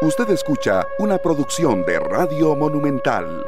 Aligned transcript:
Usted 0.00 0.30
escucha 0.30 0.86
una 1.00 1.18
producción 1.18 1.84
de 1.84 1.98
Radio 1.98 2.54
Monumental. 2.54 3.44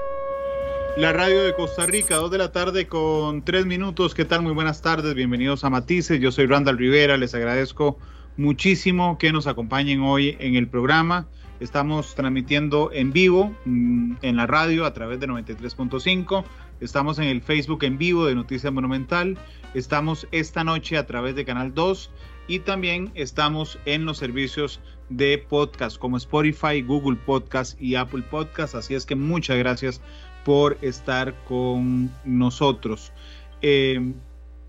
La 0.97 1.13
radio 1.13 1.45
de 1.45 1.55
Costa 1.55 1.87
Rica, 1.87 2.17
dos 2.17 2.33
de 2.33 2.39
la 2.39 2.51
tarde 2.51 2.89
con 2.89 3.45
tres 3.45 3.67
minutos. 3.67 4.15
¿Qué 4.15 4.25
tal? 4.25 4.43
Muy 4.43 4.53
buenas 4.53 4.83
tardes, 4.83 5.15
bienvenidos 5.15 5.63
a 5.63 5.71
Matices. 5.71 6.21
Yo 6.21 6.33
soy 6.33 6.47
Randall 6.47 6.77
Rivera, 6.77 7.17
les 7.17 7.37
agradezco 7.37 7.99
muchísimo 8.37 9.17
que 9.17 9.31
nos 9.31 9.47
acompañen 9.47 10.03
hoy 10.03 10.37
en 10.41 10.57
el 10.57 10.67
programa. 10.67 11.29
Estamos 11.61 12.17
transmitiendo 12.17 12.91
en 12.93 13.13
vivo 13.13 13.55
mm, 13.65 14.15
en 14.23 14.37
la 14.37 14.49
radio 14.49 14.87
a 14.87 14.93
través 14.93 15.21
de 15.21 15.29
93.5. 15.29 16.43
Estamos 16.81 17.21
en 17.21 17.27
el 17.27 17.43
Facebook 17.43 17.85
en 17.85 17.97
vivo 17.97 18.27
de 18.27 18.35
Noticias 18.35 18.73
Monumental. 18.73 19.39
Estamos 19.75 20.27
esta 20.33 20.65
noche 20.65 20.99
a 20.99 21.07
través 21.07 21.37
de 21.37 21.45
Canal 21.45 21.75
2 21.75 22.11
y 22.49 22.59
también 22.59 23.13
estamos 23.15 23.79
en 23.85 24.05
los 24.05 24.19
servicios 24.19 24.81
de 25.11 25.37
podcast 25.37 25.99
como 25.99 26.17
Spotify, 26.17 26.81
Google 26.81 27.19
Podcast 27.27 27.81
y 27.81 27.97
Apple 27.97 28.23
Podcast. 28.23 28.75
Así 28.75 28.95
es 28.95 29.05
que 29.05 29.17
muchas 29.17 29.59
gracias 29.59 30.01
por 30.45 30.79
estar 30.81 31.35
con 31.45 32.11
nosotros. 32.25 33.13
Eh, 33.61 34.13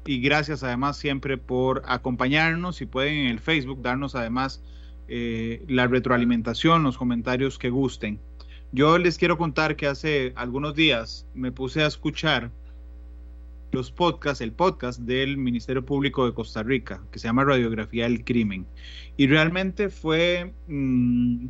y 0.06 0.20
gracias 0.20 0.64
además 0.64 0.98
siempre 0.98 1.38
por 1.38 1.84
acompañarnos. 1.86 2.76
Si 2.76 2.86
pueden 2.86 3.14
en 3.20 3.28
el 3.28 3.40
Facebook 3.40 3.82
darnos 3.82 4.16
además 4.16 4.62
eh, 5.08 5.64
la 5.68 5.88
retroalimentación, 5.88 6.84
los 6.84 6.98
comentarios 6.98 7.58
que 7.58 7.70
gusten. 7.70 8.20
Yo 8.72 8.98
les 8.98 9.18
quiero 9.18 9.38
contar 9.38 9.76
que 9.76 9.88
hace 9.88 10.34
algunos 10.36 10.76
días 10.76 11.28
me 11.34 11.52
puse 11.52 11.84
a 11.84 11.88
escuchar 11.88 12.52
los 13.72 13.90
podcasts, 13.90 14.42
el 14.42 14.52
podcast 14.52 15.00
del 15.00 15.38
Ministerio 15.38 15.86
Público 15.86 16.26
de 16.26 16.34
Costa 16.34 16.62
Rica, 16.62 17.02
que 17.10 17.20
se 17.20 17.28
llama 17.28 17.46
Radiografía 17.46 18.04
del 18.04 18.26
Crimen. 18.26 18.66
Y 19.16 19.28
realmente 19.28 19.90
fue, 19.90 20.54
mm, 20.68 21.46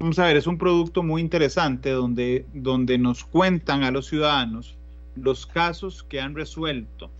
vamos 0.00 0.18
a 0.18 0.26
ver, 0.26 0.36
es 0.36 0.46
un 0.46 0.58
producto 0.58 1.02
muy 1.02 1.22
interesante 1.22 1.90
donde, 1.90 2.44
donde 2.52 2.98
nos 2.98 3.24
cuentan 3.24 3.84
a 3.84 3.90
los 3.90 4.06
ciudadanos 4.06 4.76
los 5.16 5.46
casos 5.46 6.02
que 6.02 6.20
han 6.20 6.34
resuelto, 6.34 7.10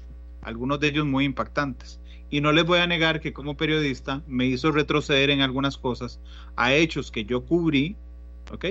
algunos 0.42 0.80
de 0.80 0.88
ellos 0.88 1.06
muy 1.06 1.24
impactantes. 1.24 1.98
Y 2.30 2.42
no 2.42 2.52
les 2.52 2.66
voy 2.66 2.80
a 2.80 2.86
negar 2.86 3.20
que 3.20 3.32
como 3.32 3.56
periodista 3.56 4.22
me 4.26 4.44
hizo 4.44 4.70
retroceder 4.70 5.30
en 5.30 5.40
algunas 5.40 5.78
cosas 5.78 6.20
a 6.56 6.74
hechos 6.74 7.10
que 7.10 7.24
yo 7.24 7.46
cubrí, 7.46 7.96
¿ok? 8.52 8.66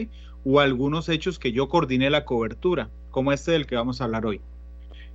O 0.46 0.60
algunos 0.60 1.10
hechos 1.10 1.40
que 1.40 1.52
yo 1.52 1.68
coordiné 1.68 2.12
la 2.12 2.24
cobertura, 2.24 2.92
como 3.10 3.32
este 3.32 3.52
del 3.54 3.66
que 3.66 3.76
vamos 3.76 4.00
a 4.00 4.04
hablar 4.04 4.28
hoy. 4.28 4.42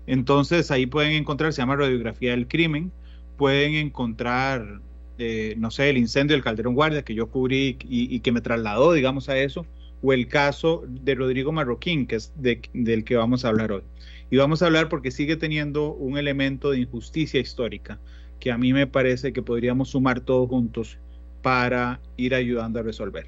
Entonces 0.06 0.70
ahí 0.70 0.86
pueden 0.86 1.12
encontrar, 1.12 1.52
se 1.52 1.62
llama 1.62 1.76
radiografía 1.76 2.32
del 2.32 2.48
crimen, 2.48 2.92
pueden 3.36 3.74
encontrar, 3.74 4.80
eh, 5.18 5.54
no 5.58 5.70
sé, 5.70 5.90
el 5.90 5.98
incendio 5.98 6.34
del 6.34 6.44
Calderón 6.44 6.74
Guardia 6.74 7.02
que 7.02 7.14
yo 7.14 7.28
cubrí 7.28 7.76
y, 7.82 8.20
que 8.20 8.32
me 8.32 8.40
trasladó, 8.40 8.92
digamos, 8.92 9.28
a 9.28 9.38
eso, 9.38 9.66
o 10.02 10.12
el 10.12 10.28
caso 10.28 10.84
de 10.88 11.14
Rodrigo 11.14 11.52
Marroquín, 11.52 12.06
que 12.06 12.16
es 12.16 12.32
del 12.36 13.04
que 13.04 13.16
vamos 13.16 13.44
a 13.44 13.48
hablar 13.48 13.72
hoy. 13.72 13.82
Y 14.30 14.36
vamos 14.38 14.62
a 14.62 14.66
hablar 14.66 14.88
porque 14.88 15.10
sigue 15.10 15.36
teniendo 15.36 15.92
un 15.92 16.18
elemento 16.18 16.70
de 16.70 16.80
injusticia 16.80 17.38
histórica 17.38 18.00
que 18.40 18.50
a 18.50 18.58
mí 18.58 18.72
me 18.72 18.88
parece 18.88 19.32
que 19.32 19.42
podríamos 19.42 19.90
sumar 19.90 20.20
todos 20.20 20.48
juntos 20.48 20.98
para 21.42 22.00
ir 22.16 22.34
ayudando 22.34 22.80
a 22.80 22.82
resolver. 22.82 23.26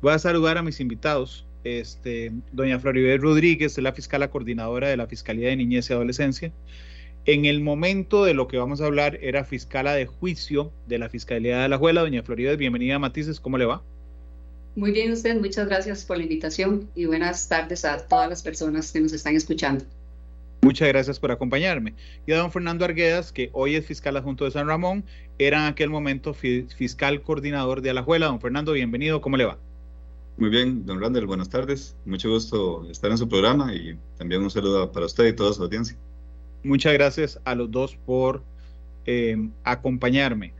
Voy 0.00 0.12
a 0.12 0.18
saludar 0.18 0.56
a 0.56 0.62
mis 0.62 0.80
invitados 0.80 1.46
este, 1.64 2.30
doña 2.52 2.78
Floribel 2.78 3.20
Rodríguez, 3.20 3.76
es 3.76 3.82
la 3.82 3.92
fiscal 3.92 4.28
coordinadora 4.30 4.88
de 4.88 4.96
la 4.96 5.06
Fiscalía 5.06 5.48
de 5.48 5.56
Niñez 5.56 5.90
y 5.90 5.92
Adolescencia. 5.92 6.52
En 7.26 7.46
el 7.46 7.62
momento 7.62 8.24
de 8.24 8.34
lo 8.34 8.48
que 8.48 8.58
vamos 8.58 8.80
a 8.82 8.86
hablar, 8.86 9.18
era 9.22 9.44
fiscala 9.44 9.94
de 9.94 10.06
juicio 10.06 10.72
de 10.86 10.98
la 10.98 11.08
Fiscalía 11.08 11.60
de 11.60 11.68
la 11.68 11.78
Juela. 11.78 12.02
Doña 12.02 12.22
Floribel, 12.22 12.58
bienvenida 12.58 12.96
a 12.96 12.98
Matices, 12.98 13.40
¿cómo 13.40 13.56
le 13.56 13.64
va? 13.64 13.82
Muy 14.76 14.90
bien, 14.90 15.12
usted, 15.12 15.40
muchas 15.40 15.66
gracias 15.66 16.04
por 16.04 16.18
la 16.18 16.24
invitación 16.24 16.90
y 16.94 17.06
buenas 17.06 17.48
tardes 17.48 17.84
a 17.84 18.06
todas 18.06 18.28
las 18.28 18.42
personas 18.42 18.92
que 18.92 19.00
nos 19.00 19.12
están 19.12 19.36
escuchando. 19.36 19.84
Muchas 20.62 20.88
gracias 20.88 21.20
por 21.20 21.30
acompañarme. 21.30 21.94
Y 22.26 22.32
a 22.32 22.38
don 22.38 22.50
Fernando 22.50 22.84
Arguedas, 22.84 23.32
que 23.32 23.50
hoy 23.52 23.76
es 23.76 23.86
fiscal 23.86 24.16
adjunto 24.16 24.44
de 24.44 24.50
San 24.50 24.66
Ramón, 24.66 25.04
era 25.38 25.58
en 25.58 25.64
aquel 25.64 25.90
momento 25.90 26.34
fiscal 26.34 27.22
coordinador 27.22 27.82
de 27.82 27.90
Alajuela. 27.90 28.26
Don 28.26 28.40
Fernando, 28.40 28.72
bienvenido, 28.72 29.20
¿cómo 29.20 29.36
le 29.36 29.44
va? 29.44 29.58
Muy 30.36 30.50
bien, 30.50 30.84
don 30.84 31.00
Randall, 31.00 31.26
buenas 31.26 31.48
tardes. 31.48 31.96
Mucho 32.04 32.28
gusto 32.28 32.90
estar 32.90 33.08
en 33.08 33.18
su 33.18 33.28
programa 33.28 33.72
y 33.72 33.96
también 34.18 34.42
un 34.42 34.50
saludo 34.50 34.90
para 34.90 35.06
usted 35.06 35.28
y 35.28 35.32
toda 35.32 35.52
su 35.52 35.62
audiencia. 35.62 35.96
Muchas 36.64 36.92
gracias 36.92 37.40
a 37.44 37.54
los 37.54 37.70
dos 37.70 37.96
por 38.04 38.42
eh, 39.06 39.36
acompañarme. 39.62 40.52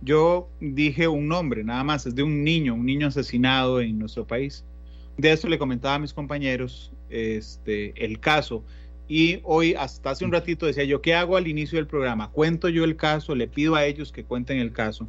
Yo 0.00 0.48
dije 0.58 1.06
un 1.06 1.28
nombre, 1.28 1.62
nada 1.62 1.84
más, 1.84 2.06
es 2.06 2.14
de 2.14 2.22
un 2.22 2.42
niño, 2.42 2.74
un 2.74 2.86
niño 2.86 3.08
asesinado 3.08 3.82
en 3.82 3.98
nuestro 3.98 4.26
país. 4.26 4.64
De 5.18 5.30
eso 5.30 5.48
le 5.48 5.58
comentaba 5.58 5.96
a 5.96 5.98
mis 5.98 6.14
compañeros 6.14 6.90
este, 7.10 7.92
el 8.02 8.20
caso. 8.20 8.64
Y 9.06 9.40
hoy, 9.42 9.74
hasta 9.74 10.12
hace 10.12 10.24
un 10.24 10.32
ratito, 10.32 10.64
decía 10.64 10.84
yo, 10.84 11.02
¿qué 11.02 11.12
hago 11.14 11.36
al 11.36 11.46
inicio 11.46 11.76
del 11.76 11.86
programa? 11.86 12.30
Cuento 12.30 12.70
yo 12.70 12.84
el 12.84 12.96
caso, 12.96 13.34
le 13.34 13.48
pido 13.48 13.74
a 13.74 13.84
ellos 13.84 14.12
que 14.12 14.24
cuenten 14.24 14.60
el 14.60 14.72
caso 14.72 15.06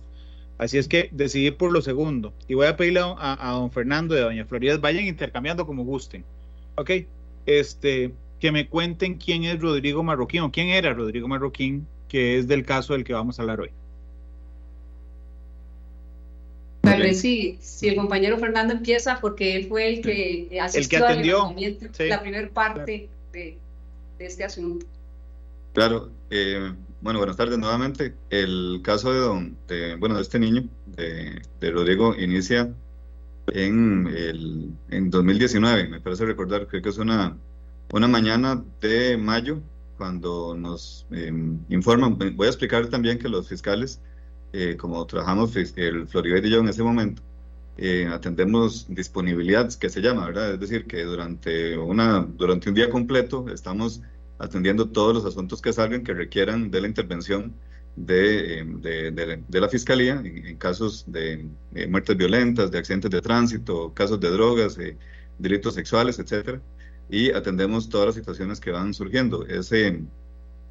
Así 0.57 0.77
es 0.77 0.87
que 0.87 1.09
decidí 1.11 1.51
por 1.51 1.71
lo 1.71 1.81
segundo. 1.81 2.33
Y 2.47 2.53
voy 2.53 2.67
a 2.67 2.77
pedirle 2.77 3.01
a, 3.03 3.51
don 3.53 3.71
Fernando 3.71 4.15
y 4.15 4.19
a 4.19 4.25
doña 4.25 4.45
Florida, 4.45 4.77
vayan 4.77 5.05
intercambiando 5.05 5.65
como 5.65 5.83
gusten. 5.83 6.23
Ok, 6.75 6.91
este, 7.45 8.11
que 8.39 8.51
me 8.51 8.67
cuenten 8.67 9.15
quién 9.15 9.43
es 9.43 9.59
Rodrigo 9.59 10.03
Marroquín 10.03 10.41
o 10.41 10.51
quién 10.51 10.69
era 10.69 10.93
Rodrigo 10.93 11.27
Marroquín, 11.27 11.87
que 12.07 12.37
es 12.37 12.47
del 12.47 12.65
caso 12.65 12.93
del 12.93 13.03
que 13.03 13.13
vamos 13.13 13.39
a 13.39 13.41
hablar 13.41 13.61
hoy. 13.61 13.71
Tal 16.81 17.01
vez 17.01 17.21
sí, 17.21 17.57
si 17.61 17.87
el 17.87 17.95
compañero 17.95 18.37
Fernando 18.37 18.73
empieza, 18.73 19.19
porque 19.21 19.55
él 19.55 19.67
fue 19.67 19.87
el 19.87 20.01
que 20.01 20.59
asistió 20.59 20.99
el 20.99 21.05
que 21.05 21.11
atendió 21.11 21.55
la 22.07 22.21
primera 22.21 22.49
parte 22.49 23.07
de, 23.31 23.57
de, 24.17 24.25
este 24.25 24.43
asunto. 24.43 24.85
Claro, 25.73 26.09
eh, 26.29 26.73
bueno, 27.01 27.19
buenas 27.19 27.37
tardes 27.37 27.57
nuevamente. 27.57 28.15
El 28.29 28.81
caso 28.83 29.11
de, 29.11 29.19
don, 29.19 29.57
bueno, 29.99 30.15
de 30.15 30.21
este 30.21 30.39
niño, 30.39 30.69
de, 30.85 31.71
Rodrigo, 31.71 32.15
inicia 32.15 32.73
en, 33.47 34.07
el, 34.07 34.71
en 34.89 35.09
2019, 35.09 35.89
me 35.89 35.99
parece 35.99 36.25
recordar, 36.25 36.67
creo 36.67 36.81
que 36.81 36.89
es 36.89 36.97
una, 36.97 37.37
una 37.91 38.07
mañana 38.07 38.63
de 38.79 39.17
mayo, 39.17 39.59
cuando 39.97 40.55
nos 40.55 41.05
em, 41.11 41.59
informan, 41.69 42.17
voy 42.17 42.47
a 42.47 42.49
explicar 42.49 42.87
también 42.87 43.19
que 43.19 43.29
los 43.29 43.47
fiscales, 43.49 43.99
eh, 44.53 44.75
como 44.77 45.05
trabajamos 45.05 45.55
el 45.55 46.07
Floribet 46.07 46.45
y 46.45 46.49
yo 46.51 46.59
en 46.59 46.69
ese 46.69 46.83
momento, 46.83 47.21
eh, 47.77 48.07
atendemos 48.11 48.85
disponibilidad, 48.89 49.71
que 49.73 49.89
se 49.89 50.01
llama, 50.01 50.27
¿verdad? 50.27 50.53
Es 50.53 50.59
decir, 50.59 50.85
que 50.85 51.03
durante, 51.03 51.77
una, 51.77 52.21
durante 52.21 52.69
un 52.69 52.75
día 52.75 52.89
completo 52.89 53.47
estamos 53.49 54.01
atendiendo 54.41 54.89
todos 54.89 55.13
los 55.13 55.25
asuntos 55.25 55.61
que 55.61 55.71
salgan 55.71 56.03
que 56.03 56.13
requieran 56.13 56.71
de 56.71 56.81
la 56.81 56.87
intervención 56.87 57.53
de, 57.95 58.61
eh, 58.83 59.43
la 59.49 59.69
Fiscalía 59.69 60.21
en, 60.23 60.57
casos 60.57 61.05
de 61.07 61.45
muertes 61.89 62.17
violentas, 62.17 62.71
de 62.71 62.79
accidentes 62.79 63.11
de 63.11 63.21
tránsito, 63.21 63.93
casos 63.93 64.19
de 64.19 64.29
drogas, 64.31 64.77
eh, 64.77 64.97
delitos 65.37 65.75
sexuales, 65.75 66.19
etcétera, 66.19 66.61
y 67.09 67.31
atendemos 67.31 67.89
todas 67.89 68.07
las 68.07 68.15
situaciones 68.15 68.59
que 68.59 68.71
van 68.71 68.93
surgiendo. 68.93 69.45
Ese, 69.45 70.01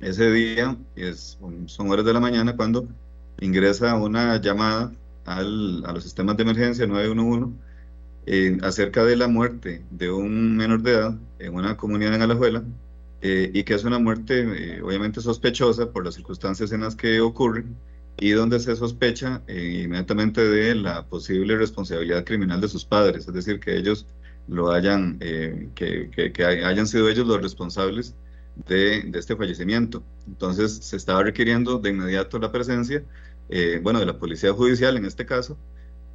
ese 0.01 0.31
día 0.33 0.77
es, 0.97 1.39
son 1.67 1.91
horas 1.91 2.05
de 2.05 2.13
la 2.13 2.21
mañana 2.21 2.57
cuando 2.57 2.89
ingresa 3.41 3.95
una 3.97 4.41
llamada 4.41 4.93
al, 5.27 5.85
a 5.87 5.93
los 5.93 6.03
sistemas 6.05 6.37
de 6.37 6.43
emergencia 6.43 6.87
911 6.87 7.55
eh, 8.27 8.59
acerca 8.63 9.05
de 9.05 9.17
la 9.17 9.29
muerte 9.29 9.83
de 9.91 10.11
un 10.11 10.57
menor 10.57 10.83
de 10.83 10.93
edad 10.93 11.19
en 11.39 11.55
una 11.55 11.77
comunidad 11.77 12.15
en 12.15 12.23
Alajuela 12.23 12.63
eh, 13.23 13.51
y 13.53 13.65
que 13.65 13.75
es 13.75 13.85
una 13.85 13.99
muerte 13.99 14.77
eh, 14.77 14.83
obviamente 14.83 15.21
sospechosa 15.21 15.93
por 15.93 16.07
las 16.07 16.15
circunstancias 16.15 16.73
en 16.73 16.81
las 16.81 16.97
que 16.97 17.21
ocurre 17.21 17.65
y 18.19 18.31
donde 18.31 18.59
se 18.61 18.75
sospecha 18.77 19.43
eh, 19.47 19.83
inmediatamente 19.85 20.43
de 20.43 20.75
la 20.75 21.05
posible 21.07 21.57
responsabilidad 21.57 22.25
criminal 22.25 22.63
de 22.63 22.69
sus 22.69 22.87
padres, 22.87 23.29
es 23.29 23.35
decir, 23.35 23.61
que 23.61 23.77
ellos 23.77 24.07
lo 24.49 24.73
hayan, 24.73 25.19
que, 25.19 26.11
que, 26.35 26.45
hayan 26.45 26.87
sido 26.87 27.09
ellos 27.09 27.27
los 27.27 27.41
responsables 27.41 28.15
de, 28.67 29.03
de, 29.03 29.19
este 29.19 29.37
fallecimiento. 29.37 30.03
Entonces 30.27 30.73
se 30.73 30.97
estaba 30.97 31.23
requiriendo 31.23 31.79
de 31.79 31.91
inmediato 31.91 32.39
la 32.39 32.51
presencia, 32.51 33.05
bueno, 33.83 34.01
de 34.01 34.07
la 34.07 34.19
policía 34.19 34.53
judicial 34.53 34.97
en 34.97 35.05
este 35.05 35.25
caso, 35.25 35.57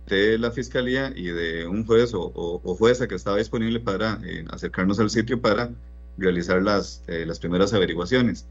de 0.08 0.38
la 0.38 0.52
fiscalía 0.52 1.14
y 1.16 1.28
de 1.28 1.66
un 1.66 1.86
juez 1.86 2.14
o, 2.14 2.32
o 2.36 2.76
jueza 2.76 3.08
que 3.08 3.16
estaba 3.16 3.38
disponible 3.38 3.80
para 3.80 4.20
acercarnos 4.50 5.00
al 5.00 5.10
sitio 5.10 5.40
para 5.40 5.72
realizar 6.18 6.62
las, 6.62 7.04
eh, 7.08 7.26
las 7.26 7.40
primeras 7.40 7.74
averiguaciones. 7.74 8.48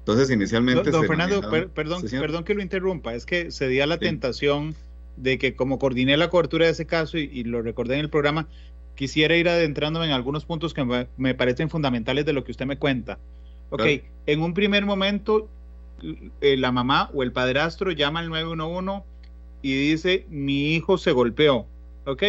Entonces, 0.00 0.30
inicialmente... 0.30 0.90
Don, 0.90 1.06
Fernando, 1.06 1.40
perdón, 1.74 2.02
perdón 2.08 2.44
que 2.44 2.54
lo 2.54 2.62
interrumpa, 2.62 3.14
es 3.14 3.26
que 3.26 3.50
se 3.50 3.68
dio 3.68 3.84
la 3.86 3.98
tentación 3.98 4.74
de 5.16 5.38
que 5.38 5.54
como 5.54 5.78
coordiné 5.78 6.16
la 6.16 6.30
cobertura 6.30 6.66
de 6.66 6.72
ese 6.72 6.86
caso 6.86 7.18
y, 7.18 7.44
lo 7.44 7.60
recordé 7.60 7.94
en 7.94 8.00
el 8.00 8.10
programa, 8.10 8.46
quisiera 8.94 9.36
ir 9.36 9.48
adentrándome 9.48 10.06
en 10.06 10.12
algunos 10.12 10.44
puntos 10.44 10.72
que 10.72 11.06
me, 11.16 11.34
parecen 11.34 11.68
fundamentales 11.68 12.24
de 12.24 12.32
lo 12.32 12.44
que 12.44 12.52
usted 12.52 12.66
me 12.66 12.78
cuenta. 12.78 13.18
Ok, 13.70 13.82
en 14.26 14.40
un 14.40 14.54
primer 14.54 14.86
momento, 14.86 15.48
eh, 16.40 16.56
la 16.56 16.72
mamá 16.72 17.10
o 17.12 17.22
el 17.22 17.32
padrastro 17.32 17.90
llama 17.90 18.20
al 18.20 18.30
911 18.30 19.04
y 19.60 19.90
dice, 19.90 20.24
mi 20.30 20.74
hijo 20.74 20.96
se 20.96 21.12
golpeó. 21.12 21.66
¿ok? 22.08 22.22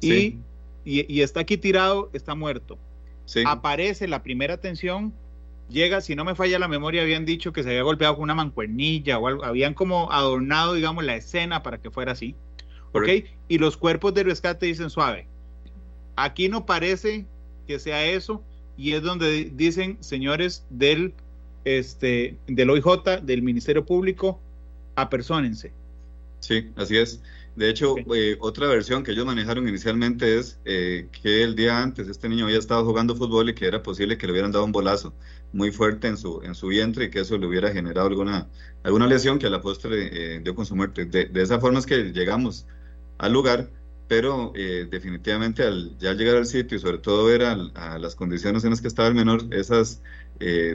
Y, 0.00 0.38
y, 0.84 1.20
está 1.20 1.40
aquí 1.40 1.56
tirado, 1.56 2.10
está 2.12 2.34
muerto. 2.34 2.78
Aparece 3.46 4.08
la 4.08 4.22
primera 4.22 4.58
tensión, 4.58 5.12
llega, 5.68 6.00
si 6.00 6.14
no 6.14 6.24
me 6.24 6.34
falla 6.34 6.58
la 6.58 6.68
memoria, 6.68 7.02
habían 7.02 7.24
dicho 7.24 7.52
que 7.52 7.62
se 7.62 7.70
había 7.70 7.82
golpeado 7.82 8.14
con 8.14 8.24
una 8.24 8.34
mancuernilla 8.34 9.18
o 9.18 9.26
algo, 9.26 9.44
habían 9.44 9.74
como 9.74 10.12
adornado, 10.12 10.74
digamos, 10.74 11.04
la 11.04 11.16
escena 11.16 11.62
para 11.62 11.78
que 11.78 11.90
fuera 11.90 12.12
así. 12.12 12.34
¿Ok? 12.92 13.08
Y 13.48 13.58
los 13.58 13.78
cuerpos 13.78 14.12
de 14.12 14.22
rescate 14.22 14.66
dicen 14.66 14.90
suave. 14.90 15.26
Aquí 16.16 16.48
no 16.48 16.66
parece 16.66 17.24
que 17.66 17.78
sea 17.78 18.04
eso, 18.04 18.42
y 18.76 18.92
es 18.92 19.02
donde 19.02 19.50
dicen, 19.54 19.96
señores 20.00 20.66
del, 20.68 21.14
este, 21.64 22.36
del 22.46 22.68
OIJ, 22.68 23.22
del 23.22 23.42
Ministerio 23.42 23.86
Público, 23.86 24.38
apersónense. 24.94 25.72
Sí, 26.40 26.70
así 26.76 26.98
es. 26.98 27.22
De 27.54 27.68
hecho, 27.68 27.96
eh, 28.14 28.38
otra 28.40 28.66
versión 28.66 29.04
que 29.04 29.10
ellos 29.12 29.26
manejaron 29.26 29.68
inicialmente 29.68 30.38
es 30.38 30.58
eh, 30.64 31.08
que 31.12 31.42
el 31.42 31.54
día 31.54 31.82
antes 31.82 32.08
este 32.08 32.28
niño 32.28 32.46
había 32.46 32.58
estado 32.58 32.84
jugando 32.84 33.14
fútbol 33.14 33.50
y 33.50 33.54
que 33.54 33.66
era 33.66 33.82
posible 33.82 34.16
que 34.16 34.26
le 34.26 34.32
hubieran 34.32 34.52
dado 34.52 34.64
un 34.64 34.72
bolazo 34.72 35.12
muy 35.52 35.70
fuerte 35.70 36.08
en 36.08 36.16
su, 36.16 36.40
en 36.42 36.54
su 36.54 36.68
vientre 36.68 37.06
y 37.06 37.10
que 37.10 37.20
eso 37.20 37.36
le 37.36 37.46
hubiera 37.46 37.70
generado 37.70 38.08
alguna, 38.08 38.48
alguna 38.82 39.06
lesión 39.06 39.38
que 39.38 39.46
a 39.46 39.50
la 39.50 39.60
postre 39.60 40.36
eh, 40.36 40.40
dio 40.40 40.54
con 40.54 40.64
su 40.64 40.74
muerte. 40.74 41.04
De, 41.04 41.26
de, 41.26 41.42
esa 41.42 41.60
forma 41.60 41.78
es 41.78 41.84
que 41.84 42.12
llegamos 42.12 42.66
al 43.18 43.32
lugar 43.32 43.70
pero 44.08 44.52
definitivamente 44.90 45.62
al 45.62 45.96
ya 45.96 46.12
llegar 46.12 46.36
al 46.36 46.44
sitio 46.44 46.76
y 46.76 46.80
sobre 46.80 46.98
todo 46.98 47.24
ver 47.24 47.44
a, 47.44 47.98
las 47.98 48.14
condiciones 48.14 48.62
en 48.62 48.70
las 48.70 48.82
que 48.82 48.88
estaba 48.88 49.08
el 49.08 49.14
menor, 49.14 49.42
esas 49.52 50.02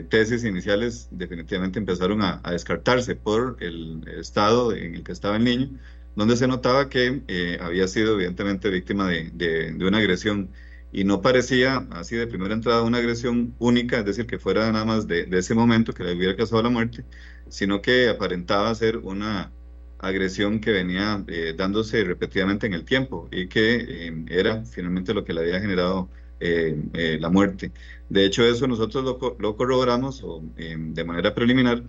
tesis 0.08 0.42
iniciales 0.42 1.06
definitivamente 1.12 1.78
empezaron 1.78 2.20
a, 2.22 2.42
descartarse 2.50 3.14
por 3.14 3.56
el 3.60 4.02
estado 4.08 4.72
en 4.72 4.96
el 4.96 5.04
que 5.04 5.12
estaba 5.12 5.36
el 5.36 5.44
niño, 5.44 5.70
donde 6.18 6.36
se 6.36 6.48
notaba 6.48 6.88
que 6.88 7.22
eh, 7.28 7.58
había 7.60 7.86
sido 7.86 8.14
evidentemente 8.14 8.70
víctima 8.70 9.06
de, 9.06 9.30
de, 9.32 9.86
una 9.86 9.98
agresión 9.98 10.50
y 10.90 11.04
no 11.04 11.22
parecía 11.22 11.86
así 11.92 12.16
de 12.16 12.26
primera 12.26 12.54
entrada 12.54 12.82
una 12.82 12.98
agresión 12.98 13.54
única, 13.60 13.98
es 14.00 14.04
decir, 14.04 14.26
que 14.26 14.40
fuera 14.40 14.72
nada 14.72 14.84
más 14.84 15.06
de, 15.06 15.26
de 15.26 15.38
ese 15.38 15.54
momento 15.54 15.92
que 15.92 16.02
le 16.02 16.14
hubiera 16.16 16.34
causado 16.34 16.60
la 16.64 16.70
muerte, 16.70 17.04
sino 17.48 17.80
que 17.80 18.08
aparentaba 18.08 18.74
ser 18.74 18.96
una 18.96 19.52
agresión 20.00 20.60
que 20.60 20.72
venía 20.72 21.24
eh, 21.28 21.54
dándose 21.56 22.02
repetidamente 22.02 22.66
en 22.66 22.74
el 22.74 22.84
tiempo 22.84 23.28
y 23.30 23.46
que 23.46 23.76
eh, 24.08 24.24
era 24.28 24.64
finalmente 24.64 25.14
lo 25.14 25.24
que 25.24 25.32
le 25.32 25.42
había 25.42 25.60
generado 25.60 26.08
la 26.40 27.30
muerte. 27.30 27.72
De 28.08 28.24
hecho, 28.24 28.44
eso 28.44 28.66
nosotros 28.68 29.04
lo, 29.04 29.56
corroboramos 29.56 30.24
de 30.56 31.04
manera 31.04 31.34
preliminar 31.34 31.82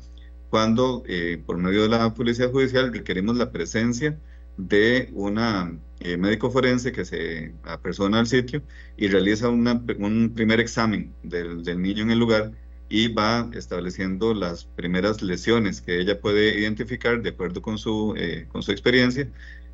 cuando, 0.49 1.03
por 1.45 1.57
medio 1.57 1.83
de 1.83 1.89
la 1.89 2.13
Policía 2.13 2.49
Judicial, 2.49 2.93
requerimos 2.93 3.37
la 3.37 3.51
presencia 3.51 4.19
de 4.57 5.09
una 5.13 5.77
médico 6.17 6.49
forense 6.49 6.91
que 6.91 7.05
se 7.05 7.53
apersona 7.63 8.19
al 8.19 8.27
sitio 8.27 8.63
y 8.97 9.07
realiza 9.07 9.49
un 9.49 10.31
primer 10.35 10.59
examen 10.59 11.13
del, 11.23 11.63
del 11.63 11.81
niño 11.81 12.03
en 12.03 12.11
el 12.11 12.19
lugar 12.19 12.51
y 12.89 13.07
va 13.07 13.49
estableciendo 13.53 14.33
las 14.33 14.65
primeras 14.65 15.21
lesiones 15.21 15.81
que 15.81 15.99
ella 15.99 16.19
puede 16.19 16.59
identificar 16.59 17.21
de 17.21 17.29
acuerdo 17.29 17.61
con 17.61 17.77
su, 17.77 18.15
eh, 18.17 18.47
con 18.49 18.63
su 18.63 18.71
experiencia 18.71 19.29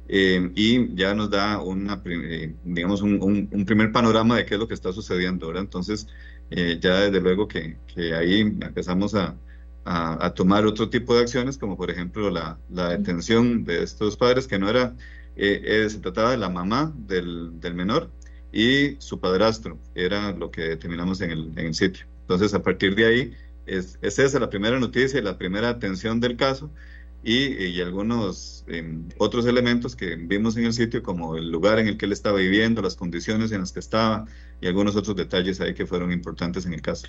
eh, 0.08 0.52
y 0.56 0.94
ya 0.96 1.16
nos 1.16 1.30
da 1.32 1.62
una, 1.62 2.02
eh, 2.06 2.54
digamos 2.64 3.02
un, 3.02 3.48
un, 3.52 3.66
primer 3.66 3.92
panorama 3.92 4.38
de 4.38 4.46
qué 4.46 4.56
es 4.56 4.60
lo 4.60 4.68
que 4.68 4.76
está 4.76 4.92
sucediendo. 4.92 5.48
ahora 5.48 5.62
Entonces, 5.62 6.08
ya 6.52 7.00
desde 7.02 7.22
luego 7.22 7.48
que, 7.48 7.78
que 7.88 8.14
ahí 8.14 8.42
empezamos 8.42 9.16
a, 9.16 9.36
a, 9.86 10.34
tomar 10.34 10.66
otro 10.66 10.90
tipo 10.90 11.16
de 11.16 11.22
acciones, 11.22 11.58
como 11.58 11.78
por 11.78 11.92
ejemplo 11.92 12.30
la, 12.30 12.58
la 12.70 12.90
detención 12.90 13.64
de 13.64 13.84
estos 13.84 14.18
padres, 14.18 14.48
que 14.48 14.58
no 14.58 14.70
era, 14.70 14.96
se 15.36 16.00
trataba 16.00 16.32
de 16.32 16.38
la 16.38 16.50
mamá 16.50 16.92
del, 16.96 17.60
del 17.60 17.76
menor 17.76 18.10
y 18.52 18.96
su 19.00 19.20
padrastro, 19.20 19.78
era 19.94 20.32
lo 20.32 20.50
que 20.50 20.62
determinamos 20.62 21.22
en 21.22 21.32
el, 21.32 21.52
en 21.56 21.68
el 21.68 21.76
sitio. 21.76 22.06
Entonces, 22.22 22.54
a 22.54 22.64
partir 22.64 22.96
de 22.96 23.06
ahí, 23.06 23.34
es, 23.66 24.00
es 24.02 24.20
esa 24.20 24.40
la 24.40 24.50
primera 24.50 24.80
noticia 24.80 25.20
y 25.20 25.24
la 25.24 25.38
primera 25.38 25.70
atención 25.70 26.20
del 26.20 26.38
caso 26.38 26.72
y, 27.26 27.82
algunos 27.82 28.64
em, 28.68 29.10
otros 29.18 29.46
elementos 29.46 29.96
que 29.96 30.16
vimos 30.16 30.56
en 30.58 30.66
el 30.66 30.74
sitio, 30.74 31.02
como 31.02 31.36
el 31.36 31.50
lugar 31.50 31.80
en 31.80 31.88
el 31.88 31.98
que 31.98 32.06
él 32.06 32.12
estaba 32.12 32.38
viviendo, 32.38 32.82
las 32.82 32.96
condiciones 32.96 33.52
en 33.52 33.62
las 33.62 33.72
que 33.72 33.80
estaba 33.80 34.26
y 34.62 34.68
algunos 34.68 34.96
otros 34.96 35.16
detalles 35.16 35.60
ahí 35.60 35.74
que 35.74 35.86
fueron 35.86 36.12
importantes 36.12 36.66
en 36.66 36.74
el 36.74 36.82
caso. 36.82 37.08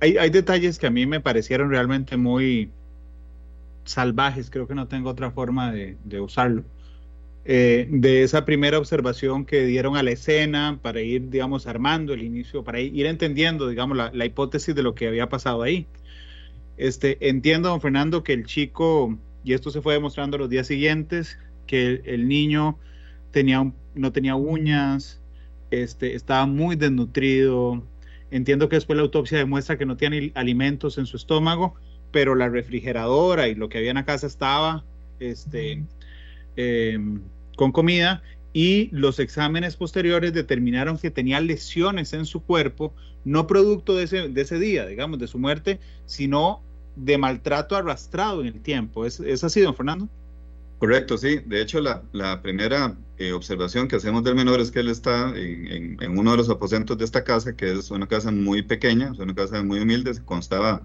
hay, 0.00 0.16
hay 0.16 0.30
detalles 0.30 0.78
que 0.78 0.86
a 0.86 0.90
mí 0.90 1.06
me 1.06 1.20
parecieron 1.20 1.70
realmente 1.70 2.16
muy 2.16 2.70
salvajes, 3.84 4.50
creo 4.50 4.66
que 4.66 4.74
no 4.74 4.88
tengo 4.88 5.10
otra 5.10 5.30
forma 5.30 5.70
de, 5.70 5.96
de 6.04 6.20
usarlo. 6.20 6.64
Eh, 7.46 7.88
de 7.90 8.22
esa 8.22 8.44
primera 8.44 8.78
observación 8.78 9.46
que 9.46 9.64
dieron 9.64 9.96
a 9.96 10.02
la 10.02 10.10
escena 10.10 10.78
para 10.82 11.00
ir, 11.00 11.30
digamos, 11.30 11.66
armando 11.66 12.12
el 12.12 12.22
inicio, 12.22 12.62
para 12.64 12.80
ir 12.80 13.06
entendiendo, 13.06 13.68
digamos, 13.68 13.96
la, 13.96 14.26
hipótesis 14.26 14.74
de 14.74 14.82
lo 14.82 14.94
que 14.94 15.08
había 15.08 15.28
pasado 15.28 15.62
ahí. 15.62 15.86
Este, 16.80 17.18
entiendo, 17.28 17.68
don 17.68 17.80
Fernando, 17.80 18.22
que 18.22 18.32
el 18.32 18.46
chico, 18.46 19.18
y 19.44 19.52
esto 19.52 19.70
se 19.70 19.82
fue 19.82 19.94
demostrando 19.94 20.38
los 20.38 20.48
días 20.48 20.66
siguientes, 20.66 21.38
que 21.66 22.02
el, 22.04 22.26
niño 22.26 22.78
tenía 23.30 23.72
no 23.94 24.12
tenía 24.12 24.34
uñas, 24.34 25.20
este, 25.70 26.14
estaba 26.14 26.46
muy 26.46 26.76
desnutrido. 26.76 27.84
Entiendo 28.30 28.68
que 28.68 28.76
después 28.76 28.96
la 28.96 29.02
autopsia 29.02 29.38
demuestra 29.38 29.76
que 29.76 29.86
no 29.86 29.96
tiene 29.96 30.32
alimentos 30.34 30.98
en 30.98 31.06
su 31.06 31.16
estómago, 31.16 31.74
pero 32.12 32.34
la 32.34 32.48
refrigeradora 32.48 33.48
y 33.48 33.54
lo 33.54 33.68
que 33.68 33.78
había 33.78 33.90
en 33.90 33.96
la 33.96 34.04
casa 34.04 34.26
estaba 34.26 34.84
este, 35.18 35.84
Em, 36.56 37.22
con 37.56 37.72
comida 37.72 38.22
y 38.52 38.88
los 38.92 39.18
exámenes 39.18 39.76
posteriores 39.76 40.32
determinaron 40.32 40.98
que 40.98 41.10
tenía 41.10 41.40
lesiones 41.40 42.12
en 42.12 42.26
su 42.26 42.42
cuerpo, 42.42 42.92
no 43.24 43.46
producto 43.46 43.96
de 43.96 44.04
ese, 44.04 44.28
de 44.28 44.40
ese 44.40 44.58
día, 44.58 44.86
digamos, 44.86 45.18
de 45.18 45.26
su 45.26 45.38
muerte, 45.38 45.78
sino 46.06 46.62
de 46.96 47.18
maltrato 47.18 47.76
arrastrado 47.76 48.40
en 48.40 48.48
el 48.48 48.60
tiempo. 48.60 49.06
¿Es, 49.06 49.20
es 49.20 49.44
así, 49.44 49.60
don 49.60 49.74
Fernando? 49.74 50.08
Correcto, 50.78 51.18
sí. 51.18 51.40
De 51.44 51.60
hecho, 51.60 51.80
la, 51.80 52.02
la 52.12 52.40
primera 52.40 52.96
eh, 53.18 53.32
observación 53.32 53.86
que 53.86 53.96
hacemos 53.96 54.24
del 54.24 54.34
menor 54.34 54.60
es 54.60 54.70
que 54.70 54.80
él 54.80 54.88
está 54.88 55.28
en, 55.36 55.98
en, 56.00 56.18
uno 56.18 56.30
de 56.30 56.38
los 56.38 56.48
aposentos 56.48 56.96
de 56.96 57.04
esta 57.04 57.22
casa, 57.22 57.54
que 57.54 57.72
es 57.72 57.90
una 57.90 58.06
casa 58.06 58.30
muy 58.30 58.62
pequeña, 58.62 59.10
es 59.12 59.18
una 59.18 59.34
casa 59.34 59.62
muy 59.62 59.80
humilde, 59.80 60.12
constaba, 60.24 60.80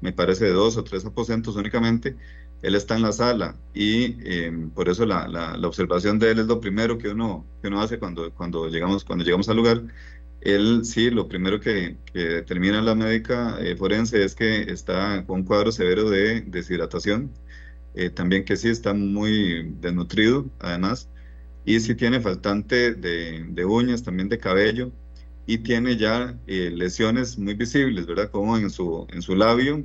me 0.00 0.12
parece, 0.12 0.44
de 0.44 0.52
dos 0.52 0.76
o 0.76 0.84
tres 0.84 1.04
aposentos 1.04 1.56
únicamente, 1.56 2.16
él 2.62 2.76
está 2.76 2.94
en 2.94 3.02
la 3.02 3.12
sala 3.12 3.56
y 3.74 4.16
em, 4.24 4.70
por 4.70 4.88
eso 4.88 5.04
la, 5.04 5.26
la, 5.28 5.68
observación 5.68 6.18
de 6.18 6.30
él 6.30 6.38
es 6.38 6.46
lo 6.46 6.60
primero 6.60 6.96
que 6.96 7.08
uno, 7.08 7.44
que 7.60 7.68
uno 7.68 7.82
hace 7.82 7.98
cuando, 7.98 8.32
cuando, 8.32 8.68
llegamos, 8.68 9.04
cuando 9.04 9.24
llegamos 9.24 9.48
al 9.48 9.56
lugar. 9.56 9.82
Él 10.44 10.84
sí, 10.84 11.10
lo 11.10 11.28
primero 11.28 11.58
que, 11.60 11.96
que 12.12 12.18
determina 12.20 12.82
la 12.82 12.94
médica 12.94 13.58
eh, 13.60 13.76
forense 13.76 14.22
es 14.24 14.34
que 14.34 14.62
está 14.72 15.24
con 15.26 15.40
un 15.40 15.46
cuadro 15.46 15.72
severo 15.72 16.10
de 16.10 16.42
deshidratación, 16.42 17.32
eh, 17.94 18.10
también 18.10 18.44
que 18.44 18.56
sí 18.56 18.68
está 18.68 18.94
muy 18.94 19.74
desnutrido 19.80 20.46
además, 20.60 21.08
y 21.64 21.80
sí 21.80 21.94
tiene 21.94 22.20
faltante 22.20 22.94
de, 22.94 23.44
de 23.48 23.64
uñas, 23.64 24.02
también 24.02 24.28
de 24.28 24.38
cabello, 24.38 24.92
y 25.46 25.58
tiene 25.58 25.96
ya 25.96 26.38
eh, 26.46 26.70
lesiones 26.70 27.38
muy 27.38 27.54
visibles, 27.54 28.06
¿verdad? 28.06 28.30
Como 28.30 28.56
en 28.58 28.70
su, 28.70 29.06
en 29.10 29.22
su 29.22 29.34
labio, 29.36 29.84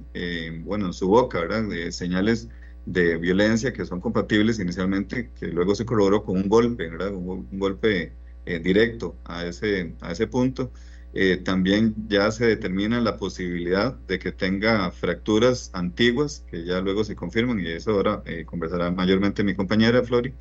bueno, 0.63 0.87
en 0.87 0.93
su 0.93 1.07
boca, 1.07 1.39
¿verdad? 1.41 1.67
De 1.69 1.91
señales 1.91 2.49
de 2.85 3.17
violencia 3.17 3.73
que 3.73 3.85
son 3.85 4.01
compatibles 4.01 4.59
inicialmente, 4.59 5.31
que 5.39 5.47
luego 5.47 5.75
se 5.75 5.85
corroboró 5.85 6.23
con 6.23 6.37
un 6.37 6.49
golpe, 6.49 6.89
¿verdad? 6.89 7.13
Un, 7.13 7.47
golpe 7.51 8.13
eh, 8.45 8.59
directo 8.59 9.15
a 9.25 9.45
ese, 9.45 9.95
a 10.01 10.11
ese 10.11 10.27
punto. 10.27 10.71
Eh, 11.13 11.37
también 11.37 11.95
ya 12.07 12.31
se 12.31 12.45
determina 12.45 13.01
la 13.01 13.17
posibilidad 13.17 13.95
de 14.07 14.19
que 14.19 14.31
tenga 14.31 14.91
fracturas 14.91 15.71
antiguas, 15.73 16.45
que 16.49 16.63
ya 16.65 16.81
luego 16.81 17.03
se 17.03 17.15
confirman, 17.15 17.59
y 17.59 17.67
eso 17.67 17.91
ahora 17.91 18.21
eh, 18.25 18.45
conversará 18.45 18.91
mayormente 18.91 19.43
mi 19.43 19.55
compañera 19.55 20.03
Flori. 20.03 20.33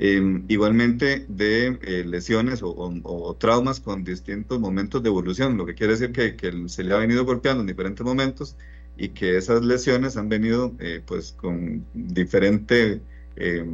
Em, 0.00 0.44
igualmente 0.48 1.26
de 1.28 2.04
lesiones 2.06 2.60
o, 2.62 3.36
traumas 3.38 3.80
con 3.80 4.04
distintos 4.04 4.60
momentos 4.60 5.02
de 5.02 5.08
evolución, 5.08 5.56
lo 5.56 5.66
que 5.66 5.74
quiere 5.74 5.94
decir 5.94 6.12
que, 6.12 6.36
que 6.36 6.68
se 6.68 6.84
le 6.84 6.94
ha 6.94 6.98
venido 6.98 7.24
golpeando 7.24 7.62
en 7.62 7.66
diferentes 7.66 8.06
momentos 8.06 8.56
y 8.98 9.10
que 9.10 9.36
esas 9.36 9.64
lesiones 9.64 10.16
han 10.16 10.28
venido 10.28 10.74
eh, 10.80 11.00
pues 11.06 11.32
con 11.32 11.86
diferente 11.94 13.00
eh, 13.40 13.64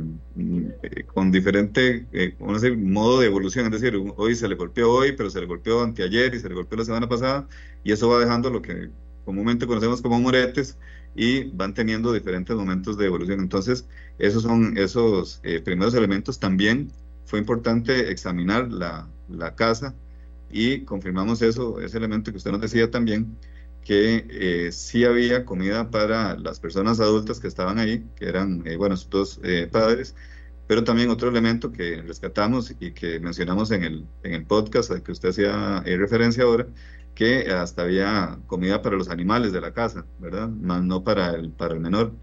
eh, 0.82 1.04
con 1.04 1.32
diferente 1.32 2.06
modo 2.76 3.20
de 3.20 3.26
evolución, 3.26 3.66
es 3.66 3.80
decir, 3.80 3.98
hoy 4.16 4.36
se 4.36 4.48
le 4.48 4.54
golpeó 4.56 4.92
hoy, 4.92 5.12
pero 5.12 5.30
se 5.30 5.40
le 5.40 5.46
golpeó 5.46 5.82
anteayer 5.82 6.34
y 6.34 6.40
se 6.40 6.48
le 6.48 6.54
golpeó 6.54 6.78
la 6.78 6.84
semana 6.84 7.08
pasada 7.08 7.48
y 7.82 7.92
eso 7.92 8.08
va 8.08 8.18
dejando 8.18 8.50
lo 8.50 8.60
que 8.60 8.90
comúnmente 9.24 9.66
conocemos 9.66 10.02
como 10.02 10.20
moretes 10.20 10.76
y 11.16 11.44
van 11.44 11.72
teniendo 11.72 12.12
diferentes 12.12 12.54
momentos 12.54 12.98
de 12.98 13.06
evolución. 13.06 13.40
Entonces, 13.40 13.86
esos 14.18 14.42
son 14.42 14.76
esos 14.76 15.40
primeros 15.64 15.94
elementos. 15.94 16.38
También 16.38 16.90
fue 17.24 17.38
importante 17.38 18.10
examinar 18.10 18.70
la, 18.70 19.08
la 19.28 19.54
casa 19.54 19.94
y 20.50 20.80
confirmamos 20.84 21.42
eso, 21.42 21.80
ese 21.80 21.98
elemento 21.98 22.30
que 22.30 22.36
usted 22.36 22.52
nos 22.52 22.60
decía 22.60 22.90
también, 22.90 23.36
que 23.84 24.26
eh, 24.30 24.72
sí 24.72 25.04
había 25.04 25.44
comida 25.44 25.90
para 25.90 26.36
las 26.38 26.60
personas 26.60 27.00
adultas 27.00 27.40
que 27.40 27.48
estaban 27.48 27.78
ahí, 27.78 28.04
que 28.16 28.26
eran, 28.28 28.66
eh, 28.66 28.76
bueno, 28.76 28.96
sus 28.96 29.10
dos 29.10 29.40
eh, 29.44 29.68
padres, 29.70 30.14
Pero 30.66 30.84
también 30.84 31.10
otro 31.10 31.28
elemento 31.30 31.72
que 31.72 32.02
rescatamos 32.02 32.74
y 32.80 32.92
que 32.92 33.20
mencionamos 33.20 33.70
en 33.70 33.84
el, 33.84 34.06
en 34.22 34.32
el 34.34 34.46
podcast 34.46 34.90
al 34.90 35.02
que 35.02 35.12
usted 35.12 35.30
hacía 35.30 35.82
eh, 35.86 35.96
referencia 35.98 36.44
ahora, 36.44 36.68
que 37.14 37.50
hasta 37.52 37.82
había 37.82 38.38
comida 38.46 38.82
para 38.82 38.96
los 38.96 39.08
animales 39.10 39.52
de 39.52 39.60
la 39.60 39.72
casa, 39.72 40.06
¿verdad? 40.18 40.48
Más 40.48 40.82
no 40.82 41.04
para 41.04 41.32
el, 41.34 41.50
para 41.52 41.74
el 41.74 41.80
menor. 41.80 42.14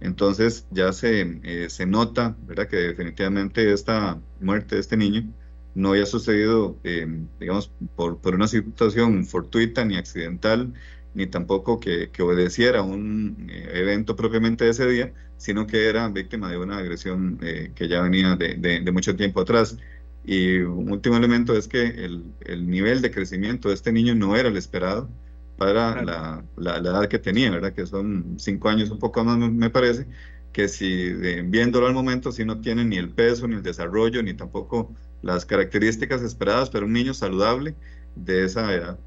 Entonces 0.00 0.66
ya 0.70 0.92
se, 0.92 1.40
eh, 1.42 1.70
se 1.70 1.86
nota, 1.86 2.36
¿verdad? 2.42 2.68
Que 2.68 2.76
definitivamente 2.76 3.72
esta 3.72 4.20
muerte 4.40 4.76
de 4.76 4.80
este 4.80 4.96
niño 4.96 5.32
no 5.74 5.90
había 5.90 6.06
sucedido, 6.06 6.78
eh, 6.84 7.06
digamos, 7.38 7.72
por, 7.96 8.20
por, 8.20 8.34
una 8.34 8.48
situación 8.48 9.24
fortuita 9.26 9.84
ni 9.84 9.96
accidental, 9.96 10.74
ni 11.14 11.26
tampoco 11.26 11.80
que, 11.80 12.10
que 12.10 12.22
obedeciera 12.22 12.80
a 12.80 12.82
un 12.82 13.50
evento 13.50 14.16
propiamente 14.16 14.64
de 14.64 14.70
ese 14.70 14.86
día, 14.86 15.12
sino 15.36 15.66
que 15.66 15.88
era 15.88 16.08
víctima 16.08 16.50
de 16.50 16.58
una 16.58 16.78
agresión 16.78 17.38
eh, 17.42 17.72
que 17.74 17.88
ya 17.88 18.02
venía 18.02 18.36
de, 18.36 18.56
de, 18.56 18.92
mucho 18.92 19.16
tiempo 19.16 19.40
atrás. 19.40 19.76
Y 20.24 20.58
un 20.58 20.90
último 20.92 21.16
elemento 21.16 21.56
es 21.56 21.68
que 21.68 21.82
el, 21.86 22.24
el, 22.40 22.68
nivel 22.68 23.00
de 23.00 23.10
crecimiento 23.10 23.68
de 23.68 23.74
este 23.74 23.92
niño 23.92 24.14
no 24.14 24.36
era 24.36 24.48
el 24.48 24.56
esperado 24.56 25.08
para 25.56 26.02
la, 26.02 26.44
la, 26.56 26.76
edad 26.78 27.08
que 27.08 27.18
tenía, 27.18 27.50
¿verdad? 27.50 27.72
Que 27.72 27.86
son 27.86 28.36
cinco 28.38 28.68
años, 28.68 28.90
un 28.90 28.98
poco 28.98 29.24
más 29.24 29.38
me 29.38 29.70
parece, 29.70 30.06
que 30.52 30.68
si 30.68 31.12
viéndolo 31.44 31.86
al 31.86 31.94
momento, 31.94 32.32
si 32.32 32.44
no 32.44 32.60
tiene 32.60 32.84
ni 32.84 32.96
el 32.96 33.10
peso, 33.10 33.48
ni 33.48 33.56
el 33.56 33.62
desarrollo, 33.62 34.22
ni 34.22 34.34
tampoco 34.34 34.94
las 35.22 35.44
características 35.46 36.22
esperadas 36.22 36.70
para 36.70 36.84
un 36.84 36.92
niño 36.92 37.14
saludable 37.14 37.74
de 38.14 38.44
esa 38.44 38.72
edad. 38.74 38.98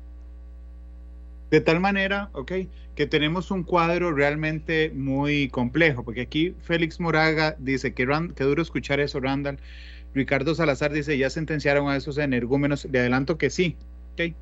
De 1.51 1.59
tal 1.59 1.81
manera, 1.81 2.29
ok, 2.31 2.53
que 2.95 3.07
tenemos 3.07 3.51
un 3.51 3.63
cuadro 3.63 4.13
realmente 4.13 4.89
muy 4.95 5.49
complejo, 5.49 6.03
porque 6.03 6.21
aquí 6.21 6.55
Félix 6.61 6.99
Moraga 6.99 7.55
dice 7.59 7.93
que, 7.93 8.05
duro 8.05 8.61
escuchar 8.61 9.01
eso, 9.01 9.19
Randall. 9.19 9.59
Ricardo 10.13 10.55
Salazar 10.55 10.91
dice, 10.93 11.17
ya 11.17 11.29
sentenciaron 11.29 11.89
a 11.89 11.97
esos 11.97 12.17
energúmenos. 12.17 12.85
Le 12.85 12.99
adelanto 12.99 13.37
que 13.37 13.49
sí, 13.49 13.75
ok. 14.13 14.33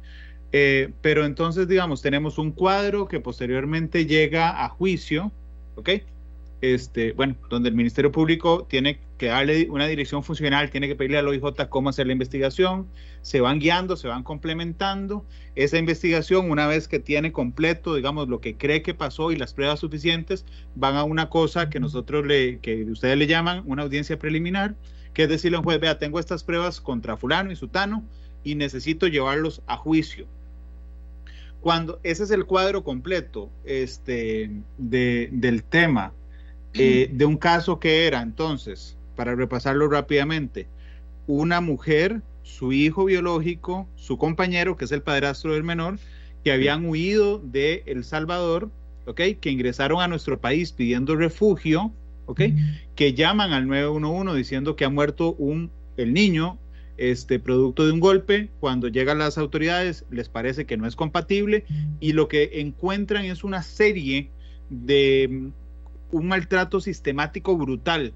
Eh, 0.51 0.91
pero 1.01 1.25
entonces, 1.25 1.67
digamos, 1.67 2.01
tenemos 2.01 2.37
un 2.37 2.51
cuadro 2.51 3.07
que 3.07 3.19
posteriormente 3.19 4.05
llega 4.05 4.63
a 4.63 4.69
juicio, 4.69 5.31
¿ok? 5.75 5.89
Este, 6.61 7.13
bueno, 7.13 7.35
donde 7.49 7.69
el 7.69 7.75
Ministerio 7.75 8.11
Público 8.11 8.65
tiene 8.69 8.99
que 9.17 9.27
darle 9.27 9.69
una 9.69 9.87
dirección 9.87 10.23
funcional, 10.23 10.69
tiene 10.69 10.89
que 10.89 10.95
pedirle 10.95 11.17
al 11.17 11.27
OIJ 11.27 11.67
cómo 11.69 11.89
hacer 11.89 12.07
la 12.07 12.13
investigación, 12.13 12.87
se 13.21 13.39
van 13.39 13.59
guiando, 13.59 13.95
se 13.95 14.09
van 14.09 14.23
complementando. 14.23 15.25
Esa 15.55 15.77
investigación, 15.77 16.51
una 16.51 16.67
vez 16.67 16.89
que 16.89 16.99
tiene 16.99 17.31
completo, 17.31 17.95
digamos, 17.95 18.27
lo 18.27 18.41
que 18.41 18.57
cree 18.57 18.81
que 18.81 18.93
pasó 18.93 19.31
y 19.31 19.37
las 19.37 19.53
pruebas 19.53 19.79
suficientes, 19.79 20.45
van 20.75 20.95
a 20.95 21.03
una 21.03 21.29
cosa 21.29 21.69
que 21.69 21.79
nosotros 21.79 22.25
le, 22.25 22.59
que 22.59 22.83
ustedes 22.83 23.17
le 23.17 23.27
llaman 23.27 23.63
una 23.65 23.83
audiencia 23.83 24.19
preliminar, 24.19 24.75
que 25.13 25.23
es 25.23 25.29
decirle 25.29 25.57
a 25.57 25.59
un 25.59 25.65
juez, 25.65 25.79
vea, 25.79 25.97
tengo 25.97 26.19
estas 26.19 26.43
pruebas 26.43 26.81
contra 26.81 27.15
fulano 27.15 27.51
y 27.51 27.55
sutano 27.55 28.03
y 28.43 28.55
necesito 28.55 29.07
llevarlos 29.07 29.61
a 29.67 29.77
juicio. 29.77 30.27
Cuando 31.61 31.99
ese 32.03 32.23
es 32.23 32.31
el 32.31 32.45
cuadro 32.45 32.83
completo 32.83 33.49
este, 33.65 34.49
de, 34.77 35.29
del 35.31 35.63
tema, 35.63 36.13
eh, 36.73 37.09
de 37.11 37.25
un 37.25 37.37
caso 37.37 37.79
que 37.79 38.05
era 38.07 38.21
entonces, 38.21 38.97
para 39.15 39.35
repasarlo 39.35 39.87
rápidamente, 39.87 40.67
una 41.27 41.61
mujer, 41.61 42.21
su 42.43 42.73
hijo 42.73 43.05
biológico, 43.05 43.87
su 43.95 44.17
compañero, 44.17 44.77
que 44.77 44.85
es 44.85 44.91
el 44.91 45.01
padrastro 45.01 45.53
del 45.53 45.63
menor, 45.63 45.99
que 46.43 46.51
habían 46.51 46.85
huido 46.85 47.39
de 47.39 47.83
El 47.85 48.03
Salvador, 48.03 48.69
¿ok? 49.05 49.21
Que 49.39 49.49
ingresaron 49.49 50.01
a 50.01 50.07
nuestro 50.07 50.39
país 50.39 50.71
pidiendo 50.71 51.15
refugio, 51.15 51.91
¿ok? 52.25 52.41
Que 52.95 53.13
llaman 53.13 53.53
al 53.53 53.67
911 53.67 54.37
diciendo 54.37 54.75
que 54.75 54.85
ha 54.85 54.89
muerto 54.89 55.33
un, 55.33 55.71
el 55.97 56.13
niño, 56.13 56.57
este, 56.97 57.39
producto 57.39 57.85
de 57.85 57.93
un 57.93 57.99
golpe. 57.99 58.49
Cuando 58.59 58.87
llegan 58.87 59.19
las 59.19 59.37
autoridades 59.37 60.05
les 60.11 60.29
parece 60.29 60.65
que 60.65 60.77
no 60.77 60.85
es 60.85 60.95
compatible 60.95 61.65
y 61.99 62.13
lo 62.13 62.27
que 62.27 62.61
encuentran 62.61 63.25
es 63.25 63.43
una 63.43 63.63
serie 63.63 64.29
de 64.69 65.51
un 66.11 66.27
maltrato 66.27 66.79
sistemático 66.81 67.57
brutal 67.57 68.13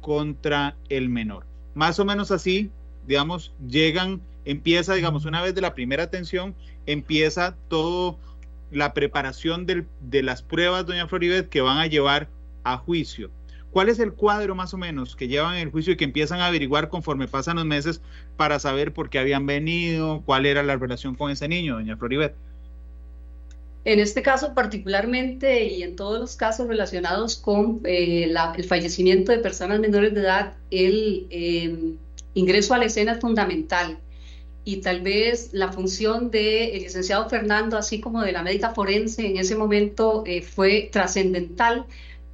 contra 0.00 0.76
el 0.88 1.08
menor. 1.08 1.44
Más 1.74 1.98
o 1.98 2.04
menos 2.04 2.30
así, 2.30 2.70
digamos, 3.06 3.52
llegan, 3.66 4.20
empieza, 4.44 4.94
digamos, 4.94 5.24
una 5.24 5.42
vez 5.42 5.54
de 5.54 5.60
la 5.60 5.74
primera 5.74 6.04
atención, 6.04 6.54
empieza 6.86 7.56
todo 7.68 8.18
la 8.70 8.94
preparación 8.94 9.66
de 9.66 10.22
las 10.22 10.42
pruebas, 10.42 10.86
doña 10.86 11.06
Floribet, 11.06 11.48
que 11.48 11.60
van 11.60 11.78
a 11.78 11.86
llevar 11.86 12.28
a 12.64 12.76
juicio. 12.78 13.30
¿Cuál 13.70 13.88
es 13.88 13.98
el 14.00 14.12
cuadro 14.12 14.54
más 14.54 14.74
o 14.74 14.78
menos 14.78 15.16
que 15.16 15.28
llevan 15.28 15.56
el 15.56 15.70
juicio 15.70 15.94
y 15.94 15.96
que 15.96 16.04
empiezan 16.04 16.40
a 16.40 16.46
averiguar 16.46 16.90
conforme 16.90 17.26
pasan 17.26 17.56
los 17.56 17.64
meses 17.64 18.02
para 18.36 18.58
saber 18.58 18.92
por 18.92 19.08
qué 19.08 19.18
habían 19.18 19.46
venido, 19.46 20.22
cuál 20.26 20.44
era 20.44 20.62
la 20.62 20.76
relación 20.76 21.14
con 21.14 21.30
ese 21.30 21.48
niño, 21.48 21.74
doña 21.74 21.96
Floribet? 21.96 22.34
En 23.84 23.98
este 23.98 24.22
caso 24.22 24.54
particularmente 24.54 25.64
y 25.64 25.82
en 25.82 25.96
todos 25.96 26.20
los 26.20 26.36
casos 26.36 26.68
relacionados 26.68 27.36
con 27.36 27.80
eh, 27.84 28.32
el 28.56 28.64
fallecimiento 28.64 29.32
de 29.32 29.38
personas 29.38 29.80
menores 29.80 30.14
de 30.14 30.20
edad, 30.20 30.54
el 30.70 31.26
em, 31.30 31.96
ingreso 32.34 32.74
a 32.74 32.78
la 32.78 32.84
escena 32.84 33.12
es 33.12 33.20
fundamental. 33.20 33.98
Y 34.64 34.76
tal 34.76 35.00
vez 35.00 35.50
la 35.52 35.72
función 35.72 36.30
del 36.30 36.74
licenciado 36.74 37.28
Fernando, 37.28 37.76
así 37.76 38.00
como 38.00 38.22
de 38.22 38.30
la 38.30 38.44
médica 38.44 38.70
forense 38.70 39.26
en 39.26 39.36
ese 39.36 39.56
momento, 39.56 40.22
eh, 40.26 40.42
fue 40.42 40.88
trascendental 40.92 41.86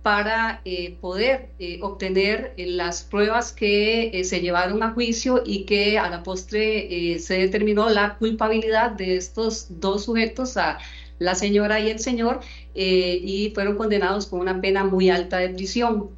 para 0.03 0.61
eh, 0.65 0.97
poder 1.01 1.51
obtener 1.81 2.55
las 2.57 3.03
pruebas 3.03 3.53
que 3.53 4.23
se 4.25 4.41
llevaron 4.41 4.83
a 4.83 4.93
juicio 4.93 5.43
y 5.45 5.65
que 5.65 5.99
a 5.99 6.09
la 6.09 6.23
postre 6.23 7.19
se 7.19 7.39
determinó 7.39 7.89
la 7.91 8.17
culpabilidad 8.17 8.93
de 8.93 9.17
estos 9.17 9.67
dos 9.81 10.05
sujetos 10.05 10.57
a 10.57 10.79
la 11.19 11.35
señora 11.35 11.81
y 11.81 11.91
el 11.91 11.99
señor, 11.99 12.41
eh, 12.75 13.21
y 13.23 13.51
fueron 13.55 13.77
condenados 13.77 14.27
con 14.27 14.41
una 14.41 14.61
pena 14.61 14.85
muy 14.85 15.11
alta 15.11 15.39
de 15.39 15.51
prisión. 15.51 16.11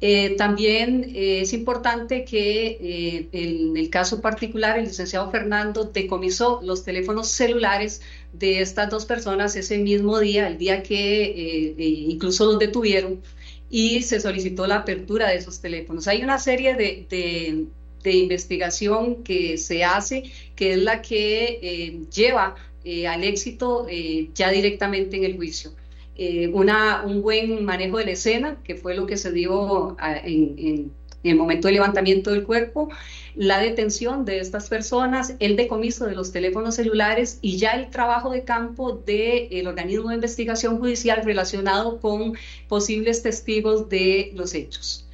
Eh, 0.00 0.34
también 0.36 1.12
eh, 1.14 1.40
es 1.40 1.54
importante 1.54 2.24
que 2.24 3.28
en 3.32 3.76
el 3.76 3.88
caso 3.88 4.20
particular 4.20 4.78
el 4.78 4.84
licenciado 4.84 5.30
Fernando 5.30 5.84
decomisó 5.84 6.60
los 6.62 6.84
teléfonos 6.84 7.28
celulares 7.28 8.02
de 8.34 8.60
estas 8.60 8.90
dos 8.90 9.06
personas 9.06 9.56
ese 9.56 9.78
mismo 9.78 10.18
día, 10.20 10.48
el 10.48 10.58
día 10.58 10.82
que 10.82 11.74
incluso 12.10 12.44
los 12.44 12.58
detuvieron, 12.58 13.22
y 13.70 14.02
se 14.02 14.20
solicitó 14.20 14.66
la 14.66 14.76
apertura 14.76 15.28
de 15.28 15.36
esos 15.36 15.60
teléfonos. 15.60 16.06
Hay 16.08 16.22
una 16.22 16.38
serie 16.38 16.74
de, 16.74 17.66
de 18.02 18.12
investigación 18.12 19.24
que 19.24 19.56
se 19.56 19.82
hace, 19.82 20.24
que 20.54 20.74
es 20.74 20.78
la 20.78 21.00
que 21.00 22.06
lleva 22.14 22.54
eh, 22.88 23.08
al 23.08 23.24
éxito 23.24 23.88
eh, 23.90 24.30
ya 24.32 24.48
directamente 24.50 25.16
en 25.16 25.24
el 25.24 25.34
juicio. 25.36 25.72
Eh, 26.14 26.46
una, 26.54 27.02
un 27.04 27.20
buen 27.20 27.64
manejo 27.64 27.98
de 27.98 28.04
la 28.04 28.12
escena, 28.12 28.58
que 28.62 28.76
fue 28.76 28.94
lo 28.94 29.06
que 29.06 29.16
se 29.16 29.32
dio 29.32 29.96
en, 30.22 30.92
el 31.24 31.34
momento 31.34 31.66
del 31.66 31.74
levantamiento 31.74 32.30
del 32.30 32.44
cuerpo, 32.44 32.88
la 33.34 33.58
detención 33.58 34.24
de 34.24 34.38
estas 34.38 34.68
personas, 34.68 35.34
el 35.40 35.56
decomiso 35.56 36.06
de 36.06 36.14
los 36.14 36.30
teléfonos 36.30 36.76
celulares 36.76 37.40
y 37.42 37.56
ya 37.56 37.72
el 37.72 37.90
trabajo 37.90 38.30
de 38.30 38.44
campo 38.44 38.92
del 38.92 39.66
organismo 39.66 40.10
de 40.10 40.14
investigación 40.14 40.78
judicial 40.78 41.24
relacionado 41.24 42.00
con 42.00 42.34
posibles 42.68 43.20
testigos 43.24 43.88
de 43.88 44.30
los 44.36 44.54
hechos 44.54 45.05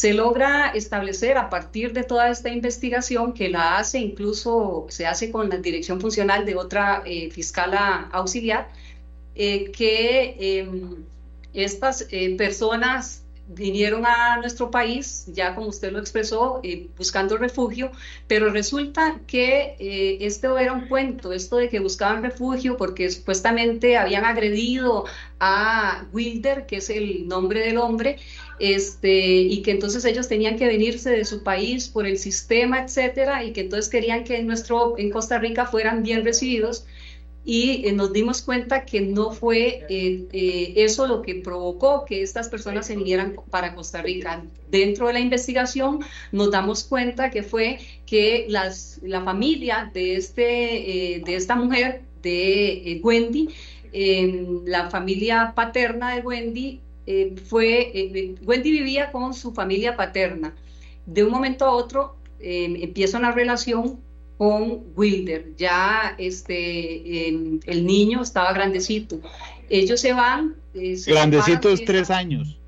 se 0.00 0.14
logra 0.14 0.70
establecer 0.70 1.36
a 1.36 1.50
partir 1.50 1.92
de 1.92 2.04
toda 2.04 2.30
esta 2.30 2.48
investigación 2.48 3.34
que 3.34 3.50
la 3.50 3.76
hace, 3.76 3.98
incluso 3.98 4.86
se 4.88 5.06
hace 5.06 5.30
con 5.30 5.50
la 5.50 5.58
dirección 5.58 6.00
funcional 6.00 6.46
de 6.46 6.56
otra 6.56 7.02
eh, 7.04 7.30
fiscal 7.30 7.74
auxiliar, 8.10 8.70
eh, 9.34 9.70
que 9.72 10.36
em, 10.40 11.04
estas 11.52 12.06
eh, 12.10 12.34
personas 12.38 13.24
vinieron 13.52 14.06
a 14.06 14.36
nuestro 14.36 14.70
país, 14.70 15.24
ya 15.28 15.54
como 15.54 15.68
usted 15.68 15.92
lo 15.92 15.98
expresó, 15.98 16.62
buscando 16.96 17.36
refugio, 17.36 17.90
pero 18.26 18.50
resulta 18.50 19.20
que 19.26 19.76
esto 20.20 20.56
era 20.58 20.72
un 20.72 20.86
cuento, 20.88 21.32
esto 21.32 21.56
de 21.56 21.68
que 21.68 21.80
buscaban 21.80 22.22
refugio 22.22 22.76
porque 22.76 23.10
supuestamente 23.10 23.96
habían 23.96 24.24
agredido 24.24 25.04
a 25.40 26.06
Wilder, 26.12 26.66
que 26.66 26.76
es 26.76 26.90
el 26.90 27.26
nombre 27.26 27.60
del 27.60 27.78
hombre, 27.78 28.18
este, 28.60 29.10
y 29.10 29.62
que 29.62 29.72
entonces 29.72 30.04
ellos 30.04 30.28
tenían 30.28 30.56
que 30.56 30.66
venirse 30.66 31.10
de 31.10 31.24
su 31.24 31.42
país 31.42 31.88
por 31.88 32.06
el 32.06 32.18
sistema, 32.18 32.82
etcétera, 32.82 33.42
y 33.44 33.52
que 33.52 33.62
entonces 33.62 33.90
querían 33.90 34.22
que 34.22 34.36
en, 34.36 34.46
nuestro, 34.46 34.96
en 34.98 35.10
Costa 35.10 35.38
Rica 35.38 35.66
fueran 35.66 36.02
bien 36.02 36.24
recibidos. 36.24 36.84
Y 37.44 37.86
eh, 37.86 37.92
nos 37.92 38.12
dimos 38.12 38.42
cuenta 38.42 38.84
que 38.84 39.00
no 39.00 39.32
fue 39.32 39.86
eh, 39.88 40.26
eh, 40.32 40.74
eso 40.76 41.06
lo 41.06 41.22
que 41.22 41.36
provocó 41.36 42.04
que 42.04 42.22
estas 42.22 42.48
personas 42.48 42.86
se 42.86 42.96
vinieran 42.96 43.36
para 43.50 43.74
Costa 43.74 44.02
Rica. 44.02 44.44
Dentro 44.70 45.06
de 45.06 45.14
la 45.14 45.20
investigación 45.20 46.00
nos 46.32 46.50
damos 46.50 46.84
cuenta 46.84 47.30
que 47.30 47.42
fue 47.42 47.78
que 48.06 48.46
las, 48.48 49.00
la 49.02 49.22
familia 49.22 49.90
de, 49.92 50.16
este, 50.16 51.22
de 51.24 51.34
esta 51.34 51.56
mujer, 51.56 52.02
de 52.22 53.00
Wendy, 53.02 53.48
la 54.66 54.90
familia 54.90 55.52
paterna 55.56 56.14
de 56.14 56.20
Wendy, 56.20 56.80
eh, 57.12 57.34
fue, 57.46 57.90
eh, 57.92 58.36
Wendy 58.42 58.70
vivía 58.70 59.10
con 59.10 59.34
su 59.34 59.52
familia 59.52 59.96
paterna. 59.96 60.54
de 61.06 61.24
un 61.24 61.30
momento 61.32 61.64
a 61.64 61.72
otro 61.72 62.14
em, 62.38 62.76
empieza 62.76 63.18
una 63.18 63.32
relación 63.32 64.00
con 64.40 64.84
Wilder. 64.96 65.54
Ya 65.58 66.14
este, 66.16 67.28
el 67.28 67.86
niño 67.86 68.22
estaba 68.22 68.54
grandecito. 68.54 69.20
Ellos 69.68 70.00
se 70.00 70.14
van. 70.14 70.56
Eh, 70.72 70.98
grandecito 71.06 71.68
es 71.68 71.84
tres 71.84 72.08
años. 72.10 72.58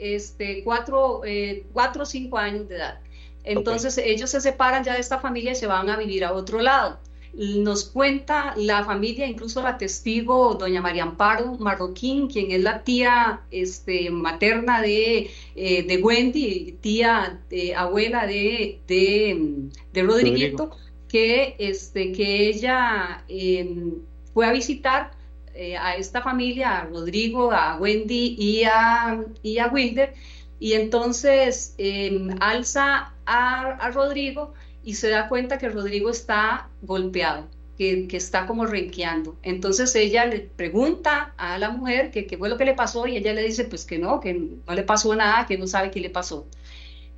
Este, 0.00 0.64
cuatro, 0.64 1.20
eh, 1.24 1.64
cuatro 1.72 2.02
o 2.02 2.06
cinco 2.06 2.38
años 2.38 2.68
de 2.68 2.74
edad. 2.74 2.98
Entonces 3.44 3.98
ellos 3.98 4.30
se 4.30 4.40
separan 4.40 4.82
ya 4.82 4.94
de 4.94 5.00
esta 5.00 5.20
familia 5.20 5.52
y 5.52 5.54
se 5.54 5.68
van 5.68 5.88
a 5.90 5.96
vivir 5.96 6.24
a 6.24 6.32
otro 6.32 6.60
lado. 6.60 6.98
Nos 7.34 7.84
cuenta 7.84 8.54
la 8.56 8.84
familia, 8.84 9.28
incluso 9.28 9.62
la 9.62 9.78
testigo, 9.78 10.54
doña 10.54 10.80
María 10.80 11.04
Amparo 11.04 11.54
Marroquín, 11.60 12.26
quien 12.26 12.50
es 12.50 12.62
la 12.62 12.82
tía 12.82 13.42
este, 13.52 14.10
materna 14.10 14.82
de, 14.82 15.30
eh, 15.54 15.82
de 15.84 15.98
Wendy, 15.98 16.78
tía 16.80 17.38
abuela 17.76 18.26
de, 18.26 18.80
de, 18.88 19.68
de 19.92 20.02
Rodriguito, 20.02 20.72
que, 21.16 21.56
este, 21.58 22.12
que 22.12 22.48
ella 22.48 23.24
em, 23.28 23.94
fue 24.34 24.44
a 24.46 24.52
visitar 24.52 25.12
eh, 25.54 25.74
a 25.74 25.96
esta 25.96 26.20
familia, 26.20 26.80
a 26.80 26.84
Rodrigo, 26.84 27.52
a 27.52 27.78
Wendy 27.78 28.36
y 28.38 28.64
a, 28.64 29.24
y 29.42 29.56
a 29.56 29.68
Wilder, 29.68 30.12
y 30.60 30.74
entonces 30.74 31.74
em, 31.78 32.36
alza 32.40 33.14
a, 33.24 33.90
Rodrigo 33.94 34.52
y 34.84 34.94
se 34.94 35.08
da 35.08 35.28
cuenta 35.30 35.56
que 35.56 35.70
Rodrigo 35.70 36.10
está 36.10 36.68
golpeado. 36.82 37.46
Que, 37.78 38.08
que, 38.08 38.16
está 38.16 38.46
como 38.46 38.64
renqueando. 38.64 39.36
Entonces 39.42 39.94
ella 39.94 40.24
le 40.24 40.40
pregunta 40.40 41.34
a 41.36 41.58
la 41.58 41.68
mujer 41.68 42.10
qué 42.10 42.36
fue 42.38 42.48
lo 42.48 42.56
que 42.56 42.64
le 42.64 42.72
pasó 42.72 43.06
y 43.06 43.18
ella 43.18 43.34
le 43.34 43.42
dice 43.42 43.64
pues 43.64 43.84
que 43.84 43.98
no, 43.98 44.18
que 44.18 44.32
no 44.32 44.74
le 44.74 44.82
pasó 44.82 45.14
nada, 45.14 45.46
que 45.46 45.58
no 45.58 45.66
sabe 45.66 45.90
qué 45.90 46.00
le 46.00 46.08
pasó. 46.08 46.46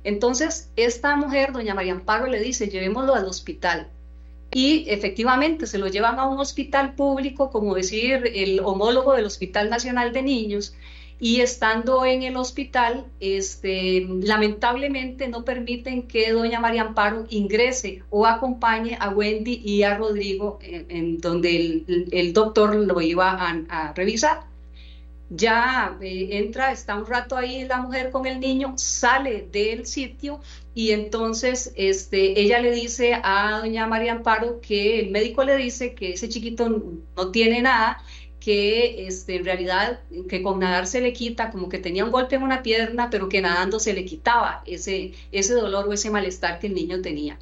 Entonces 0.03 0.71
esta 0.75 1.15
mujer, 1.15 1.51
doña 1.51 1.75
María 1.75 1.93
Amparo, 1.93 2.27
le 2.27 2.39
dice 2.39 2.67
llevémoslo 2.67 3.15
al 3.15 3.25
hospital. 3.25 3.87
Y 4.51 4.85
efectivamente 4.89 5.67
se 5.67 5.77
lo 5.77 5.87
llevan 5.87 6.17
a 6.17 6.27
un 6.27 6.39
hospital 6.39 6.95
público, 6.95 7.51
como 7.51 7.75
decir 7.75 8.31
el 8.33 8.59
homólogo 8.61 9.13
del 9.13 9.25
Hospital 9.25 9.69
Nacional 9.69 10.11
de 10.11 10.23
Niños, 10.23 10.73
y 11.19 11.41
estando 11.41 12.05
en 12.05 12.23
el 12.23 12.37
hospital, 12.37 13.05
este, 13.19 14.07
lamentablemente 14.21 15.27
no 15.27 15.43
permiten 15.43 16.07
que 16.07 16.31
doña 16.31 16.61
María 16.61 16.83
Amparo 16.83 17.25
ingrese 17.29 18.03
o 18.09 18.25
acompañe 18.25 18.97
a 18.99 19.09
Wendy 19.09 19.61
y 19.63 19.83
a 19.83 19.97
Rodrigo 19.97 20.59
en, 20.61 21.19
donde 21.19 21.83
el, 22.09 22.33
doctor 22.33 22.73
lo 22.73 23.01
iba 23.01 23.37
a 23.69 23.93
revisar 23.93 24.48
ya 25.29 25.97
eh, 26.01 26.29
entra, 26.31 26.71
está 26.71 26.95
un 26.95 27.05
rato 27.05 27.37
ahí 27.37 27.65
la 27.65 27.81
mujer 27.81 28.11
con 28.11 28.25
el 28.25 28.39
niño, 28.39 28.73
sale 28.77 29.47
del 29.51 29.85
sitio 29.85 30.41
y 30.73 30.91
entonces 30.91 31.71
este, 31.75 32.39
ella 32.39 32.59
le 32.59 32.71
dice 32.71 33.19
a 33.23 33.59
doña 33.59 33.87
María 33.87 34.13
Amparo 34.13 34.59
que 34.61 34.99
el 34.99 35.11
médico 35.11 35.43
le 35.43 35.57
dice 35.57 35.93
que 35.93 36.13
ese 36.13 36.29
chiquito 36.29 36.69
no 37.15 37.31
tiene 37.31 37.61
nada, 37.61 38.03
que 38.39 39.05
este, 39.07 39.35
en 39.35 39.45
realidad 39.45 40.01
que 40.29 40.41
con 40.41 40.59
nadar 40.59 40.87
se 40.87 41.01
le 41.01 41.13
quita, 41.13 41.51
como 41.51 41.69
que 41.69 41.77
tenía 41.77 42.05
un 42.05 42.11
golpe 42.11 42.35
en 42.35 42.43
una 42.43 42.63
pierna, 42.63 43.09
pero 43.09 43.29
que 43.29 43.41
nadando 43.41 43.79
se 43.79 43.93
le 43.93 44.05
quitaba 44.05 44.63
ese, 44.65 45.13
ese 45.31 45.53
dolor 45.53 45.87
o 45.87 45.93
ese 45.93 46.09
malestar 46.09 46.59
que 46.59 46.67
el 46.67 46.73
niño 46.73 47.01
tenía. 47.01 47.37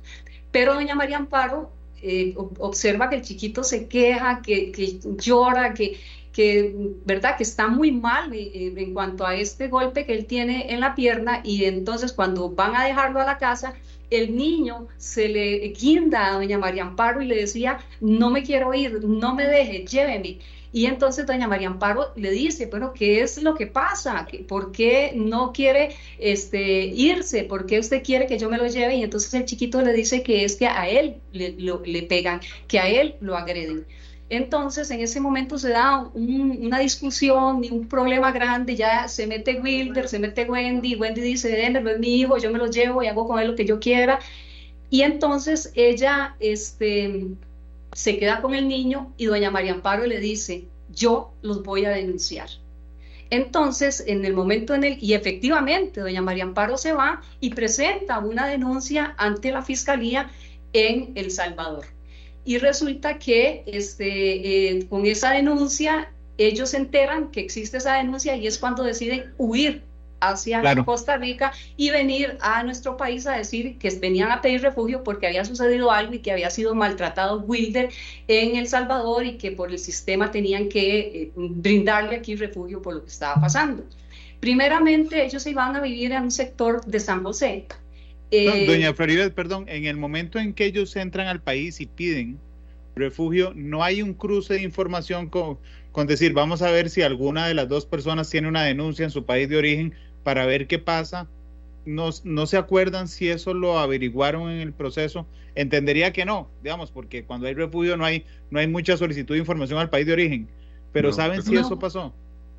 Pero 0.51 0.73
doña 0.73 0.95
María 0.95 1.17
Amparo 1.17 1.71
eh, 2.01 2.33
observa 2.37 3.09
que 3.09 3.17
el 3.17 3.21
chiquito 3.21 3.63
se 3.63 3.87
queja, 3.87 4.41
que, 4.41 4.71
que 4.71 4.99
llora, 5.17 5.73
que 5.73 5.99
que, 6.37 6.71
¿verdad? 7.03 7.35
que 7.35 7.41
está 7.41 7.67
muy 7.67 7.91
mal 7.91 8.31
eh, 8.31 8.51
eh, 8.53 8.73
en 8.77 8.93
cuanto 8.93 9.25
a 9.25 9.33
este 9.35 9.69
golpe 9.69 10.05
que 10.05 10.13
él 10.13 10.27
tiene 10.27 10.71
en 10.71 10.81
la 10.81 10.93
pierna 10.93 11.41
y 11.43 11.65
entonces 11.65 12.13
cuando 12.13 12.51
van 12.51 12.75
a 12.75 12.85
dejarlo 12.85 13.19
a 13.19 13.25
la 13.25 13.39
casa, 13.39 13.73
el 14.11 14.35
niño 14.35 14.87
se 14.97 15.29
le 15.29 15.69
guinda 15.69 16.27
a 16.27 16.33
doña 16.33 16.59
María 16.59 16.83
Amparo 16.83 17.23
y 17.23 17.25
le 17.25 17.37
decía, 17.37 17.79
no 18.01 18.29
me 18.29 18.43
quiero 18.43 18.71
ir, 18.75 19.03
no 19.03 19.33
me 19.33 19.47
deje, 19.47 19.83
lléveme. 19.87 20.37
Y 20.71 20.85
entonces 20.85 21.25
doña 21.25 21.47
María 21.47 21.69
Amparo 21.69 22.13
le 22.15 22.29
dice, 22.29 22.67
bueno, 22.67 22.93
¿qué 22.93 23.21
es 23.21 23.41
lo 23.41 23.55
que 23.55 23.65
pasa? 23.65 24.27
¿Por 24.47 24.71
qué 24.71 25.13
no 25.15 25.51
quiere 25.51 25.95
este, 26.19 26.85
irse? 26.85 27.45
¿Por 27.45 27.65
qué 27.65 27.79
usted 27.79 28.03
quiere 28.03 28.27
que 28.27 28.37
yo 28.37 28.47
me 28.47 28.59
lo 28.59 28.67
lleve? 28.67 28.93
Y 28.93 29.01
entonces 29.01 29.33
el 29.33 29.45
chiquito 29.45 29.81
le 29.81 29.91
dice 29.91 30.21
que 30.21 30.43
es 30.43 30.55
que 30.55 30.67
a 30.67 30.87
él 30.87 31.15
le, 31.31 31.55
le 31.57 32.03
pegan, 32.03 32.41
que 32.67 32.79
a 32.79 32.87
él 32.87 33.15
lo 33.21 33.35
agreden. 33.35 33.87
Entonces, 34.29 34.91
en 34.91 34.99
ese 34.99 35.21
momento 35.21 35.57
se 35.57 35.69
da 35.69 35.99
una 36.13 36.79
discusión 36.79 37.63
y 37.63 37.71
un 37.71 37.87
problema 37.87 38.31
grande, 38.31 38.75
ya 38.75 39.07
se 39.07 39.25
mete 39.25 39.61
Wilder, 39.61 40.09
se 40.09 40.19
mete 40.19 40.43
Wendy, 40.43 40.95
Wendy 40.95 41.21
dice, 41.21 41.49
démelo, 41.49 41.91
es 41.91 41.99
mi 41.99 42.19
hijo, 42.19 42.37
yo 42.37 42.51
me 42.51 42.57
lo 42.57 42.67
llevo 42.67 43.01
y 43.01 43.07
hago 43.07 43.25
con 43.25 43.39
él 43.39 43.47
lo 43.47 43.55
que 43.55 43.65
yo 43.65 43.79
quiera. 43.79 44.19
Y 44.89 45.03
entonces 45.03 45.71
ella 45.75 46.35
este, 46.41 47.27
se 47.93 48.19
queda 48.19 48.41
con 48.41 48.53
el 48.53 48.67
niño 48.67 49.13
y 49.17 49.25
doña 49.27 49.49
María 49.49 49.73
Amparo 49.73 50.05
le 50.05 50.19
dice, 50.19 50.65
yo 50.93 51.31
los 51.41 51.63
voy 51.63 51.85
a 51.85 51.91
denunciar. 51.91 52.49
Entonces, 53.29 54.03
en 54.07 54.25
el 54.25 54.33
momento 54.33 54.73
en 54.73 54.83
el, 54.83 54.97
y 55.01 55.13
efectivamente, 55.13 56.01
doña 56.01 56.21
María 56.21 56.43
Amparo 56.43 56.77
se 56.77 56.91
va 56.91 57.21
y 57.39 57.51
presenta 57.51 58.19
una 58.19 58.45
denuncia 58.47 59.15
ante 59.17 59.51
la 59.51 59.61
Fiscalía 59.61 60.29
en 60.73 61.13
El 61.15 61.31
Salvador 61.31 61.96
y 62.47 62.59
resulta 62.59 63.19
que 63.19 63.63
este, 63.67 64.69
eh, 64.77 64.87
con 64.87 65.05
esa 65.05 65.31
denuncia 65.31 66.13
ellos 66.37 66.69
se 66.69 66.77
enteran 66.77 67.29
que 67.29 67.41
existe 67.41 67.75
esa 67.75 67.95
denuncia 67.95 68.37
y 68.37 68.47
es 68.47 68.57
cuando 68.57 68.83
deciden 68.83 69.33
huir 69.37 69.83
hacia 70.21 70.61
Costa 70.85 71.17
Rica 71.17 71.51
y 71.75 71.89
venir 71.89 72.37
a 72.39 72.63
nuestro 72.63 72.95
país 72.95 73.27
a 73.27 73.33
decir 73.33 73.77
que 73.77 73.89
venían 73.99 74.31
a 74.31 74.41
pedir 74.41 74.61
refugio 74.61 75.03
porque 75.03 75.27
había 75.27 75.43
sucedido 75.43 75.91
algo 75.91 76.13
y 76.13 76.19
que 76.19 76.31
había 76.31 76.49
sido 76.49 76.73
maltratado 76.73 77.41
Wilder 77.41 77.89
en 78.29 78.55
El 78.55 78.69
Salvador 78.69 79.25
y 79.25 79.37
que 79.37 79.51
por 79.51 79.69
el 79.69 79.77
sistema 79.77 80.31
tenían 80.31 80.69
que 80.69 80.99
eh, 80.99 81.31
brindarle 81.35 82.15
aquí 82.15 82.37
refugio 82.37 82.81
por 82.81 82.95
lo 82.95 83.03
que 83.03 83.09
estaba 83.09 83.41
pasando. 83.41 83.83
Primeramente, 84.39 85.25
ellos 85.25 85.43
se 85.43 85.49
iban 85.49 85.75
a 85.75 85.81
vivir 85.81 86.13
en 86.13 86.23
un 86.23 86.31
sector 86.31 86.85
de 86.85 87.01
San 87.01 87.23
José, 87.23 87.67
eh, 88.31 88.65
doña 88.65 88.93
Floribel, 88.93 89.31
perdón, 89.31 89.65
en 89.67 89.85
el 89.85 89.97
momento 89.97 90.39
en 90.39 90.53
que 90.53 90.65
ellos 90.65 90.95
entran 90.95 91.27
al 91.27 91.41
país 91.41 91.79
y 91.81 91.85
piden 91.85 92.39
refugio, 92.97 93.53
no 93.55 93.83
hay 93.83 94.01
un 94.01 94.13
cruce 94.13 94.55
de 94.55 94.63
información 94.63 95.29
con, 95.29 95.59
con 95.91 96.07
decir, 96.07 96.33
vamos 96.33 96.61
a 96.61 96.71
ver 96.71 96.89
si 96.89 97.01
alguna 97.01 97.47
de 97.47 97.53
las 97.53 97.69
dos 97.69 97.85
personas 97.85 98.29
tiene 98.29 98.47
una 98.47 98.63
denuncia 98.63 99.05
en 99.05 99.11
su 99.11 99.25
país 99.25 99.47
de 99.47 99.57
origen 99.57 99.93
para 100.23 100.45
ver 100.45 100.67
qué 100.67 100.79
pasa. 100.79 101.27
No, 101.85 102.09
no 102.25 102.47
se 102.47 102.57
acuerdan 102.57 103.07
si 103.07 103.29
eso 103.29 103.53
lo 103.53 103.79
averiguaron 103.79 104.51
en 104.51 104.59
el 104.59 104.73
proceso. 104.73 105.25
Entendería 105.55 106.11
que 106.11 106.25
no, 106.25 106.49
digamos, 106.61 106.91
porque 106.91 107.23
cuando 107.23 107.47
hay 107.47 107.53
refugio 107.53 107.95
no 107.95 108.03
hay, 108.03 108.25
no 108.51 108.59
hay 108.59 108.67
mucha 108.67 108.97
solicitud 108.97 109.35
de 109.35 109.39
información 109.39 109.79
al 109.79 109.89
país 109.89 110.05
de 110.05 110.13
origen. 110.13 110.49
Pero 110.91 111.13
¿saben 111.13 111.41
si 111.43 111.55
eso 111.55 111.79
pasó? 111.79 112.13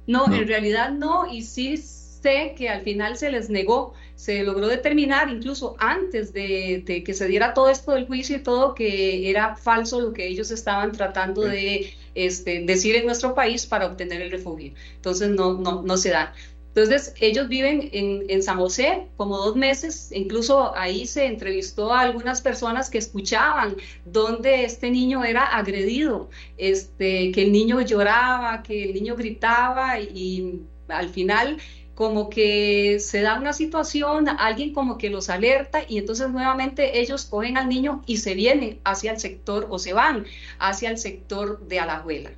No, 0.06 0.32
en 0.32 0.48
realidad 0.48 0.92
no, 0.92 1.30
y 1.30 1.42
sí 1.42 1.76
sé 2.22 2.54
que 2.56 2.68
al 2.68 2.82
final 2.82 3.16
se 3.16 3.30
les 3.30 3.50
negó, 3.50 3.94
se 4.14 4.42
logró 4.42 4.66
determinar 4.68 5.28
incluso 5.28 5.76
antes 5.78 6.32
de, 6.32 7.02
que 7.04 7.14
se 7.14 7.28
diera 7.28 7.54
todo 7.54 7.70
esto 7.70 7.92
del 7.92 8.06
juicio 8.06 8.36
y 8.36 8.42
todo 8.42 8.74
que 8.74 9.30
era 9.30 9.56
falso 9.56 10.00
lo 10.00 10.12
que 10.12 10.26
ellos 10.26 10.50
estaban 10.50 10.92
tratando 10.92 11.42
de 11.42 11.92
este, 12.14 12.64
decir 12.64 12.96
en 12.96 13.06
nuestro 13.06 13.34
país 13.34 13.66
para 13.66 13.86
obtener 13.86 14.22
el 14.22 14.30
refugio. 14.30 14.72
Entonces 14.96 15.30
no, 15.30 15.54
no, 15.54 15.82
no 15.82 15.96
se 15.96 16.10
da. 16.10 16.34
Entonces, 16.74 17.12
ellos 17.18 17.48
viven 17.48 17.88
en, 17.92 18.24
en, 18.28 18.40
San 18.40 18.56
José 18.58 19.08
como 19.16 19.36
dos 19.36 19.56
meses, 19.56 20.12
incluso 20.12 20.76
ahí 20.76 21.06
se 21.06 21.26
entrevistó 21.26 21.92
a 21.92 22.02
algunas 22.02 22.40
personas 22.40 22.88
que 22.88 22.98
escuchaban 22.98 23.74
donde 24.04 24.64
este 24.64 24.88
niño 24.90 25.24
era 25.24 25.42
agredido, 25.42 26.28
este, 26.56 27.32
que 27.32 27.42
el 27.42 27.52
niño 27.52 27.80
lloraba, 27.80 28.62
que 28.62 28.84
el 28.84 28.94
niño 28.94 29.16
gritaba 29.16 29.98
y 29.98 30.60
al 30.88 31.08
final 31.08 31.58
como 31.98 32.30
que 32.30 33.00
se 33.00 33.22
da 33.22 33.40
una 33.40 33.52
situación, 33.52 34.28
alguien 34.28 34.72
como 34.72 34.98
que 34.98 35.10
los 35.10 35.28
alerta 35.28 35.80
y 35.88 35.98
entonces 35.98 36.30
nuevamente 36.30 37.00
ellos 37.00 37.24
cogen 37.24 37.58
al 37.58 37.68
niño 37.68 38.04
y 38.06 38.18
se 38.18 38.34
vienen 38.34 38.78
hacia 38.84 39.10
el 39.10 39.18
sector 39.18 39.66
o 39.68 39.80
se 39.80 39.94
van 39.94 40.24
hacia 40.60 40.90
el 40.90 40.98
sector 40.98 41.58
de 41.66 41.80
Alajuela. 41.80 42.30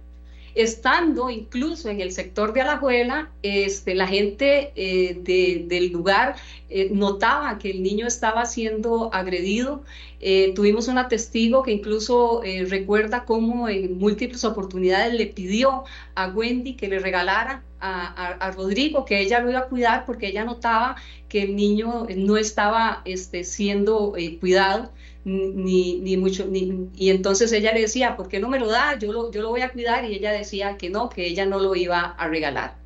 Estando 0.54 1.30
incluso 1.30 1.88
en 1.88 2.00
el 2.00 2.12
sector 2.12 2.52
de 2.52 2.62
Alajuela, 2.62 3.30
este, 3.42 3.94
la 3.94 4.06
gente 4.06 4.72
eh, 4.74 5.66
del 5.68 5.92
lugar 5.92 6.36
eh, 6.68 6.90
notaba 6.92 7.58
que 7.58 7.70
el 7.70 7.82
niño 7.82 8.06
estaba 8.06 8.44
siendo 8.46 9.12
agredido. 9.14 9.84
Eh, 10.20 10.52
tuvimos 10.54 10.88
una 10.88 11.08
testigo 11.08 11.62
que 11.62 11.72
incluso 11.72 12.42
recuerda 12.68 13.24
cómo 13.24 13.68
en 13.68 13.98
múltiples 13.98 14.44
oportunidades 14.44 15.14
le 15.14 15.26
pidió 15.26 15.84
a 16.14 16.28
Wendy 16.28 16.74
que 16.74 16.88
le 16.88 16.98
regalara 16.98 17.62
a, 17.80 18.50
Rodrigo 18.54 19.06
que 19.06 19.20
ella 19.20 19.40
lo 19.40 19.48
iba 19.50 19.60
a 19.60 19.68
cuidar 19.68 20.04
porque 20.04 20.28
ella 20.28 20.44
notaba 20.44 20.96
que 21.30 21.44
el 21.44 21.56
niño 21.56 22.06
no 22.14 22.36
estaba 22.36 23.00
este, 23.06 23.44
siendo 23.44 24.14
cuidado 24.38 24.90
ni, 25.24 26.00
ni 26.00 26.16
mucho, 26.16 26.48
y 26.52 27.10
entonces 27.10 27.52
ella 27.52 27.72
le 27.72 27.82
decía, 27.82 28.16
¿por 28.16 28.28
qué 28.28 28.40
no 28.40 28.48
me 28.48 28.58
lo 28.58 28.68
da? 28.68 28.98
Yo 28.98 29.12
lo, 29.12 29.30
yo 29.30 29.42
lo 29.42 29.50
voy 29.50 29.60
a 29.60 29.70
cuidar 29.70 30.04
y 30.04 30.14
ella 30.14 30.32
decía 30.32 30.76
que 30.76 30.90
no, 30.90 31.08
que 31.08 31.26
ella 31.26 31.46
no 31.46 31.58
lo 31.58 31.74
iba 31.74 32.00
a 32.00 32.28
regalar. 32.28 32.76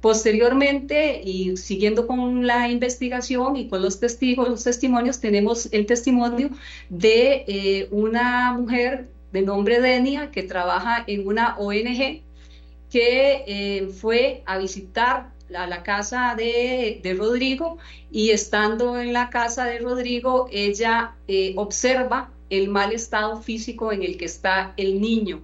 Posteriormente, 0.00 1.22
y 1.24 1.56
siguiendo 1.56 2.06
con 2.06 2.46
la 2.46 2.68
investigación 2.68 3.56
y 3.56 3.68
con 3.68 3.80
los 3.80 4.00
testigos, 4.00 4.48
los 4.48 4.62
testimonios, 4.62 5.18
tenemos 5.18 5.68
el 5.72 5.86
testimonio 5.86 6.50
de 6.90 7.44
eh, 7.48 7.88
una 7.90 8.52
mujer 8.52 9.08
de 9.32 9.42
nombre 9.42 9.80
Denia 9.80 10.30
que 10.30 10.42
trabaja 10.42 11.04
en 11.06 11.26
una 11.26 11.56
ONG 11.58 12.22
que 12.90 13.44
eh, 13.46 13.88
fue 13.88 14.42
a 14.46 14.58
visitar 14.58 15.33
a 15.56 15.66
la 15.66 15.82
casa 15.82 16.34
de, 16.36 17.00
Rodrigo 17.18 17.78
y 18.10 18.30
estando 18.30 18.98
en 18.98 19.12
la 19.12 19.30
casa 19.30 19.64
de 19.64 19.78
Rodrigo, 19.78 20.48
ella 20.52 21.14
eh, 21.28 21.54
observa 21.56 22.30
el 22.50 22.68
mal 22.68 22.92
estado 22.92 23.40
físico 23.40 23.92
en 23.92 24.02
el 24.02 24.16
que 24.16 24.26
está 24.26 24.74
el 24.76 25.00
niño 25.00 25.42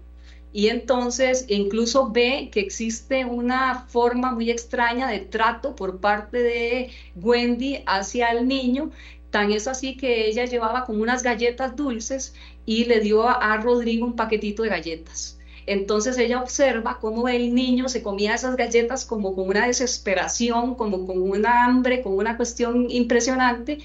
y 0.53 0.68
entonces 0.68 1.46
incluso 1.49 2.11
ve 2.11 2.51
que 2.53 2.61
existe 2.61 3.25
una 3.25 3.87
forma 3.88 4.33
muy 4.33 4.51
extraña 4.51 5.09
de 5.09 5.20
trato 5.20 5.77
por 5.77 6.01
parte 6.01 6.38
de 6.38 6.90
Wendy 7.14 7.83
hacia 7.87 8.31
el 8.31 8.49
niño. 8.49 8.90
Tan 9.31 9.53
es 9.53 9.68
así 9.68 9.96
que 9.96 10.27
ella 10.27 10.44
llevaba 10.44 10.85
como 10.85 11.03
unas 11.03 11.23
galletas 11.23 11.77
dulces 11.77 12.35
y 12.66 12.87
le 12.87 13.01
dio 13.01 13.29
a, 13.29 13.57
Rodrigo 13.59 14.07
un 14.07 14.16
paquetito 14.16 14.64
de 14.64 14.70
galletas. 14.70 15.38
Entonces 15.70 16.18
ella 16.18 16.42
observa 16.42 16.98
cómo 17.00 17.28
el 17.28 17.54
niño 17.54 17.88
se 17.88 18.02
comía 18.02 18.35
esas 18.35 18.56
galletas 18.56 19.04
como 19.04 19.35
con 19.35 19.48
una 19.48 19.66
desesperación, 19.66 20.74
como 20.74 21.06
con 21.06 21.22
una 21.22 21.64
hambre, 21.64 22.02
con 22.02 22.14
una 22.14 22.37
cuestión 22.37 22.90
impresionante 22.90 23.78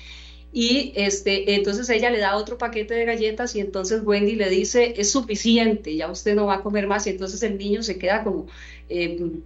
y 0.58 0.94
este, 0.96 1.54
entonces 1.54 1.90
ella 1.90 2.10
le 2.10 2.20
da 2.20 2.38
otro 2.38 2.58
paquete 2.58 2.94
de 2.94 3.04
galletas 3.04 3.54
y 3.58 3.60
entonces 3.60 4.02
Wendy 4.06 4.36
le 4.36 4.50
dice, 4.50 4.94
es 4.96 5.12
suficiente, 5.12 5.94
ya 5.94 6.10
usted 6.10 6.34
no 6.34 6.46
va 6.46 6.56
a 6.56 6.64
comer 6.64 6.88
más. 6.88 7.06
Y 7.08 7.10
entonces 7.10 7.44
el 7.44 7.58
niño 7.58 7.84
se 7.84 7.98
queda 7.98 8.24
como 8.24 8.48
eh, 8.88 9.42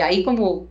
ahí 0.00 0.22
como 0.22 0.68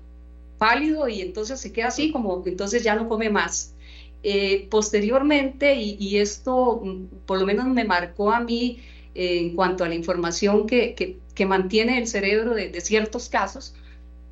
pálido 0.57 1.09
y 1.09 1.19
entonces 1.19 1.59
se 1.59 1.73
queda 1.73 1.87
así 1.87 2.13
como, 2.13 2.41
entonces 2.45 2.81
ya 2.81 2.95
no 2.95 3.09
come 3.09 3.29
más. 3.29 3.75
Eh, 4.23 4.67
posteriormente, 4.71 5.75
y, 5.75 6.17
esto 6.17 6.81
mm, 6.81 7.25
por 7.25 7.39
lo 7.39 7.45
menos 7.45 7.67
me 7.67 7.83
marcó 7.83 8.31
a 8.31 8.39
mí 8.39 8.79
eh, 9.15 9.39
en 9.39 9.55
cuanto 9.55 9.83
a 9.83 9.89
la 9.89 9.95
información 9.95 10.67
que, 10.67 10.95
que, 10.95 11.45
mantiene 11.45 11.97
el 11.97 12.07
cerebro 12.07 12.55
de, 12.55 12.69
de 12.69 12.81
ciertos 12.81 13.29
casos, 13.29 13.75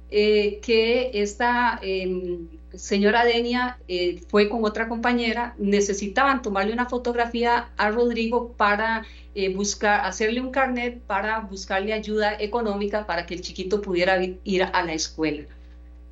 que 0.10 1.12
esta 1.14 1.80
em, 1.82 2.48
señora 2.74 3.26
Denia 3.26 3.78
eh, 3.88 4.22
fue 4.30 4.50
con 4.50 4.64
otra 4.64 4.88
compañera, 4.88 5.56
necesitaban 5.58 6.42
tomarle 6.42 6.74
una 6.74 6.88
fotografía 6.88 7.70
a 7.78 7.92
Rodrigo 7.92 8.54
para 8.54 9.06
eh, 9.36 9.54
buscar, 9.54 10.06
hacerle 10.06 10.42
un 10.42 10.52
carnet 10.52 11.02
para 11.02 11.40
buscarle 11.40 11.94
ayuda 11.94 12.36
económica 12.40 13.06
para 13.06 13.26
que 13.26 13.34
el 13.34 13.42
chiquito 13.42 13.82
pudiera 13.82 14.22
ir 14.44 14.64
a 14.64 14.84
la 14.84 14.94
escuela. 14.94 15.44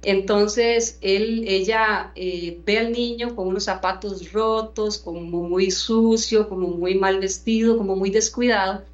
Entonces 0.02 0.98
él, 1.02 1.44
ella 1.46 2.12
eh, 2.16 2.62
ve 2.66 2.80
al 2.80 2.92
niño 2.92 3.36
con 3.36 3.48
unos 3.48 3.66
zapatos 3.66 4.32
rotos, 4.32 4.98
como 4.98 5.44
muy 5.44 5.72
sucio, 5.72 6.48
como 6.48 6.68
muy 6.70 6.96
mal 6.96 7.20
vestido, 7.20 7.78
como 7.78 7.96
muy 7.98 8.10
descuidado, 8.10 8.86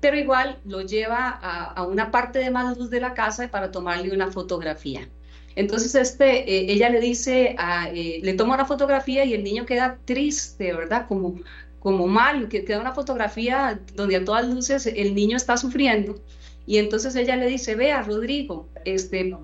pero 0.00 0.18
igual 0.18 0.58
lo 0.64 0.82
lleva 0.82 1.30
a, 1.30 1.86
una 1.86 2.10
parte 2.10 2.40
de 2.40 2.50
más 2.50 2.76
luz 2.76 2.90
de 2.90 3.00
la 3.00 3.14
casa 3.14 3.48
para 3.48 3.70
tomarle 3.70 4.12
una 4.12 4.30
fotografía. 4.30 5.08
Entonces 5.54 5.94
este, 5.94 6.40
eh, 6.50 6.72
ella 6.72 6.90
le 6.90 7.00
dice, 7.00 7.56
eh, 7.94 8.20
le 8.22 8.34
toma 8.34 8.54
una 8.54 8.64
fotografía 8.66 9.24
y 9.24 9.34
el 9.34 9.44
niño 9.44 9.64
queda 9.64 9.98
triste, 10.04 10.72
¿verdad? 10.74 11.06
Como, 11.08 11.40
como 11.78 12.06
mal, 12.08 12.48
que 12.48 12.64
queda 12.64 12.80
una 12.80 12.94
fotografía 12.94 13.80
donde 13.94 14.16
a 14.16 14.24
todas 14.24 14.46
luces 14.48 14.86
el 14.86 15.14
niño 15.14 15.36
está 15.36 15.56
sufriendo. 15.56 16.20
Y 16.66 16.78
entonces 16.78 17.14
ella 17.16 17.36
le 17.36 17.46
dice, 17.46 17.74
vea, 17.74 18.02
Rodrigo, 18.02 18.68
este, 18.84 19.34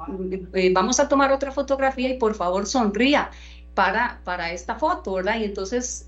eh, 0.55 0.73
vamos 0.73 1.01
a 1.01 1.09
tomar 1.09 1.33
otra 1.33 1.53
fotografía 1.53 2.09
y 2.09 2.19
por 2.19 2.35
favor 2.35 2.67
sonría 2.67 3.31
para, 3.75 4.21
para 4.25 4.53
esta 4.53 4.77
foto, 4.77 5.15
¿verdad? 5.15 5.41
Y 5.41 5.45
entonces 5.45 6.07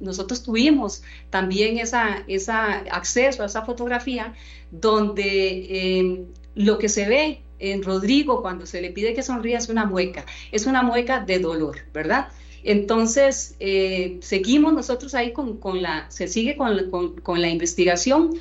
nosotros 0.00 0.42
tuvimos 0.42 1.02
también 1.30 1.78
esa, 1.78 2.22
esa 2.28 2.78
acceso 2.90 3.42
a 3.42 3.46
esa 3.46 3.62
fotografía 3.64 4.34
donde 4.70 6.26
lo 6.54 6.78
que 6.78 6.88
se 6.88 7.08
ve 7.08 7.42
en 7.58 7.82
Rodrigo 7.82 8.42
cuando 8.42 8.66
se 8.66 8.80
le 8.80 8.90
pide 8.90 9.14
que 9.14 9.22
sonría 9.22 9.58
es 9.58 9.68
una 9.68 9.84
mueca, 9.84 10.24
es 10.52 10.66
una 10.66 10.82
mueca 10.82 11.20
de 11.20 11.38
dolor, 11.38 11.78
¿verdad? 11.92 12.28
Entonces, 12.64 13.56
eh, 13.60 14.18
seguimos 14.20 14.72
nosotros 14.72 15.14
ahí 15.14 15.32
con, 15.32 15.58
la, 15.80 16.10
se 16.10 16.28
sigue 16.28 16.56
con, 16.56 17.40
la 17.40 17.48
investigación, 17.48 18.34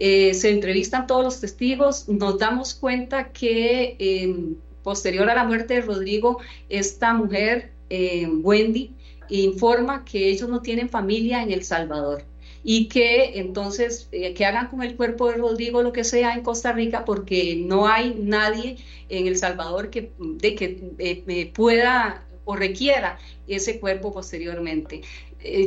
eh, 0.00 0.34
se 0.34 0.50
entrevistan 0.50 1.06
todos 1.06 1.22
los 1.22 1.40
testigos, 1.40 2.08
nos 2.08 2.38
damos 2.38 2.74
cuenta 2.74 3.32
que 3.32 3.96
em, 3.98 4.56
posterior 4.82 5.28
a 5.28 5.34
la 5.34 5.44
muerte 5.44 5.74
de 5.74 5.82
Rodrigo, 5.82 6.38
esta 6.70 7.12
mujer, 7.12 7.70
eh, 7.90 8.26
Wendy, 8.26 8.94
informa 9.28 10.04
que 10.04 10.28
ellos 10.28 10.48
no 10.48 10.62
tienen 10.62 10.88
familia 10.88 11.42
en 11.42 11.52
El 11.52 11.62
Salvador 11.64 12.24
y 12.62 12.88
que 12.88 13.38
entonces 13.38 14.08
eh, 14.12 14.34
que 14.34 14.44
hagan 14.44 14.68
con 14.68 14.82
el 14.82 14.96
cuerpo 14.96 15.28
de 15.28 15.36
Rodrigo 15.36 15.82
lo 15.82 15.92
que 15.92 16.04
sea 16.04 16.34
en 16.34 16.42
Costa 16.42 16.72
Rica 16.72 17.04
porque 17.04 17.56
no 17.56 17.86
hay 17.86 18.14
nadie 18.18 18.76
en 19.08 19.26
El 19.26 19.36
Salvador 19.36 19.90
que, 19.90 20.12
de 20.18 20.54
que 20.54 20.92
eh, 20.98 21.52
pueda 21.54 22.24
o 22.50 22.56
requiera 22.56 23.18
ese 23.48 23.80
cuerpo 23.80 24.12
posteriormente. 24.12 25.02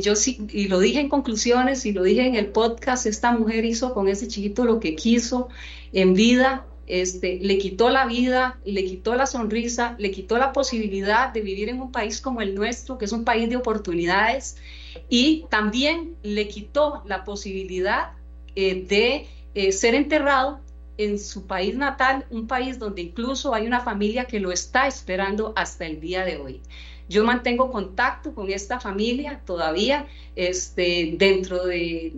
yo 0.02 0.14
sí, 0.14 0.38
y 0.52 0.68
lo 0.68 0.78
dije 0.78 1.00
en 1.00 1.08
conclusiones 1.08 1.84
y 1.86 1.92
lo 1.92 2.02
dije 2.02 2.26
en 2.26 2.36
el 2.36 2.46
podcast, 2.46 3.06
esta 3.06 3.32
mujer 3.32 3.64
hizo 3.64 3.92
con 3.92 4.08
ese 4.08 4.28
chiquito 4.28 4.64
lo 4.64 4.78
que 4.80 4.94
quiso 4.94 5.48
en 5.92 6.14
vida, 6.14 6.64
este, 6.86 7.38
le 7.40 7.56
quitó 7.58 7.88
la 7.88 8.06
vida, 8.06 8.58
le 8.64 8.84
quitó 8.84 9.14
la 9.14 9.26
sonrisa, 9.26 9.96
le 9.98 10.10
quitó 10.10 10.36
la 10.36 10.52
posibilidad 10.52 11.32
de 11.32 11.40
vivir 11.40 11.68
en 11.70 11.80
un 11.80 11.90
país 11.90 12.20
como 12.20 12.42
el 12.42 12.54
nuestro, 12.54 12.98
que 12.98 13.06
es 13.06 13.12
un 13.12 13.24
país 13.24 13.48
de 13.48 13.56
oportunidades, 13.56 14.56
y 15.08 15.46
también 15.48 16.14
le 16.22 16.46
quitó 16.48 17.02
la 17.06 17.24
posibilidad 17.24 18.12
eh, 18.54 18.84
de 18.86 19.26
eh, 19.54 19.72
ser 19.72 19.94
enterrado 19.94 20.60
en 20.96 21.18
su 21.18 21.46
país 21.46 21.76
natal, 21.76 22.26
un 22.30 22.46
país 22.46 22.78
donde 22.78 23.02
incluso 23.02 23.54
hay 23.54 23.66
una 23.66 23.80
familia 23.80 24.26
que 24.26 24.40
lo 24.40 24.52
está 24.52 24.86
esperando 24.86 25.52
hasta 25.56 25.86
el 25.86 26.00
día 26.00 26.24
de 26.24 26.36
hoy. 26.36 26.60
Yo 27.08 27.24
mantengo 27.24 27.70
contacto 27.70 28.34
con 28.34 28.50
esta 28.50 28.80
familia 28.80 29.40
todavía 29.44 30.06
este, 30.36 31.14
dentro 31.18 31.66
de 31.66 32.12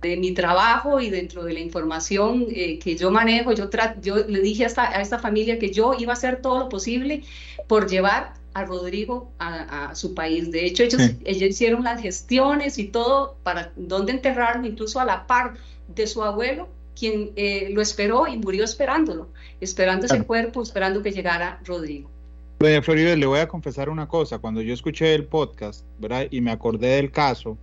de 0.00 0.16
mi 0.16 0.32
trabajo 0.32 1.00
y 1.00 1.10
dentro 1.10 1.44
de 1.44 1.52
la 1.52 1.60
información 1.60 2.46
eh, 2.50 2.78
que 2.78 2.96
yo 2.96 3.10
manejo, 3.10 3.52
yo, 3.52 3.68
yo 4.00 4.16
le 4.26 4.40
dije 4.40 4.64
a 4.64 4.66
esta, 4.66 4.88
a 4.90 5.00
esta, 5.00 5.18
familia 5.18 5.58
que 5.58 5.70
yo 5.70 5.94
iba 5.98 6.12
a 6.12 6.16
hacer 6.16 6.40
todo 6.40 6.58
lo 6.58 6.68
posible 6.68 7.22
por 7.66 7.88
llevar 7.88 8.34
a 8.54 8.64
Rodrigo 8.64 9.30
a, 9.38 9.94
su 9.94 10.14
país. 10.14 10.50
De 10.50 10.64
hecho, 10.64 10.82
ellos, 10.82 11.02
ellos, 11.24 11.50
hicieron 11.50 11.84
las 11.84 12.00
gestiones 12.00 12.78
y 12.78 12.84
todo 12.84 13.36
para 13.42 13.72
dónde 13.76 14.12
enterrarlo, 14.12 14.66
incluso 14.66 14.98
a 15.00 15.04
la 15.04 15.26
par 15.26 15.54
de 15.94 16.06
su 16.06 16.24
abuelo, 16.24 16.68
quien 17.00 17.30
eh, 17.34 17.70
lo 17.72 17.80
esperó 17.80 18.28
y 18.28 18.36
murió 18.36 18.62
esperándolo, 18.62 19.28
esperando 19.58 20.04
ese 20.04 20.22
cuerpo, 20.22 20.62
esperando 20.62 21.02
que 21.02 21.12
llegara 21.12 21.58
Rodrigo. 21.64 22.10
Doña 22.58 22.82
Florida, 22.82 23.16
le 23.16 23.24
voy 23.24 23.38
a 23.38 23.48
confesar 23.48 23.88
una 23.88 24.06
cosa. 24.06 24.38
Cuando 24.38 24.60
yo 24.60 24.74
escuché 24.74 25.14
el 25.14 25.24
podcast, 25.24 25.86
¿verdad? 25.98 26.26
Y 26.30 26.42
me 26.42 26.50
acordé 26.50 26.88
del 26.88 27.10
caso, 27.10 27.56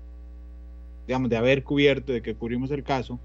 digamos, 1.06 1.30
de 1.30 1.38
haber 1.38 1.64
cubierto, 1.64 2.14
de 2.14 2.24
que 2.24 2.34
cubrimos 2.34 2.72
el 2.72 2.84
caso, 2.84 3.20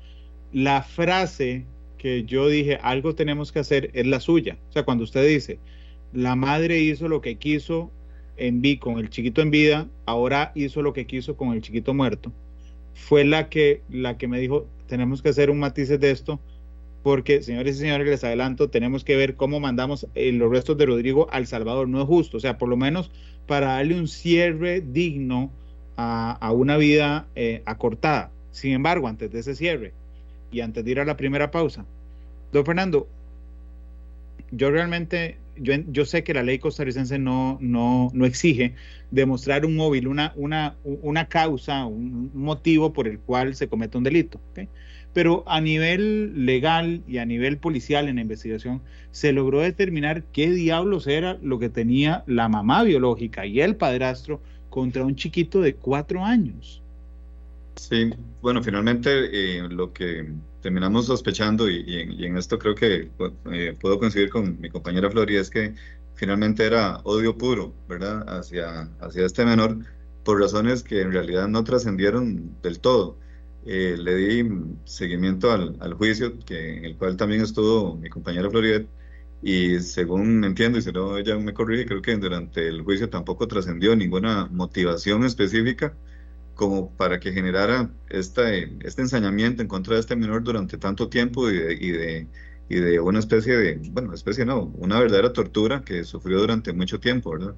la 0.53 0.83
frase 0.83 1.65
que 1.97 2.25
yo 2.25 2.49
dije, 2.49 2.79
algo 2.83 3.15
tenemos 3.15 3.51
que 3.51 3.61
hacer, 3.61 3.91
es 3.95 4.07
la 4.07 4.21
suya. 4.21 4.59
O 4.69 4.73
sea, 4.73 4.83
cuando 4.83 5.05
usted 5.05 5.27
dice, 5.27 5.59
la 6.13 6.37
madre 6.37 6.79
hizo 6.81 7.09
lo 7.09 7.23
que 7.23 7.37
quiso 7.37 7.91
en 8.37 8.61
vi 8.61 8.77
con 8.77 8.99
el 8.99 9.09
chiquito 9.09 9.41
en 9.41 9.51
vida, 9.51 9.89
ahora 10.05 10.53
hizo 10.55 10.83
lo 10.83 10.93
que 10.93 11.07
quiso 11.07 11.39
con 11.39 11.55
el 11.55 11.63
chiquito 11.63 11.95
muerto, 11.95 12.33
fue 12.93 13.25
la 13.25 13.49
que, 13.49 13.81
la 13.89 14.19
que 14.19 14.29
me 14.29 14.39
dijo, 14.39 14.67
tenemos 14.93 15.23
que 15.23 15.31
hacer 15.31 15.49
un 15.49 15.59
matiz 15.59 15.89
de 15.89 16.11
esto, 16.11 16.39
porque, 17.03 17.43
señores 17.43 17.77
y 17.77 17.79
señores, 17.79 18.07
les 18.07 18.25
adelanto, 18.25 18.69
tenemos 18.69 19.05
que 19.05 19.17
ver 19.17 19.37
cómo 19.37 19.59
mandamos 19.59 20.07
eh, 20.15 20.33
los 20.33 20.51
restos 20.51 20.77
de 20.77 20.85
Rodrigo 20.85 21.29
al 21.33 21.47
Salvador. 21.47 21.89
No 21.89 22.03
es 22.03 22.07
justo, 22.07 22.37
o 22.37 22.41
sea, 22.41 22.59
por 22.59 22.69
lo 22.69 22.77
menos 22.77 23.11
para 23.47 23.69
darle 23.69 23.99
un 23.99 24.07
cierre 24.07 24.83
digno 24.83 25.51
a, 25.97 26.53
una 26.53 26.77
vida 26.77 27.27
eh, 27.37 27.63
acortada. 27.65 28.33
Sin 28.51 28.73
embargo, 28.73 29.09
antes 29.09 29.33
de 29.33 29.39
ese 29.39 29.55
cierre 29.55 29.95
y 30.51 30.61
antes 30.61 30.85
de 30.85 30.91
ir 30.91 31.01
a 31.01 31.07
la 31.07 31.17
primera 31.17 31.51
pausa, 31.51 31.87
don 32.53 32.67
Fernando, 32.67 33.09
yo 34.51 34.71
realmente, 34.71 35.39
yo, 35.57 36.05
sé 36.05 36.25
que 36.25 36.35
la 36.35 36.43
ley 36.43 36.59
costarricense 36.59 37.19
no, 37.19 37.59
no, 37.61 38.11
no 38.13 38.27
exige 38.27 38.75
demostrar 39.11 39.67
un 39.67 39.77
móvil, 39.77 40.09
una, 40.09 40.33
una, 40.37 40.77
una 40.85 41.29
causa, 41.29 41.85
un 41.87 42.31
motivo 42.35 42.93
por 42.93 43.09
el 43.09 43.19
cual 43.19 43.55
se 43.55 43.69
comete 43.69 43.99
un 43.99 44.05
delito. 44.05 44.41
Pero 45.13 45.45
a 45.47 45.61
nivel 45.61 46.47
legal 46.47 47.03
y 47.07 47.19
a 47.19 47.27
nivel 47.27 47.59
policial 47.59 48.09
en 48.09 48.17
la 48.17 48.23
investigación 48.23 48.83
se 49.11 49.33
logró 49.33 49.61
determinar 49.61 50.25
qué 50.33 50.51
diablos 50.51 51.07
era 51.07 51.39
lo 51.43 51.59
que 51.59 51.69
tenía 51.69 52.25
la 52.27 52.49
mamá 52.49 52.83
biológica 52.83 53.47
y 53.47 53.61
el 53.61 53.77
padrastro 53.77 54.41
contra 54.71 55.05
un 55.05 55.17
chiquito 55.17 55.61
de 55.61 55.75
cuatro 55.75 56.25
años. 56.25 56.82
Sí, 57.77 58.11
bueno, 58.41 58.63
finalmente 58.63 59.59
eh, 59.59 59.69
lo 59.69 59.93
que 59.93 60.33
terminamos 60.61 61.07
sospechando, 61.07 61.69
y, 61.69 62.01
en, 62.25 62.37
esto 62.37 62.59
creo 62.59 62.75
que 62.75 63.11
eh, 63.51 63.77
puedo 63.81 63.99
coincidir 63.99 64.31
con 64.31 64.61
mi 64.61 64.71
compañera 64.71 65.11
Floria, 65.11 65.41
es 65.41 65.51
que 65.51 65.75
finalmente 66.15 66.65
era 66.65 66.99
odio 67.05 67.37
puro, 67.37 67.75
¿verdad?, 67.89 68.25
hacia, 68.39 68.83
hacia 69.01 69.27
este 69.27 69.45
menor, 69.45 69.79
por 70.23 70.41
razones 70.41 70.83
que 70.85 71.01
en 71.01 71.13
realidad 71.13 71.49
no 71.49 71.65
trascendieron 71.65 72.61
del 72.63 72.79
todo. 72.81 73.19
Eh, 73.65 73.97
le 73.99 74.15
di 74.17 74.51
seguimiento 74.85 75.51
al, 75.51 75.77
al, 75.81 75.95
juicio, 75.95 76.39
que, 76.41 76.79
en 76.79 76.85
el 76.85 76.97
cual 76.97 77.17
también 77.17 77.43
estuvo 77.43 77.97
mi 77.97 78.09
compañera 78.11 78.51
Floridet, 78.51 78.89
y 79.41 79.81
según 79.81 80.45
entiendo, 80.45 80.79
y 80.79 80.83
si 80.83 80.93
no 80.93 81.17
ella 81.19 81.37
me 81.39 81.55
corrige, 81.55 81.87
creo 81.87 82.03
que 82.03 82.17
durante 82.17 82.69
el 82.69 82.83
juicio 82.83 83.11
tampoco 83.11 83.49
trascendió 83.49 83.97
ninguna 83.97 84.47
motivación 84.53 85.25
específica 85.25 85.97
como 86.55 86.91
para 86.97 87.21
que 87.21 87.33
generara 87.33 87.91
esta, 88.09 88.55
este 88.55 89.03
ensañamiento 89.03 89.63
en 89.63 89.69
contra 89.69 89.95
de 89.95 90.01
este 90.01 90.17
menor 90.17 90.43
durante 90.43 90.79
tanto 90.79 91.09
tiempo 91.09 91.51
y 91.51 91.57
de, 91.57 91.75
y 91.75 91.91
de, 91.91 92.29
y 92.69 92.77
de 92.77 93.01
una 93.01 93.19
especie 93.19 93.57
de, 93.57 93.81
bueno, 93.91 94.15
especie 94.15 94.45
no, 94.45 94.65
una 94.77 95.01
verdadera 95.01 95.33
tortura 95.33 95.83
que 95.85 96.05
sufrió 96.05 96.41
durante 96.41 96.73
mucho 96.73 97.01
tiempo, 97.01 97.33
¿verdad? 97.33 97.55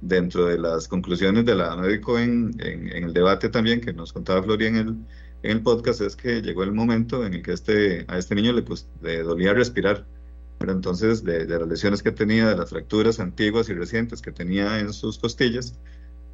Dentro 0.00 0.46
de 0.46 0.58
las 0.58 0.88
conclusiones 0.88 1.44
de 1.44 1.54
la 1.54 1.76
médico 1.76 2.18
en, 2.18 2.54
en, 2.60 2.88
el 2.92 3.12
debate 3.12 3.48
también 3.48 3.80
que 3.80 3.92
nos 3.92 4.12
contaba 4.12 4.42
Floria 4.42 4.68
en 4.68 4.76
el, 4.76 4.88
en 5.42 5.50
el 5.50 5.62
podcast 5.62 6.00
es 6.00 6.16
que 6.16 6.42
llegó 6.42 6.62
el 6.62 6.72
momento 6.72 7.24
en 7.26 7.34
el 7.34 7.42
que 7.42 7.52
este, 7.52 8.04
a 8.08 8.18
este 8.18 8.34
niño 8.34 8.52
le, 8.52 8.62
pues, 8.62 8.88
le 9.02 9.22
dolía 9.22 9.54
respirar. 9.54 10.06
Pero 10.58 10.72
entonces, 10.72 11.22
de, 11.22 11.46
de, 11.46 11.58
las 11.58 11.68
lesiones 11.68 12.02
que 12.02 12.10
tenía, 12.10 12.48
de 12.48 12.56
las 12.56 12.70
fracturas 12.70 13.20
antiguas 13.20 13.68
y 13.68 13.74
recientes 13.74 14.20
que 14.20 14.32
tenía 14.32 14.80
en 14.80 14.92
sus 14.92 15.18
costillas, 15.18 15.78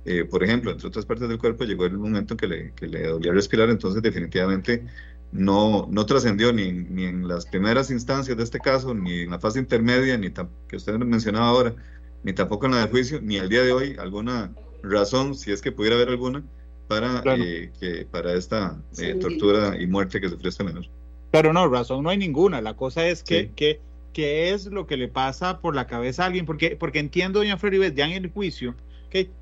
eh, 0.05 0.25
por 0.25 0.45
ejemplo, 0.45 0.71
entre 0.71 0.89
otras 0.89 1.07
partes 1.07 1.29
del 1.29 1.39
cuerpo, 1.39 1.65
llegó 1.65 1.87
el 1.87 1.99
momento 1.99 2.37
que 2.37 2.47
le, 2.47 2.73
que 2.73 2.87
le 2.87 3.07
dolía 3.07 3.33
respirar, 3.33 3.71
entonces 3.71 4.03
definitivamente 4.03 4.85
no, 5.33 5.89
no 5.91 6.07
trascendió 6.07 6.53
ni, 6.53 6.73
ni, 6.73 7.05
en 7.05 7.27
las 7.27 7.47
primeras 7.47 7.91
instancias 7.91 8.37
de 8.37 8.43
este 8.43 8.61
caso, 8.61 8.95
ni 8.95 9.23
en 9.23 9.31
la 9.31 9.39
fase 9.39 9.59
intermedia, 9.59 10.17
ni 10.17 10.31
que 10.31 10.77
usted 10.77 10.95
mencionaba 10.99 11.49
ahora, 11.49 11.75
ni 12.23 12.33
tampoco 12.33 12.67
en 12.67 12.73
la 12.73 12.87
de 12.87 12.91
juicio, 12.91 13.21
ni 13.21 13.39
al 13.39 13.49
día 13.49 13.63
de 13.63 13.73
hoy 13.73 13.97
alguna 13.99 14.53
razón, 14.83 15.35
si 15.35 15.53
es 15.53 15.63
que 15.63 15.73
pudiera 15.73 15.97
haber 15.97 16.11
alguna, 16.11 16.43
para, 16.87 17.23
eh, 17.37 17.73
que, 17.81 18.07
para 18.11 18.35
esta 18.35 18.77
eh, 18.99 19.15
tortura 19.15 19.81
y 19.81 19.87
muerte 19.87 20.21
que 20.21 20.29
sufrió 20.29 20.51
este 20.51 20.65
menor. 20.65 20.85
Pero 21.31 21.53
no, 21.53 21.67
razón 21.69 22.05
no 22.05 22.11
hay 22.11 22.19
ninguna. 22.19 22.61
La 22.61 22.75
cosa 22.75 23.07
es 23.07 23.23
que, 23.23 23.51
que, 23.57 23.81
que, 24.13 24.53
es 24.53 24.67
lo 24.67 24.87
que 24.87 24.97
le 24.97 25.09
pasa 25.09 25.61
por 25.61 25.75
la 25.75 25.87
cabeza 25.87 26.23
a 26.23 26.27
alguien, 26.27 26.47
porque, 26.47 26.77
porque 26.77 26.99
entiendo, 26.99 27.41
doña 27.41 27.57
Floribet, 27.57 27.95
ya 27.95 28.07
en 28.07 28.25
el 28.25 28.31
juicio, 28.31 28.75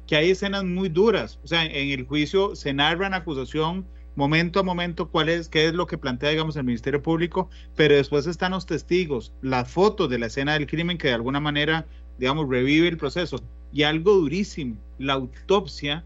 que, 0.06 0.16
hay 0.16 0.30
escenas 0.30 0.64
muy 0.64 0.88
duras. 0.88 1.38
O 1.42 1.46
sea, 1.46 1.64
en 1.64 1.90
el 1.90 2.04
juicio 2.04 2.54
se 2.54 2.74
narra 2.74 3.06
en 3.06 3.14
acusación 3.14 3.86
momento 4.14 4.60
a 4.60 4.62
momento 4.62 5.08
cuál 5.08 5.30
es, 5.30 5.48
qué 5.48 5.66
es 5.66 5.72
lo 5.72 5.86
que 5.86 5.96
plantea, 5.96 6.28
digamos, 6.28 6.56
el 6.56 6.64
Ministerio 6.64 7.02
Público, 7.02 7.48
pero 7.74 7.94
después 7.94 8.26
están 8.26 8.52
los 8.52 8.66
testigos, 8.66 9.32
las 9.40 9.70
fotos 9.70 10.10
de 10.10 10.18
la 10.18 10.26
escena 10.26 10.52
del 10.52 10.66
crimen 10.66 10.98
que 10.98 11.08
de 11.08 11.14
alguna 11.14 11.40
manera, 11.40 11.86
digamos, 12.18 12.46
revive 12.48 12.88
el 12.88 12.98
proceso. 12.98 13.40
Y 13.72 13.84
algo 13.84 14.12
durísimo, 14.12 14.76
la 14.98 15.14
autopsia 15.14 16.04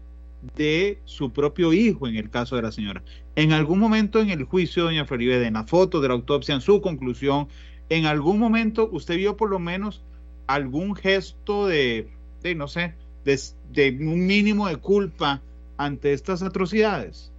de 0.55 0.99
su 1.03 1.33
propio 1.33 1.73
hijo 1.73 2.07
en 2.07 2.15
el 2.15 2.29
caso 2.29 2.55
de 2.55 2.61
la 2.61 2.71
señora. 2.71 3.03
En 3.35 3.51
algún 3.51 3.79
momento 3.79 4.21
en 4.21 4.29
el 4.29 4.45
juicio, 4.45 4.85
doña 4.85 5.03
Floribede, 5.03 5.47
en 5.47 5.55
la 5.55 5.65
foto 5.65 5.99
de 5.99 6.07
la 6.07 6.13
autopsia, 6.13 6.55
en 6.55 6.61
su 6.61 6.79
conclusión, 6.79 7.49
en 7.89 8.05
algún 8.05 8.39
momento 8.39 8.87
usted 8.93 9.17
vio 9.17 9.35
por 9.35 9.49
lo 9.49 9.59
menos 9.59 10.05
algún 10.45 10.95
gesto 10.95 11.67
de, 11.67 12.09
de 12.41 12.55
no 12.55 12.69
sé, 12.69 12.95
de, 13.27 13.97
un 13.99 14.25
mínimo 14.25 14.67
de 14.67 14.77
culpa 14.77 15.41
ante 15.77 16.13
estas 16.13 16.41
atrocidades? 16.41 17.31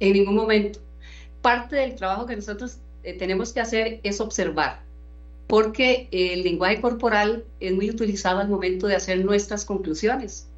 En 0.00 0.12
ningún 0.14 0.34
momento. 0.34 0.80
Parte 1.40 1.76
del 1.76 1.94
trabajo 1.94 2.26
que 2.26 2.36
nosotros 2.36 2.78
eh, 3.02 3.16
tenemos 3.16 3.52
que 3.52 3.60
hacer 3.60 4.00
es 4.02 4.20
observar, 4.20 4.80
porque 5.46 6.08
el 6.10 6.42
lenguaje 6.42 6.80
corporal 6.80 7.44
es 7.60 7.72
muy 7.72 7.90
utilizado 7.90 8.40
al 8.40 8.48
momento 8.48 8.86
de 8.86 8.96
hacer 8.96 9.24
nuestras 9.24 9.64
conclusiones. 9.64 10.48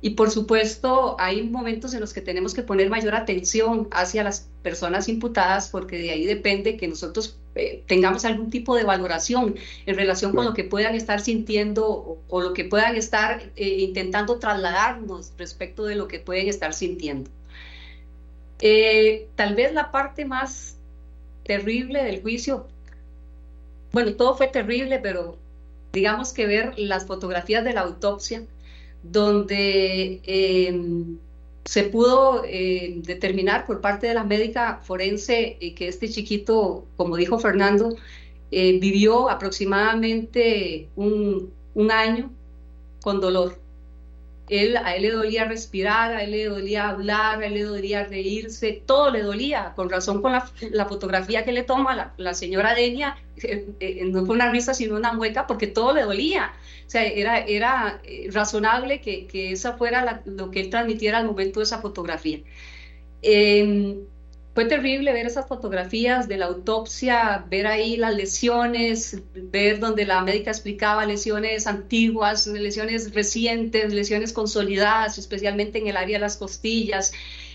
Y 0.00 0.10
por 0.10 0.30
supuesto, 0.30 1.16
hay 1.18 1.42
momentos 1.42 1.94
en 1.94 2.00
los 2.00 2.12
que 2.12 2.20
tenemos 2.20 2.54
que 2.54 2.62
poner 2.62 2.90
mayor 2.90 3.14
atención 3.14 3.88
hacia 3.90 4.22
las 4.22 4.48
personas 4.62 5.08
imputadas 5.08 5.68
porque 5.70 5.96
de 5.98 6.10
ahí 6.10 6.26
depende 6.26 6.76
que 6.76 6.86
nosotros 6.86 7.38
eh, 7.54 7.82
tengamos 7.86 8.26
algún 8.26 8.50
tipo 8.50 8.76
de 8.76 8.84
valoración 8.84 9.56
en 9.86 9.96
relación 9.96 10.34
con 10.34 10.44
lo 10.44 10.52
que 10.52 10.64
puedan 10.64 10.94
estar 10.94 11.20
sintiendo 11.20 12.18
o, 12.28 12.40
lo 12.42 12.52
que 12.52 12.64
puedan 12.64 12.96
estar 12.96 13.50
eh, 13.56 13.78
intentando 13.78 14.38
trasladarnos 14.38 15.32
respecto 15.38 15.86
de 15.86 15.96
lo 15.96 16.06
que 16.06 16.18
pueden 16.18 16.48
estar 16.48 16.74
sintiendo. 16.74 17.30
Eh, 18.60 19.28
tal 19.34 19.54
vez 19.54 19.72
la 19.72 19.90
parte 19.90 20.26
más 20.26 20.76
terrible 21.44 22.04
del 22.04 22.20
juicio, 22.20 22.66
bueno, 23.92 24.14
todo 24.14 24.36
fue 24.36 24.48
terrible, 24.48 24.98
pero 24.98 25.38
digamos 25.92 26.34
que 26.34 26.46
ver 26.46 26.78
las 26.78 27.06
fotografías 27.06 27.64
de 27.64 27.72
la 27.72 27.82
autopsia, 27.82 28.42
donde 29.10 30.20
em, 30.24 31.18
se 31.64 31.84
pudo 31.84 32.42
eh, 32.44 33.00
determinar 33.04 33.66
por 33.66 33.80
parte 33.80 34.06
de 34.06 34.14
la 34.14 34.24
médica 34.24 34.80
forense 34.82 35.56
eh, 35.60 35.74
que 35.74 35.88
este 35.88 36.08
chiquito, 36.08 36.86
como 36.96 37.16
dijo 37.16 37.38
Fernando, 37.38 37.96
eh, 38.50 38.78
vivió 38.78 39.28
aproximadamente 39.28 40.88
un 40.96 41.50
año 41.90 42.30
con 43.02 43.20
dolor 43.20 43.65
él, 44.48 44.76
a 44.76 44.94
él 44.94 45.02
le 45.02 45.10
dolía 45.10 45.44
respirar, 45.44 46.14
a 46.14 46.22
él 46.22 46.30
le 46.30 46.44
dolía 46.46 46.88
hablar, 46.88 47.42
a 47.42 47.46
él 47.46 47.54
le 47.54 47.64
dolía 47.64 48.04
reírse, 48.04 48.82
todo 48.86 49.10
le 49.10 49.22
dolía, 49.22 49.72
con 49.74 49.90
razón 49.90 50.22
con 50.22 50.32
la, 50.32 50.86
fotografía 50.86 51.44
que 51.44 51.52
le 51.52 51.64
toma 51.64 52.12
la, 52.16 52.34
señora 52.34 52.74
Denia, 52.74 53.16
eh, 53.42 53.66
eh, 53.80 54.04
no 54.04 54.24
fue 54.24 54.34
una 54.34 54.50
risa 54.50 54.74
sino 54.74 54.96
una 54.96 55.12
mueca, 55.12 55.46
porque 55.46 55.66
todo 55.66 55.94
le 55.94 56.02
dolía. 56.02 56.52
O 56.86 56.90
sea, 56.90 57.04
era, 57.04 57.38
era 57.38 58.00
eh, 58.04 58.28
razonable 58.30 59.00
que, 59.00 59.26
que 59.26 59.56
fuera 59.76 60.22
lo 60.24 60.50
que 60.50 60.60
él 60.60 60.70
transmitiera 60.70 61.18
al 61.18 61.26
momento 61.26 61.60
de 61.60 61.64
esa 61.64 61.80
fotografía. 61.80 62.40
Em, 63.22 64.06
fue 64.56 64.64
terrible 64.64 65.12
ver 65.12 65.26
esas 65.26 65.46
fotografías 65.46 66.28
de 66.28 66.38
la 66.38 66.46
autopsia, 66.46 67.44
ver 67.50 67.66
ahí 67.66 67.98
las 67.98 68.14
lesiones, 68.14 69.20
ver 69.34 69.80
donde 69.80 70.06
la 70.06 70.22
médica 70.22 70.50
explicaba 70.50 71.04
lesiones 71.04 71.66
antiguas, 71.66 72.46
lesiones 72.46 73.12
recientes, 73.12 73.92
lesiones 73.92 74.32
consolidadas, 74.32 75.18
especialmente 75.18 75.78
en 75.78 75.88
el 75.88 75.98
área 75.98 76.16
de 76.16 76.22
las 76.22 76.38
costillas. 76.38 77.12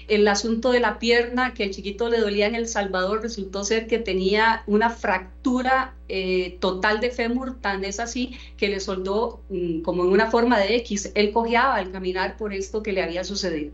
El 0.07 0.27
asunto 0.27 0.71
de 0.71 0.79
la 0.79 0.99
pierna, 0.99 1.55
que 1.55 1.63
el 1.63 1.71
chiquito 1.71 2.07
le 2.07 2.19
dolía 2.19 2.45
en 2.45 2.53
El 2.53 2.67
Salvador, 2.67 3.23
resultó 3.23 3.63
ser 3.63 3.87
que 3.87 3.97
tenía 3.97 4.61
una 4.67 4.91
fractura 4.91 5.95
eh, 6.07 6.57
total 6.59 6.99
de 6.99 7.09
fémur, 7.09 7.59
tan 7.61 7.83
es 7.83 7.99
así 7.99 8.37
que 8.57 8.69
le 8.69 8.79
soldó 8.79 9.41
mm, 9.49 9.81
como 9.81 10.03
en 10.03 10.11
una 10.11 10.29
forma 10.29 10.59
de 10.59 10.75
X. 10.75 11.11
Él 11.15 11.31
cojeaba 11.31 11.77
al 11.77 11.91
caminar 11.91 12.37
por 12.37 12.53
esto 12.53 12.83
que 12.83 12.93
le 12.93 13.01
había 13.01 13.23
sucedido. 13.23 13.73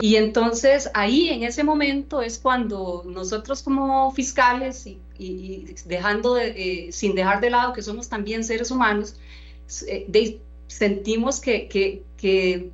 Y 0.00 0.16
entonces 0.16 0.90
ahí 0.94 1.28
en 1.30 1.42
ese 1.42 1.64
momento 1.64 2.22
es 2.22 2.38
cuando 2.38 3.02
nosotros 3.06 3.62
como 3.62 4.12
fiscales 4.12 4.86
y, 4.86 5.74
dejando 5.86 6.38
eh, 6.38 6.90
sin 6.92 7.16
dejar 7.16 7.40
de 7.40 7.50
lado 7.50 7.72
que 7.72 7.82
somos 7.82 8.08
también 8.08 8.44
seres 8.44 8.70
humanos, 8.70 9.16
eh, 9.88 10.38
sentimos 10.68 11.40
que, 11.40 12.02
que, 12.16 12.70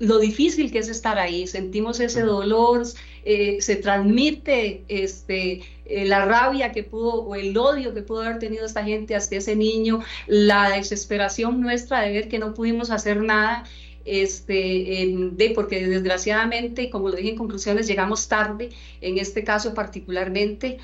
lo 0.00 0.18
difícil 0.18 0.72
que 0.72 0.78
es 0.78 0.88
estar 0.88 1.16
ahí, 1.16 1.46
sentimos 1.46 2.00
ese 2.00 2.22
dolor, 2.22 2.82
eh, 3.24 3.58
se 3.60 3.76
transmite 3.76 4.82
este, 4.88 5.60
la 5.88 6.24
rabia 6.24 6.72
que 6.72 6.82
pudo 6.82 7.22
o 7.22 7.36
el 7.36 7.56
odio 7.56 7.94
que 7.94 8.02
pudo 8.02 8.22
haber 8.22 8.40
tenido 8.40 8.66
esta 8.66 8.82
gente 8.82 9.14
hacia 9.14 9.38
ese 9.38 9.54
niño, 9.54 10.00
la 10.26 10.70
desesperación 10.70 11.60
nuestra 11.60 12.00
de 12.00 12.10
ver 12.10 12.28
que 12.28 12.40
no 12.40 12.52
pudimos 12.52 12.90
hacer 12.90 13.22
nada 13.22 13.62
este, 14.04 15.14
de, 15.32 15.52
porque 15.54 15.86
desgraciadamente, 15.86 16.90
como 16.90 17.08
lo 17.08 17.16
dije 17.16 17.30
en 17.30 17.36
conclusiones, 17.36 17.86
llegamos 17.86 18.28
tarde, 18.28 18.70
en 19.00 19.18
este 19.18 19.44
caso 19.44 19.74
particularmente, 19.74 20.78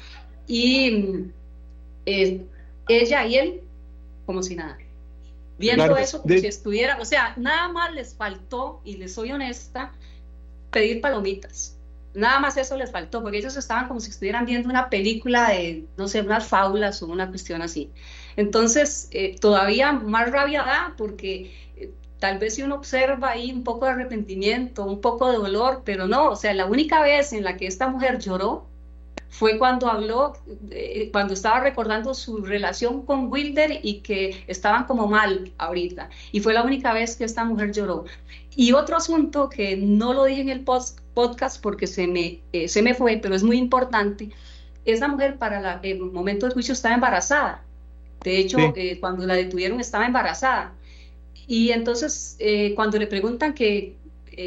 y 0.47 1.27
eh, 2.07 2.45
ella 2.89 3.27
y 3.27 3.37
él 3.37 3.61
como 4.27 4.43
si 4.43 4.57
nada. 4.57 4.79
Viendo 5.59 5.97
eso 5.97 6.23
como 6.23 6.39
si 6.39 6.47
estuvieran, 6.47 7.01
o 7.01 7.05
sea, 7.05 7.35
nada 7.37 7.69
más 7.73 7.93
les 7.93 8.15
faltó, 8.15 8.81
y 8.85 8.97
les 8.97 9.15
soy 9.15 9.33
honesta, 9.33 9.93
pedir 10.71 11.01
palomitas. 11.01 11.77
Nada 12.15 12.39
más 12.39 12.57
eso 12.57 12.77
les 12.77 12.91
faltó, 12.91 13.23
porque 13.23 13.39
ellos 13.39 13.57
estaban 13.57 13.89
como 13.89 14.01
si 14.01 14.11
estuvieran 14.11 14.47
viendo 14.47 14.69
una 14.69 14.89
película 14.89 15.51
de, 15.51 15.85
no 15.97 16.09
sé, 16.09 16.21
unas 16.21 16.47
fábulas 16.47 17.03
o 17.03 17.07
una 17.07 17.29
cuestión 17.29 17.63
así. 17.63 17.91
Entonces, 18.37 19.09
eh, 19.11 19.37
todavía 19.41 19.93
más 19.93 20.31
rabia 20.31 20.63
da 20.63 20.95
porque 20.97 21.51
Tal 22.19 22.39
vez 22.39 22.57
si 22.57 22.63
uno 22.63 22.77
observa 22.77 23.31
ahí 23.31 23.53
un 23.53 23.63
poco 23.63 23.87
de 23.87 23.93
arrepentimiento, 23.93 24.85
un 24.85 25.01
poco 25.01 25.31
de 25.31 25.39
dolor, 25.39 25.83
pero 25.85 26.09
no, 26.09 26.31
o 26.31 26.37
sea, 26.37 26.53
la 26.55 26.67
única 26.67 27.01
vez 27.03 27.33
en 27.33 27.45
la 27.45 27.57
que 27.57 27.67
esta 27.67 27.89
mujer 27.89 28.19
lloró 28.19 28.67
fue 29.31 29.59
cuando 29.59 29.89
habló, 29.89 30.33
eh, 30.71 31.11
cuando 31.13 31.35
estaba 31.35 31.61
recordando 31.61 32.15
su 32.15 32.39
relación 32.39 33.05
con 33.05 33.31
Wilder 33.31 33.81
y 33.83 34.01
que 34.01 34.45
estaban 34.49 34.85
como 34.85 35.07
mal 35.07 35.53
ahorita. 35.59 36.11
Y 36.33 36.41
fue 36.41 36.55
la 36.55 36.63
única 36.63 36.93
vez 36.93 37.17
que 37.17 37.25
esta 37.25 37.45
mujer 37.45 37.73
lloró. 37.73 38.05
Y 38.57 38.73
otro 38.73 38.97
asunto 38.97 39.49
que 39.49 39.77
no 39.77 40.13
lo 40.13 40.25
dije 40.25 40.41
en 40.41 40.49
el 40.49 40.63
podcast 40.63 41.63
porque 41.63 41.87
se 41.87 42.09
me, 42.09 42.41
eh, 42.53 42.69
se 42.69 42.83
me 42.83 42.95
fue, 42.95 43.19
pero 43.23 43.35
es 43.35 43.45
muy 43.45 43.59
importante, 43.59 44.31
esa 44.85 45.07
mujer 45.09 45.37
para 45.37 45.81
el 45.83 46.01
momento 46.01 46.47
del 46.47 46.55
juicio 46.55 46.73
estaba 46.73 46.95
embarazada. 46.95 47.63
De 48.25 48.39
hecho, 48.39 48.59
eh, 48.75 48.99
cuando 49.01 49.27
la 49.27 49.35
detuvieron 49.35 49.81
estaba 49.81 50.07
embarazada. 50.07 50.73
Y 51.49 51.73
entonces, 51.73 52.39
cuando 52.77 52.99
le 52.99 53.07
preguntan 53.07 53.55
que, 53.55 53.97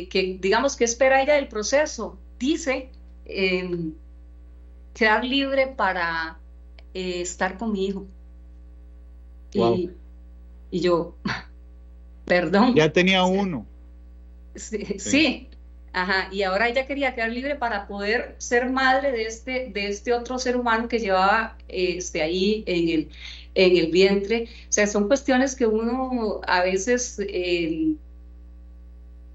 que, 0.09 0.37
digamos, 0.39 0.77
qué 0.77 0.85
espera 0.85 1.21
ella 1.21 1.33
del 1.33 1.47
proceso, 1.49 2.17
dice 2.39 2.89
em, 3.25 3.93
quedar 4.93 5.23
libre 5.25 5.67
para 5.67 6.37
eh, 6.93 7.21
estar 7.21 7.57
con 7.57 7.71
mi 7.71 7.87
hijo. 7.87 8.07
Y, 9.53 9.89
yo, 10.71 11.15
perdón. 12.25 12.75
Ya 12.75 12.91
tenía 12.91 13.23
uno. 13.25 13.65
Sí, 14.55 15.49
ajá. 15.93 16.29
Y 16.31 16.43
ahora 16.43 16.69
ella 16.69 16.85
quería 16.85 17.13
quedar 17.13 17.31
libre 17.31 17.55
para 17.55 17.87
poder 17.87 18.35
ser 18.37 18.69
madre 18.69 19.11
de 19.11 19.23
este, 19.23 19.69
de 19.73 19.87
este 19.87 20.13
otro 20.13 20.39
ser 20.39 20.57
humano 20.57 20.87
que 20.87 20.99
llevaba 20.99 21.57
este, 21.67 22.21
ahí 22.21 22.63
en 22.65 22.89
el, 22.89 23.09
en 23.55 23.77
el 23.77 23.91
vientre. 23.91 24.47
O 24.69 24.71
sea, 24.71 24.87
son 24.87 25.07
cuestiones 25.07 25.55
que 25.55 25.65
uno 25.65 26.41
a 26.47 26.61
veces... 26.63 27.19
Eh, 27.19 27.95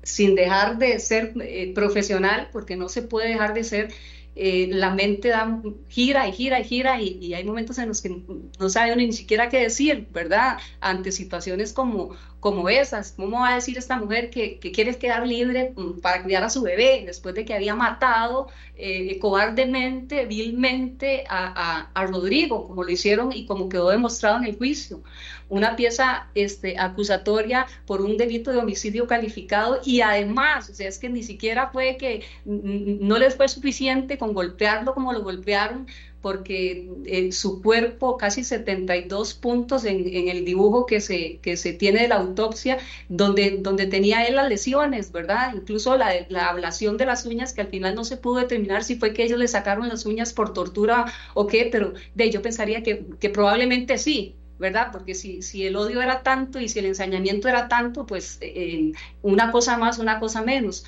sin 0.06 0.36
dejar 0.36 0.78
de 0.78 1.00
ser 1.00 1.34
eh, 1.40 1.72
profesional, 1.74 2.48
porque 2.52 2.76
no 2.76 2.88
se 2.88 3.02
puede 3.02 3.28
dejar 3.28 3.54
de 3.54 3.64
ser, 3.64 3.92
eh, 4.36 4.68
la 4.70 4.94
mente 4.94 5.28
da, 5.28 5.60
gira 5.88 6.28
y 6.28 6.32
gira 6.32 6.60
y 6.60 6.64
gira 6.64 7.00
y, 7.00 7.34
hay 7.34 7.42
momentos 7.42 7.76
en 7.78 7.88
los 7.88 8.00
que 8.02 8.22
no 8.60 8.68
sabe 8.68 8.94
ni 8.94 9.12
siquiera 9.12 9.48
qué 9.48 9.60
decir, 9.62 10.06
¿verdad? 10.12 10.58
Ante 10.80 11.10
situaciones 11.10 11.72
como, 11.72 12.14
como 12.46 12.68
esas. 12.68 13.10
¿Cómo 13.10 13.40
va 13.40 13.50
a 13.50 13.54
decir 13.56 13.76
esta 13.76 13.98
mujer 13.98 14.30
que, 14.30 14.60
quiere 14.60 14.94
quedar 14.96 15.26
libre 15.26 15.72
mm, 15.74 15.98
para 16.00 16.22
criar 16.22 16.44
a 16.44 16.48
su 16.48 16.62
bebé 16.62 17.02
después 17.04 17.34
de 17.34 17.44
que 17.44 17.54
había 17.54 17.74
matado 17.74 18.46
eh, 18.76 19.18
cobardemente, 19.18 20.26
vilmente 20.26 21.24
a, 21.28 21.88
a, 21.92 22.06
Rodrigo, 22.06 22.68
como 22.68 22.84
lo 22.84 22.90
hicieron 22.90 23.32
y 23.32 23.46
como 23.46 23.68
quedó 23.68 23.90
demostrado 23.90 24.36
en 24.36 24.44
el 24.44 24.56
juicio? 24.56 25.02
Una 25.48 25.74
pieza 25.74 26.28
este, 26.36 26.78
acusatoria 26.78 27.66
por 27.84 28.00
un 28.00 28.16
delito 28.16 28.52
de 28.52 28.58
homicidio 28.58 29.08
calificado 29.08 29.80
y 29.84 30.00
además, 30.02 30.70
o 30.70 30.74
sea, 30.74 30.88
es 30.88 30.98
que 31.00 31.08
ni 31.08 31.24
siquiera 31.24 31.70
fue 31.72 31.96
que 31.96 32.24
no 32.44 33.18
les 33.18 33.34
fue 33.34 33.48
suficiente 33.48 34.18
con 34.18 34.34
golpearlo 34.34 34.94
como 34.94 35.12
lo 35.12 35.22
golpearon, 35.22 35.88
porque 36.26 36.90
en 37.04 37.32
su 37.32 37.62
cuerpo, 37.62 38.16
casi 38.16 38.42
72 38.42 39.34
puntos 39.34 39.84
en, 39.84 40.08
en, 40.12 40.26
el 40.26 40.44
dibujo 40.44 40.84
que 40.84 41.00
se, 41.00 41.38
que 41.38 41.56
se 41.56 41.72
tiene 41.72 42.00
de 42.02 42.08
la 42.08 42.16
autopsia, 42.16 42.78
donde, 43.08 43.58
donde 43.60 43.86
tenía 43.86 44.24
él 44.24 44.34
las 44.34 44.48
lesiones, 44.48 45.12
¿verdad? 45.12 45.54
Incluso 45.54 45.96
la, 45.96 46.10
la, 46.28 46.48
ablación 46.48 46.96
de 46.96 47.06
las 47.06 47.26
uñas, 47.26 47.52
que 47.52 47.60
al 47.60 47.68
final 47.68 47.94
no 47.94 48.02
se 48.02 48.16
pudo 48.16 48.40
determinar 48.40 48.82
si 48.82 48.96
fue 48.96 49.12
que 49.12 49.22
ellos 49.22 49.38
le 49.38 49.46
sacaron 49.46 49.86
las 49.86 50.04
uñas 50.04 50.32
por 50.32 50.52
tortura 50.52 51.04
o 51.34 51.46
qué, 51.46 51.68
pero 51.70 51.94
de 52.16 52.28
yo 52.28 52.42
pensaría 52.42 52.82
que, 52.82 53.06
que 53.20 53.30
probablemente 53.30 53.96
sí, 53.96 54.34
¿verdad? 54.58 54.88
Porque 54.90 55.14
si, 55.14 55.42
si 55.42 55.64
el 55.64 55.76
odio 55.76 56.02
era 56.02 56.24
tanto 56.24 56.58
y 56.58 56.68
si 56.68 56.80
el 56.80 56.86
ensañamiento 56.86 57.46
era 57.46 57.68
tanto, 57.68 58.04
pues 58.04 58.38
eh, 58.40 58.90
una 59.22 59.52
cosa 59.52 59.78
más, 59.78 60.00
una 60.00 60.18
cosa 60.18 60.42
menos 60.42 60.84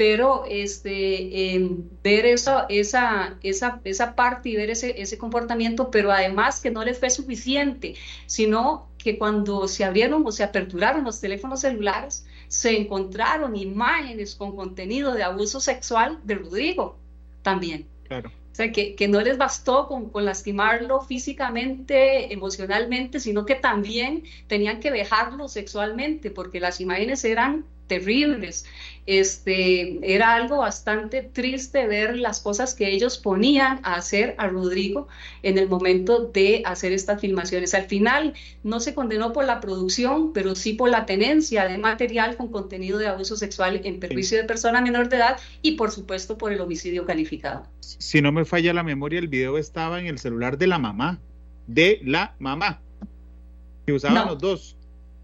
pero 0.00 0.46
este, 0.48 1.60
ver 2.02 2.24
eso, 2.24 2.64
esa, 2.70 3.36
esa, 3.42 3.82
esa 3.84 4.14
parte 4.14 4.48
y 4.48 4.56
ver 4.56 4.70
ese, 4.70 4.98
ese 4.98 5.18
comportamiento, 5.18 5.90
pero 5.90 6.10
además 6.10 6.62
que 6.62 6.70
no 6.70 6.82
les 6.82 6.98
fue 6.98 7.10
suficiente, 7.10 7.96
sino 8.24 8.88
que 8.96 9.18
cuando 9.18 9.68
se 9.68 9.84
abrieron 9.84 10.26
o 10.26 10.32
se 10.32 10.42
aperturaron 10.42 11.04
los 11.04 11.20
teléfonos 11.20 11.60
celulares, 11.60 12.24
se 12.48 12.78
encontraron 12.78 13.56
imágenes 13.56 14.36
con 14.36 14.56
contenido 14.56 15.12
de 15.12 15.22
abuso 15.22 15.60
sexual 15.60 16.18
de 16.24 16.36
Rodrigo 16.36 16.96
también. 17.42 17.86
Claro. 18.04 18.30
O 18.30 18.54
sea, 18.54 18.72
que, 18.72 18.94
que 18.94 19.06
no 19.06 19.20
les 19.20 19.36
bastó 19.36 19.86
con, 19.86 20.08
con, 20.08 20.24
lastimarlo 20.24 21.02
físicamente, 21.02 22.32
emocionalmente, 22.32 23.20
sino 23.20 23.44
que 23.44 23.54
también 23.54 24.24
tenían 24.46 24.80
que 24.80 24.90
dejarlo 24.90 25.46
sexualmente, 25.46 26.30
porque 26.30 26.58
las 26.58 26.80
imágenes 26.80 27.22
eran 27.26 27.66
terribles. 27.90 28.66
Este, 29.06 29.98
era 30.14 30.34
algo 30.34 30.58
bastante 30.58 31.22
triste 31.22 31.88
ver 31.88 32.16
las 32.16 32.38
cosas 32.38 32.74
que 32.74 32.88
ellos 32.88 33.18
ponían 33.18 33.80
a 33.82 33.96
hacer 33.96 34.36
a 34.38 34.46
Rodrigo 34.46 35.08
en 35.42 35.58
el 35.58 35.68
momento 35.68 36.30
de 36.32 36.62
hacer 36.64 36.92
estas 36.92 37.20
filmaciones. 37.20 37.74
Al 37.74 37.86
final 37.86 38.34
no 38.62 38.78
se 38.78 38.94
condenó 38.94 39.32
por 39.32 39.44
la 39.44 39.58
producción, 39.58 40.32
pero 40.32 40.54
sí 40.54 40.74
por 40.74 40.88
la 40.88 41.04
tenencia 41.04 41.66
de 41.66 41.78
material 41.78 42.36
con 42.36 42.48
contenido 42.48 42.98
de 42.98 43.08
abuso 43.08 43.36
sexual 43.36 43.80
en 43.82 43.98
perjuicio 43.98 44.38
de 44.38 44.44
persona 44.44 44.80
menor 44.80 45.08
de 45.08 45.16
edad 45.16 45.36
y 45.62 45.72
por 45.72 45.90
supuesto 45.90 46.38
por 46.38 46.52
el 46.52 46.60
homicidio 46.60 47.04
calificado. 47.04 47.66
Si 47.80 48.22
no 48.22 48.30
me 48.30 48.44
falla 48.44 48.72
la 48.72 48.84
memoria, 48.84 49.18
el 49.18 49.26
video 49.26 49.58
estaba 49.58 49.98
en 49.98 50.06
el 50.06 50.20
celular 50.20 50.56
de 50.56 50.68
la 50.68 50.78
mamá, 50.78 51.18
de 51.66 52.00
la 52.04 52.36
mamá, 52.38 52.80
que 53.84 53.92
usaban 53.92 54.28
los 54.28 54.38
dos. 54.38 54.76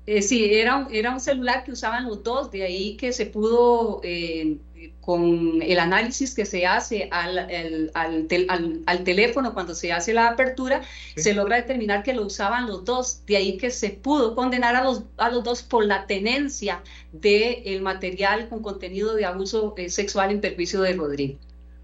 Eh, 0.07 0.23
sí, 0.23 0.55
era 0.55 0.77
un, 0.77 0.95
era 0.95 1.11
un 1.11 1.19
celular 1.19 1.65
que 1.65 1.73
usaban 1.73 2.07
los 2.07 2.23
dos, 2.23 2.53
de 2.53 2.63
ahí 2.63 2.97
que 2.97 3.13
se 3.13 3.27
pudo, 3.27 4.01
eh, 4.05 4.57
con 5.01 5.61
el 5.63 5.79
análisis 5.81 6.33
que 6.33 6.45
se 6.45 6.65
hace 6.65 7.09
al, 7.11 7.91
al, 7.95 9.05
teléfono 9.05 9.53
cuando 9.53 9.75
se 9.75 9.93
hace 9.93 10.15
la 10.15 10.29
apertura, 10.29 10.83
se 11.17 11.35
logra 11.35 11.57
determinar 11.57 12.05
que 12.05 12.13
lo 12.13 12.25
usaban 12.25 12.67
los 12.69 12.85
dos, 12.85 13.27
de 13.27 13.37
ahí 13.37 13.57
que 13.57 13.71
se 13.71 13.91
pudo 13.91 14.37
condenar 14.37 14.77
a 14.77 14.85
los, 14.85 15.03
a 15.17 15.29
los 15.29 15.43
dos 15.43 15.65
por 15.65 15.85
la 15.85 16.07
tenencia 16.07 16.83
del 17.13 17.83
material 17.83 18.49
con 18.49 18.63
contenido 18.63 19.15
de 19.15 19.25
abuso 19.25 19.75
eh, 19.77 19.89
sexual 19.89 20.31
en 20.31 20.41
perjuicio 20.41 20.83
de 20.83 20.93
Rodrigo. 20.93 21.39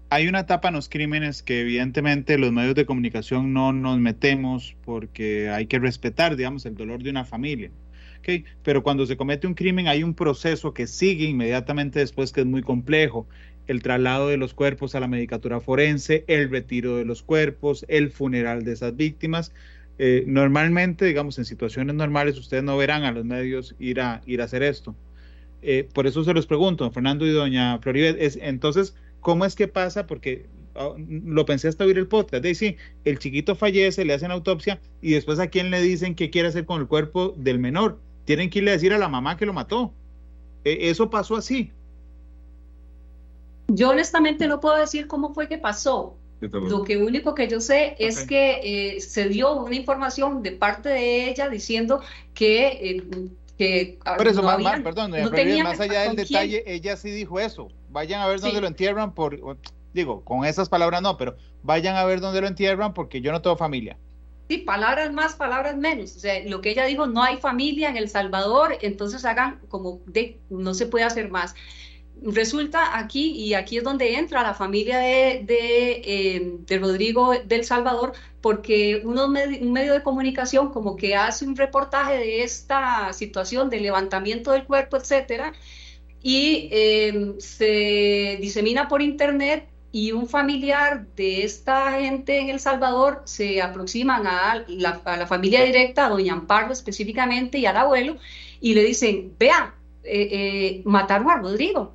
Hay 0.09 0.27
una 0.27 0.41
etapa 0.41 0.67
en 0.69 0.75
los 0.75 0.87
crímenes 0.87 1.41
que 1.41 1.61
evidentemente 1.61 2.37
los 2.37 2.51
medios 2.51 2.75
de 2.75 2.85
comunicación 2.85 3.51
no 3.51 3.73
nos 3.73 3.99
metemos 3.99 4.75
porque 4.85 5.49
hay 5.49 5.65
que 5.65 5.79
respetar, 5.79 6.35
digamos, 6.35 6.65
el 6.65 6.75
dolor 6.75 7.01
de 7.03 7.09
una 7.09 7.25
familia 7.25 7.71
pero 8.63 8.83
cuando 8.83 9.05
se 9.05 9.17
comete 9.17 9.47
un 9.47 9.53
crimen 9.53 9.87
hay 9.87 10.03
un 10.03 10.13
proceso 10.13 10.73
que 10.73 10.87
sigue 10.87 11.25
inmediatamente 11.25 11.99
después 11.99 12.31
que 12.31 12.41
es 12.41 12.47
muy 12.47 12.61
complejo. 12.61 13.27
El 13.67 13.81
traslado 13.81 14.27
de 14.27 14.37
los 14.37 14.53
cuerpos 14.53 14.93
a 14.95 14.99
la 14.99 15.07
medicatura 15.07 15.61
forense, 15.61 16.25
el 16.27 16.49
retiro 16.49 16.97
de 16.97 17.05
los 17.05 17.23
cuerpos, 17.23 17.85
el 17.87 18.11
funeral 18.11 18.63
de 18.63 18.73
esas 18.73 18.95
víctimas. 18.95 19.53
Eh, 19.99 20.23
normalmente, 20.27 21.05
digamos, 21.05 21.37
en 21.37 21.45
situaciones 21.45 21.95
normales, 21.95 22.37
ustedes 22.37 22.63
no 22.63 22.77
verán 22.77 23.03
a 23.03 23.11
los 23.11 23.25
medios 23.25 23.75
ir 23.79 24.01
a, 24.01 24.21
ir 24.25 24.41
a 24.41 24.45
hacer 24.45 24.63
esto. 24.63 24.95
Eh, 25.61 25.87
por 25.93 26.07
eso 26.07 26.23
se 26.23 26.33
los 26.33 26.45
pregunto, 26.45 26.89
Fernando 26.91 27.25
y 27.25 27.31
doña 27.31 27.79
Floribet, 27.79 28.17
es, 28.19 28.37
entonces, 28.41 28.95
¿cómo 29.21 29.45
es 29.45 29.55
que 29.55 29.69
pasa? 29.69 30.07
Porque 30.07 30.45
ah, 30.75 30.93
lo 30.97 31.45
pensé 31.45 31.69
hasta 31.69 31.85
oír 31.85 31.97
el 31.97 32.07
podcast, 32.07 32.43
de 32.43 32.53
sí, 32.55 32.75
el 33.05 33.19
chiquito 33.19 33.55
fallece, 33.55 34.03
le 34.03 34.13
hacen 34.13 34.31
autopsia 34.31 34.81
y 35.01 35.11
después 35.11 35.39
a 35.39 35.47
quién 35.47 35.71
le 35.71 35.81
dicen 35.81 36.15
qué 36.15 36.29
quiere 36.29 36.49
hacer 36.49 36.65
con 36.65 36.81
el 36.81 36.87
cuerpo 36.87 37.33
del 37.37 37.59
menor 37.59 37.99
tienen 38.25 38.49
que 38.49 38.59
irle 38.59 38.71
a 38.71 38.73
decir 38.73 38.93
a 38.93 38.97
la 38.97 39.07
mamá 39.07 39.37
que 39.37 39.45
lo 39.45 39.53
mató. 39.53 39.93
E, 40.63 40.89
eso 40.89 41.09
pasó 41.09 41.35
así. 41.35 41.71
Yo 43.67 43.89
honestamente 43.89 44.47
no 44.47 44.59
puedo 44.59 44.77
decir 44.77 45.07
cómo 45.07 45.33
fue 45.33 45.47
que 45.47 45.57
pasó. 45.57 46.15
Lo 46.41 46.83
que 46.83 46.97
único 46.97 47.35
que 47.35 47.47
yo 47.47 47.61
sé 47.61 47.95
es 47.99 48.27
que 48.27 48.95
eh, 48.95 48.99
se 48.99 49.29
dio 49.29 49.53
una 49.53 49.75
información 49.75 50.43
de 50.43 50.51
parte 50.51 50.89
de 50.89 51.29
ella 51.29 51.47
diciendo 51.47 52.01
que... 52.33 52.67
Eh, 52.67 53.03
que 53.57 53.99
ah, 54.03 54.17
Por 54.17 54.27
eso, 54.27 54.41
más, 54.41 54.81
perdón, 54.81 55.11
más 55.11 55.79
allá 55.79 56.01
del 56.01 56.15
detalle, 56.15 56.63
ella 56.65 56.97
sí 56.97 57.11
dijo 57.11 57.39
eso. 57.39 57.69
Vayan 57.91 58.21
a 58.21 58.27
ver 58.27 58.41
dónde 58.41 58.59
lo 58.59 58.67
entierran 58.67 59.13
por... 59.13 59.39
Digo, 59.93 60.25
con 60.25 60.43
esas 60.43 60.69
palabras 60.69 61.01
no, 61.01 61.17
pero 61.17 61.37
vayan 61.61 61.95
a 61.95 62.03
ver 62.03 62.19
dónde 62.19 62.41
lo 62.41 62.47
entierran 62.47 62.93
porque 62.93 63.21
yo 63.21 63.31
no 63.31 63.41
tengo 63.41 63.55
familia 63.55 63.95
palabras 64.59 65.11
más, 65.13 65.35
palabras 65.35 65.77
menos. 65.77 66.15
O 66.15 66.19
sea, 66.19 66.43
lo 66.45 66.61
que 66.61 66.71
ella 66.71 66.85
dijo, 66.85 67.07
no 67.07 67.23
hay 67.23 67.37
familia 67.37 67.89
en 67.89 67.97
El 67.97 68.09
Salvador, 68.09 68.77
entonces 68.81 69.25
hagan 69.25 69.59
como 69.69 70.01
de, 70.05 70.39
no 70.49 70.73
se 70.73 70.85
puede 70.87 71.05
hacer 71.05 71.29
más. 71.29 71.55
Resulta 72.21 72.97
aquí, 72.97 73.31
y 73.31 73.53
aquí 73.53 73.77
es 73.77 73.83
donde 73.83 74.15
entra 74.15 74.43
la 74.43 74.53
familia 74.53 74.99
de, 74.99 75.43
de, 75.45 76.35
em, 76.35 76.81
Rodrigo 76.81 77.33
del 77.45 77.65
Salvador, 77.65 78.13
porque 78.41 79.01
un 79.03 79.31
medio 79.73 79.93
de 79.93 80.03
comunicación 80.03 80.71
como 80.71 80.95
que 80.95 81.15
hace 81.15 81.45
un 81.45 81.55
reportaje 81.55 82.17
de 82.17 82.43
esta 82.43 83.11
situación 83.13 83.69
de 83.69 83.79
levantamiento 83.81 84.51
del 84.51 84.65
cuerpo, 84.65 84.97
etcétera, 84.97 85.53
y 86.21 86.69
em, 86.71 87.39
se 87.39 88.37
disemina 88.41 88.87
por 88.87 89.01
internet 89.01 89.72
y 89.95 90.11
un 90.11 90.27
familiar 90.27 91.05
de 91.15 91.43
esta 91.43 91.99
gente 91.99 92.39
en 92.39 92.49
El 92.49 92.59
Salvador 92.59 93.21
se 93.25 93.61
aproximan 93.61 94.25
a 94.25 94.65
la, 94.67 95.27
familia 95.27 95.63
directa, 95.63 96.07
a 96.07 96.09
doña 96.09 96.33
Amparo 96.33 96.73
específicamente 96.73 97.59
y 97.59 97.67
al 97.67 97.77
abuelo, 97.77 98.17
y 98.59 98.73
le 98.73 98.83
dicen, 98.83 99.35
vea, 99.37 99.75
eh, 100.03 100.29
eh, 100.31 100.81
mataron 100.83 101.29
a 101.29 101.37
Rodrigo. 101.37 101.93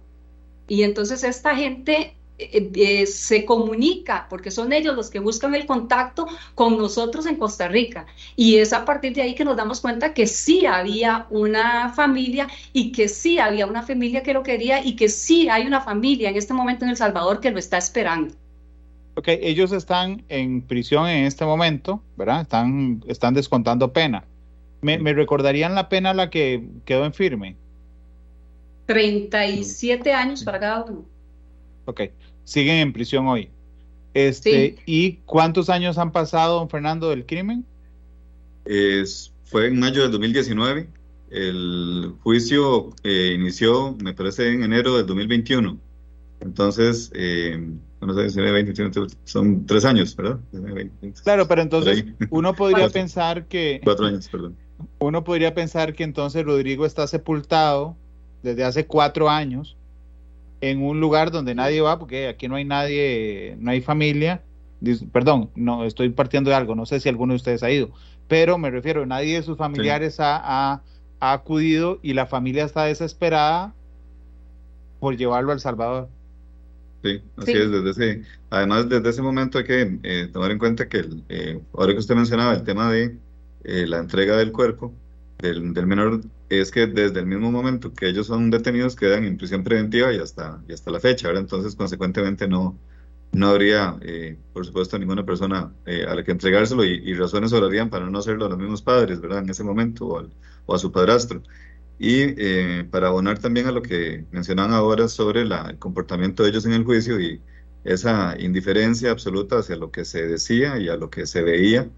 Y 0.68 0.84
entonces 0.84 1.24
esta 1.24 1.57
gente 1.57 2.14
eh, 2.39 2.70
eh, 2.74 3.07
se 3.07 3.45
comunica, 3.45 4.26
porque 4.30 4.53
son 4.53 4.72
ellos 4.72 4.95
los 4.95 5.11
que 5.11 5.18
buscan 5.18 5.57
el 5.57 5.66
contacto 5.66 6.26
con 6.55 6.78
nosotros 6.78 7.26
en 7.26 7.36
Costa 7.36 7.66
Rica. 7.66 8.07
Y 8.36 8.59
es 8.59 8.72
a 8.72 8.84
partir 8.84 9.12
de 9.12 9.22
ahí 9.22 9.34
que 9.34 9.45
nos 9.45 9.57
damos 9.57 9.80
cuenta 9.80 10.14
que 10.14 10.26
sí 10.28 10.64
había 10.64 11.26
una 11.30 11.93
familia 11.93 12.47
y 12.72 12.93
que 12.93 13.09
sí 13.09 13.41
había 13.41 13.66
una 13.66 13.82
familia 13.82 14.22
que 14.22 14.32
lo 14.32 14.45
quería 14.45 14.84
y 14.84 14.95
que 14.95 15.09
sí 15.09 15.49
hay 15.49 15.66
una 15.66 15.80
familia 15.80 16.30
en 16.30 16.36
este 16.36 16.55
momento 16.55 16.84
en 16.84 16.91
El 16.91 16.97
Salvador 16.97 17.41
que 17.41 17.51
lo 17.51 17.59
está 17.59 17.76
esperando. 17.76 18.34
Ok, 19.16 19.26
ellos 19.28 19.72
están 19.72 20.22
en 20.28 20.62
prisión 20.62 21.09
en 21.09 21.24
este 21.24 21.45
momento, 21.45 22.01
¿verdad? 22.16 22.43
Están, 22.43 23.03
están 23.09 23.34
descontando 23.34 23.93
pena. 23.93 24.24
¿Me, 24.80 24.97
¿Me, 24.99 25.12
recordarían 25.12 25.74
la 25.74 25.89
pena 25.89 26.14
la 26.14 26.30
que 26.30 26.62
quedó 26.84 27.05
en 27.05 27.12
firme? 27.12 27.57
37 28.86 30.12
años 30.12 30.45
para 30.45 30.61
cada 30.61 30.84
uno. 30.84 31.05
Ok, 31.86 32.03
siguen 32.49 32.76
en 32.76 32.92
prisión 32.94 33.26
hoy. 33.26 33.51
Este, 34.14 34.70
sí. 34.70 34.82
¿Y 34.86 35.12
cuántos 35.26 35.68
años 35.68 35.99
han 35.99 36.12
pasado, 36.12 36.59
don 36.59 36.70
Fernando, 36.70 37.11
del 37.11 37.26
crimen? 37.26 37.64
Es, 38.64 39.32
fue 39.44 39.66
en 39.66 39.78
mayo 39.78 40.03
del 40.03 40.11
2019. 40.12 40.88
El 41.30 42.14
juicio 42.22 42.94
eh, 43.05 43.32
inició, 43.34 43.94
me 44.03 44.14
parece, 44.14 44.49
en 44.49 44.62
enero 44.62 44.96
del 44.96 45.07
2021. 45.07 45.78
Entonces, 46.40 47.11
eh, 47.14 47.61
no 48.01 48.14
sé, 48.14 48.40
20, 48.40 48.92
son 49.24 49.66
tres 49.66 49.84
años, 49.84 50.16
¿verdad? 50.16 50.38
20, 50.53 51.12
claro, 51.22 51.46
pero 51.46 51.61
entonces 51.61 52.05
uno 52.30 52.55
podría 52.55 52.84
cuatro, 52.84 52.92
pensar 52.92 53.46
que... 53.46 53.80
Cuatro 53.84 54.07
años, 54.07 54.26
perdón. 54.28 54.57
Uno 55.01 55.22
podría 55.22 55.55
pensar 55.55 55.92
que 55.94 56.05
entonces 56.05 56.44
Rodrigo 56.44 56.86
está 56.86 57.07
sepultado 57.09 57.94
desde 58.42 58.64
hace 58.64 58.86
cuatro 58.86 59.28
años 59.28 59.78
en 60.61 60.82
un 60.82 61.00
lugar 61.00 61.30
donde 61.30 61.54
nadie 61.54 61.80
va, 61.80 61.98
porque 61.98 62.28
aquí 62.28 62.48
no 62.48 62.56
hay 62.56 62.64
nadie, 62.64 63.56
no 63.59 63.70
hay 63.70 63.80
familia. 63.80 64.42
Perdón, 65.12 65.50
no 65.56 65.84
estoy 65.84 66.11
partiendo 66.11 66.50
de 66.50 66.56
algo, 66.56 66.74
no 66.74 66.86
sé 66.86 67.00
si 67.00 67.09
alguno 67.09 67.32
de 67.32 67.36
ustedes 67.38 67.62
ha 67.64 67.70
ido, 67.70 67.90
pero 68.28 68.59
me 68.59 68.70
refiero, 68.70 69.06
nadie 69.06 69.34
de 69.34 69.42
sus 69.42 69.59
familiares 69.59 70.16
sí. 70.16 70.22
ha, 70.22 70.36
ha, 70.42 70.82
ha 71.18 71.32
acudido 71.32 71.98
y 72.02 72.14
la 72.14 72.26
familia 72.26 72.64
está 72.64 72.84
desesperada 72.84 73.74
por 75.00 75.16
llevarlo 75.16 75.50
a 75.50 75.54
El 75.54 75.61
Salvador. 75.61 76.09
Sí, 77.02 77.22
así 77.36 77.52
sí. 77.52 77.59
es. 77.59 77.70
Desde 77.70 77.90
ese, 77.90 78.22
además, 78.50 78.88
desde 78.88 79.09
ese 79.09 79.22
momento 79.22 79.59
hay 79.59 79.64
que 79.64 79.98
eh, 80.02 80.28
tomar 80.32 80.50
en 80.50 80.59
cuenta 80.59 80.88
que, 80.88 80.98
el, 80.98 81.22
eh, 81.28 81.61
ahora 81.72 81.92
que 81.92 81.98
usted 81.98 82.14
mencionaba 82.14 82.54
el 82.54 82.64
tema 82.64 82.90
de 82.90 83.16
eh, 83.64 83.86
la 83.86 83.98
entrega 83.98 84.36
del 84.36 84.52
cuerpo 84.52 84.92
del, 85.38 85.72
del, 85.74 85.86
menor, 85.86 86.22
es 86.49 86.70
que 86.70 86.86
desde 86.86 87.20
el 87.20 87.26
mismo 87.26 87.51
momento 87.53 87.92
que 87.92 88.09
ellos 88.09 88.26
son 88.26 88.51
detenidos 88.51 88.96
quedan 88.96 89.24
en 89.24 89.36
prisión 89.36 89.64
preventiva 89.64 90.12
y 90.12 90.18
hasta, 90.18 90.62
y 90.68 90.72
hasta 90.72 90.90
la 90.90 91.01
fecha, 91.01 91.28
¿verdad? 91.28 91.42
Entonces, 91.42 91.74
consecuentemente, 91.76 92.49
no, 92.49 92.78
no 93.32 93.49
habría, 93.49 93.96
eh, 94.03 94.38
por 94.53 94.64
supuesto, 94.66 94.99
ninguna 94.99 95.24
persona 95.24 95.72
a 95.86 96.14
la 96.14 96.24
que 96.24 96.32
entregárselo 96.32 96.84
y, 96.84 97.03
y, 97.05 97.14
razones 97.14 97.51
sobrarían 97.51 97.90
para 97.90 98.09
no 98.09 98.18
hacerlo 98.18 98.46
a 98.46 98.49
los 98.49 98.59
mismos 98.59 98.82
padres, 98.82 99.20
¿verdad? 99.20 99.40
En 99.40 99.51
ese 99.51 99.64
momento 99.64 100.30
o, 100.66 100.74
a 100.74 100.78
su 100.78 100.92
padrastro. 100.92 101.42
Y 101.99 102.20
eh, 102.38 102.86
para 102.90 103.09
abonar 103.09 103.38
también 103.40 103.66
a 103.66 103.72
lo 103.72 103.82
que 103.82 104.24
mencionaban 104.30 104.72
ahora 104.72 105.09
sobre 105.09 105.42
el 105.42 105.78
comportamiento 105.78 106.42
de 106.42 106.51
ellos 106.51 106.66
en 106.66 106.72
el 106.72 106.84
juicio 106.84 107.20
y 107.20 107.42
esa 107.84 108.36
indiferencia 108.38 109.11
absoluta 109.11 109.59
hacia 109.59 109.76
lo 109.76 109.90
que 109.90 110.05
se 110.05 110.26
decía 110.26 110.78
y 110.78 110.88
a 110.88 110.96
lo 110.96 111.11
que 111.11 111.26
se 111.26 111.42
veía 111.42 111.90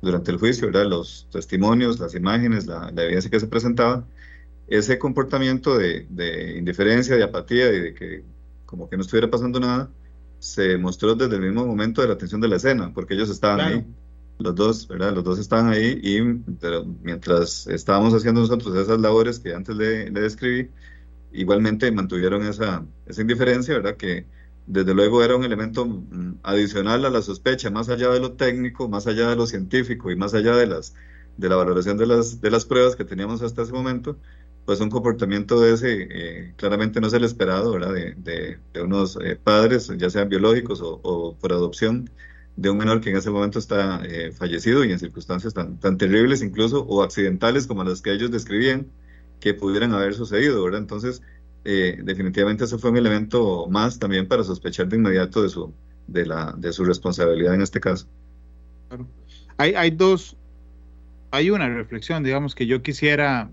durante 0.00 0.30
el 0.30 0.38
juicio, 0.38 0.66
¿verdad? 0.66 0.86
los 0.86 1.28
testimonios, 1.30 1.98
las 1.98 2.14
imágenes, 2.14 2.66
la, 2.66 2.90
la 2.92 3.04
evidencia 3.04 3.30
que 3.30 3.40
se 3.40 3.46
presentaba, 3.46 4.04
ese 4.68 4.98
comportamiento 4.98 5.76
de, 5.76 6.06
de, 6.10 6.58
indiferencia, 6.58 7.16
de 7.16 7.24
apatía 7.24 7.72
y 7.72 7.80
de 7.80 7.94
que 7.94 8.24
como 8.66 8.88
que 8.88 8.96
no 8.96 9.02
estuviera 9.02 9.30
pasando 9.30 9.58
nada, 9.60 9.90
se 10.38 10.76
mostró 10.78 11.14
desde 11.14 11.36
el 11.36 11.42
mismo 11.42 11.66
momento 11.66 12.02
de 12.02 12.08
la 12.08 12.14
atención 12.14 12.40
de 12.40 12.48
la 12.48 12.56
escena, 12.56 12.92
porque 12.94 13.14
ellos 13.14 13.30
estaban 13.30 13.58
claro. 13.58 13.76
ahí 13.76 13.86
los 14.38 14.54
dos, 14.54 14.86
¿verdad? 14.86 15.12
Los 15.14 15.24
dos 15.24 15.38
estaban 15.38 15.68
ahí 15.68 15.98
y 16.02 16.20
mientras 17.02 17.66
estábamos 17.66 18.14
haciendo 18.14 18.40
nosotros 18.40 18.76
esas 18.76 19.00
labores 19.00 19.40
que 19.40 19.54
antes 19.54 19.74
le, 19.76 20.10
le 20.10 20.20
describí, 20.20 20.70
igualmente 21.32 21.90
mantuvieron 21.90 22.46
esa, 22.46 22.84
esa 23.06 23.20
indiferencia, 23.20 23.74
¿verdad? 23.74 23.96
Que 23.96 24.26
desde 24.68 24.94
luego 24.94 25.22
era 25.24 25.36
un 25.36 25.44
elemento 25.44 25.86
mm, 25.86 26.40
adicional 26.42 27.04
a 27.04 27.10
la 27.10 27.22
sospecha, 27.22 27.70
más 27.70 27.88
allá 27.88 28.10
de 28.10 28.20
lo 28.20 28.32
técnico, 28.34 28.88
más 28.88 29.06
allá 29.06 29.28
de 29.30 29.36
lo 29.36 29.46
científico 29.46 30.10
y 30.10 30.16
más 30.16 30.34
allá 30.34 30.54
de, 30.56 30.66
las, 30.66 30.94
de 31.36 31.48
la 31.48 31.56
valoración 31.56 31.96
de 31.96 32.06
las, 32.06 32.40
de 32.40 32.50
las 32.50 32.64
pruebas 32.64 32.96
que 32.96 33.04
teníamos 33.04 33.42
hasta 33.42 33.62
ese 33.62 33.72
momento, 33.72 34.18
pues 34.66 34.80
un 34.80 34.90
comportamiento 34.90 35.60
de 35.60 35.72
ese 35.72 36.08
eh, 36.10 36.54
claramente 36.56 37.00
no 37.00 37.06
es 37.08 37.14
el 37.14 37.24
esperado, 37.24 37.72
¿verdad? 37.72 37.94
De, 37.94 38.58
de, 38.72 38.82
unos 38.82 39.18
eh, 39.22 39.36
padres, 39.36 39.90
ya 39.96 40.10
sean 40.10 40.28
biológicos 40.28 40.82
o, 40.82 41.00
o 41.02 41.34
por 41.36 41.52
adopción, 41.52 42.10
de 42.56 42.70
un 42.70 42.78
menor 42.78 43.00
que 43.00 43.10
en 43.10 43.16
ese 43.16 43.30
momento 43.30 43.58
está 43.60 44.02
eh, 44.04 44.32
fallecido 44.32 44.84
y 44.84 44.92
en 44.92 44.98
circunstancias 44.98 45.54
tan, 45.54 45.78
tan 45.78 45.96
terribles 45.96 46.42
incluso 46.42 46.84
o 46.84 47.02
accidentales 47.02 47.66
como 47.68 47.84
las 47.84 48.02
que 48.02 48.12
ellos 48.12 48.32
describían 48.32 48.88
que 49.40 49.54
pudieran 49.54 49.94
haber 49.94 50.14
sucedido, 50.14 50.62
¿verdad? 50.64 50.80
Entonces, 50.80 51.22
eh, 51.70 51.98
definitivamente 52.02 52.64
eso 52.64 52.78
fue 52.78 52.90
un 52.90 52.96
elemento 52.96 53.66
más 53.68 53.98
también 53.98 54.26
para 54.26 54.42
sospechar 54.42 54.88
de 54.88 54.96
inmediato 54.96 55.42
de 55.42 55.50
su, 55.50 55.74
de 56.06 56.24
la, 56.24 56.54
de 56.56 56.72
su 56.72 56.82
responsabilidad 56.82 57.54
en 57.54 57.60
este 57.60 57.78
caso. 57.78 58.06
Claro. 58.88 59.06
Hay, 59.58 59.74
hay 59.74 59.90
dos, 59.90 60.34
hay 61.30 61.50
una 61.50 61.68
reflexión, 61.68 62.24
digamos, 62.24 62.54
que 62.54 62.66
yo 62.66 62.80
quisiera 62.80 63.50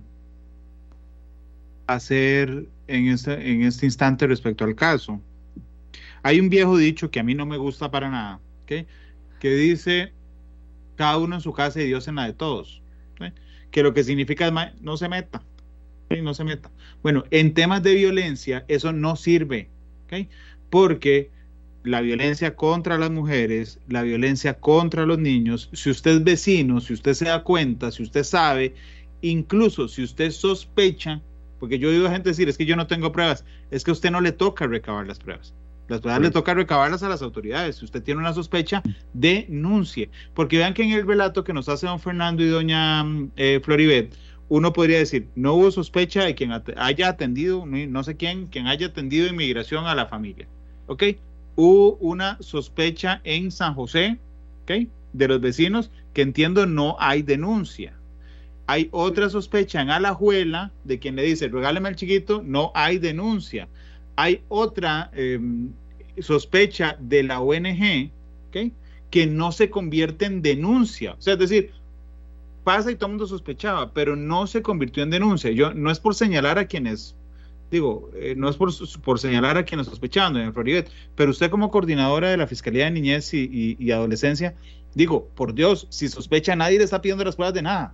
hacer 1.87 2.69
en 2.87 3.07
este, 3.07 3.51
en 3.51 3.63
este 3.63 3.85
instante 3.85 4.27
respecto 4.27 4.63
al 4.63 4.75
caso. 4.75 5.19
Hay 6.23 6.39
un 6.39 6.47
viejo 6.47 6.77
dicho 6.77 7.11
que 7.11 7.19
a 7.19 7.23
mí 7.23 7.35
no 7.35 7.45
me 7.45 7.57
gusta 7.57 7.91
para 7.91 8.09
nada, 8.09 8.39
que 8.65 8.87
dice 9.41 10.13
cada 10.95 11.17
uno 11.17 11.35
en 11.35 11.41
su 11.41 11.51
casa 11.51 11.81
y 11.81 11.87
Dios 11.87 12.07
en 12.07 12.15
la 12.15 12.27
de 12.27 12.33
todos. 12.33 12.81
Que 13.71 13.83
lo 13.83 13.93
que 13.93 14.05
significa 14.05 14.47
es 14.47 14.81
no 14.81 14.95
se 14.95 15.09
meta. 15.09 15.43
No 16.09 16.33
se 16.33 16.43
meta. 16.43 16.71
Bueno, 17.01 17.23
en 17.31 17.53
temas 17.53 17.83
de 17.83 17.95
violencia 17.95 18.65
eso 18.67 18.93
no 18.93 19.15
sirve. 19.15 19.69
¿okay? 20.05 20.29
Porque 20.69 21.31
la 21.83 22.01
violencia 22.01 22.55
contra 22.55 22.97
las 22.97 23.11
mujeres, 23.11 23.79
la 23.87 24.01
violencia 24.01 24.55
contra 24.55 25.05
los 25.05 25.19
niños, 25.19 25.69
si 25.73 25.89
usted 25.89 26.11
es 26.11 26.23
vecino, 26.23 26.81
si 26.81 26.93
usted 26.93 27.13
se 27.13 27.25
da 27.25 27.43
cuenta, 27.43 27.91
si 27.91 28.03
usted 28.03 28.23
sabe, 28.23 28.73
incluso 29.21 29.87
si 29.87 30.03
usted 30.03 30.31
sospecha, 30.31 31.21
porque 31.59 31.79
yo 31.79 31.89
he 31.89 31.95
oído 31.95 32.07
a 32.07 32.11
gente 32.11 32.29
decir, 32.29 32.49
es 32.49 32.57
que 32.57 32.65
yo 32.65 32.75
no 32.75 32.87
tengo 32.87 33.11
pruebas, 33.11 33.45
es 33.71 33.83
que 33.83 33.91
a 33.91 33.93
usted 33.93 34.11
no 34.11 34.21
le 34.21 34.31
toca 34.31 34.67
recabar 34.67 35.05
las 35.07 35.19
pruebas. 35.19 35.53
Las 35.87 36.01
pruebas 36.01 36.19
sí. 36.19 36.23
le 36.23 36.31
toca 36.31 36.55
recabarlas 36.55 37.03
a 37.03 37.09
las 37.09 37.21
autoridades. 37.21 37.75
Si 37.75 37.85
usted 37.85 38.01
tiene 38.01 38.19
una 38.19 38.33
sospecha, 38.33 38.81
denuncie. 39.13 40.09
Porque 40.33 40.57
vean 40.57 40.73
que 40.73 40.83
en 40.83 40.91
el 40.91 41.05
relato 41.05 41.43
que 41.43 41.53
nos 41.53 41.69
hace 41.69 41.85
don 41.85 41.99
Fernando 41.99 42.43
y 42.43 42.47
doña 42.47 43.05
eh, 43.35 43.61
Floribet, 43.63 44.15
uno 44.49 44.73
podría 44.73 44.99
decir, 44.99 45.27
no 45.35 45.53
hubo 45.55 45.71
sospecha 45.71 46.23
de 46.23 46.35
quien 46.35 46.51
haya 46.77 47.09
atendido, 47.09 47.65
no 47.65 48.03
sé 48.03 48.15
quién, 48.15 48.47
quien 48.47 48.67
haya 48.67 48.87
atendido 48.87 49.27
inmigración 49.27 49.85
a 49.85 49.95
la 49.95 50.05
familia. 50.05 50.47
¿Ok? 50.87 51.03
Hubo 51.55 51.95
una 51.95 52.37
sospecha 52.41 53.21
en 53.23 53.49
San 53.51 53.73
José, 53.73 54.17
¿ok? 54.63 54.87
De 55.13 55.27
los 55.27 55.41
vecinos, 55.41 55.89
que 56.13 56.21
entiendo 56.21 56.65
no 56.65 56.95
hay 56.99 57.21
denuncia. 57.21 57.93
Hay 58.67 58.89
otra 58.91 59.29
sospecha 59.29 59.81
en 59.81 59.89
Alajuela 59.89 60.71
de 60.83 60.99
quien 60.99 61.15
le 61.15 61.23
dice, 61.23 61.47
regáleme 61.47 61.87
al 61.87 61.95
chiquito, 61.95 62.41
no 62.43 62.71
hay 62.75 62.97
denuncia 62.97 63.67
hay 64.15 64.41
otra 64.47 65.11
eh, 65.13 65.39
sospecha 66.19 66.97
de 66.99 67.23
la 67.23 67.41
ONG 67.41 68.11
¿okay? 68.49 68.71
que 69.09 69.27
no 69.27 69.51
se 69.51 69.69
convierte 69.69 70.25
en 70.25 70.41
denuncia. 70.41 71.13
O 71.13 71.21
sea, 71.21 71.33
es 71.33 71.39
decir, 71.39 71.71
pasa 72.65 72.91
y 72.91 72.95
todo 72.95 73.05
el 73.05 73.11
mundo 73.13 73.27
sospechaba, 73.27 73.93
pero 73.93 74.17
no 74.17 74.47
se 74.47 74.61
convirtió 74.61 75.03
en 75.03 75.11
denuncia. 75.11 75.51
Yo 75.51 75.73
no 75.73 75.91
es 75.91 76.01
por 76.01 76.15
señalar 76.15 76.59
a 76.59 76.65
quienes, 76.65 77.15
digo, 77.71 78.09
eh, 78.15 78.33
no 78.35 78.49
es 78.49 78.57
por, 78.57 78.71
por, 79.01 79.19
señalar 79.19 79.57
a 79.57 79.63
quienes 79.63 79.87
sospechaban, 79.87 80.33
doña 80.33 80.51
Floribet, 80.51 80.89
pero 81.15 81.31
usted 81.31 81.49
como 81.49 81.71
coordinadora 81.71 82.29
de 82.29 82.37
la 82.37 82.47
Fiscalía 82.47 82.85
de 82.85 82.91
Niñez 82.91 83.33
y, 83.33 83.77
y, 83.79 83.91
Adolescencia, 83.91 84.55
digo, 84.95 85.29
por 85.35 85.53
Dios, 85.53 85.87
si 85.89 86.09
sospecha 86.09 86.55
nadie 86.57 86.79
le 86.79 86.83
está 86.83 87.01
pidiendo 87.01 87.23
las 87.23 87.35
pruebas 87.35 87.53
de 87.53 87.61
nada. 87.61 87.93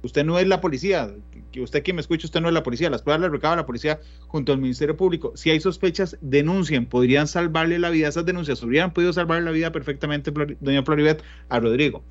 Usted 0.00 0.24
no 0.24 0.38
es 0.38 0.46
la 0.46 0.60
policía, 0.60 1.12
usted 1.60 1.82
que 1.82 1.92
me 1.92 2.00
escucha, 2.00 2.28
usted 2.28 2.40
no 2.40 2.46
es 2.46 2.54
la 2.54 2.62
policía, 2.62 2.88
las 2.88 3.02
pruebas 3.02 3.20
las 3.20 3.32
recaba 3.32 3.56
la 3.56 3.66
policía 3.66 3.98
junto 4.28 4.52
al 4.52 4.58
Ministerio 4.58 4.96
Público. 4.96 5.32
Si 5.34 5.50
hay 5.50 5.58
sospechas, 5.58 6.16
denuncien, 6.20 6.86
podrían 6.86 7.26
salvarle 7.26 7.80
la 7.80 7.90
vida, 7.90 8.06
esas 8.06 8.24
denuncias 8.24 8.62
hubieran 8.62 8.92
podido 8.92 9.12
salvarle 9.12 9.44
la 9.44 9.50
vida 9.50 9.72
perfectamente, 9.72 10.32
doña 10.60 10.84
Floribet, 10.84 11.24
a 11.48 11.58
Rodrigo. 11.58 12.04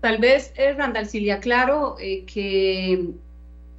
Tal 0.00 0.18
vez, 0.18 0.52
eh, 0.56 0.72
Randall, 0.72 1.06
Silvia, 1.06 1.40
claro 1.40 1.96
eh, 1.98 2.24
que 2.24 3.10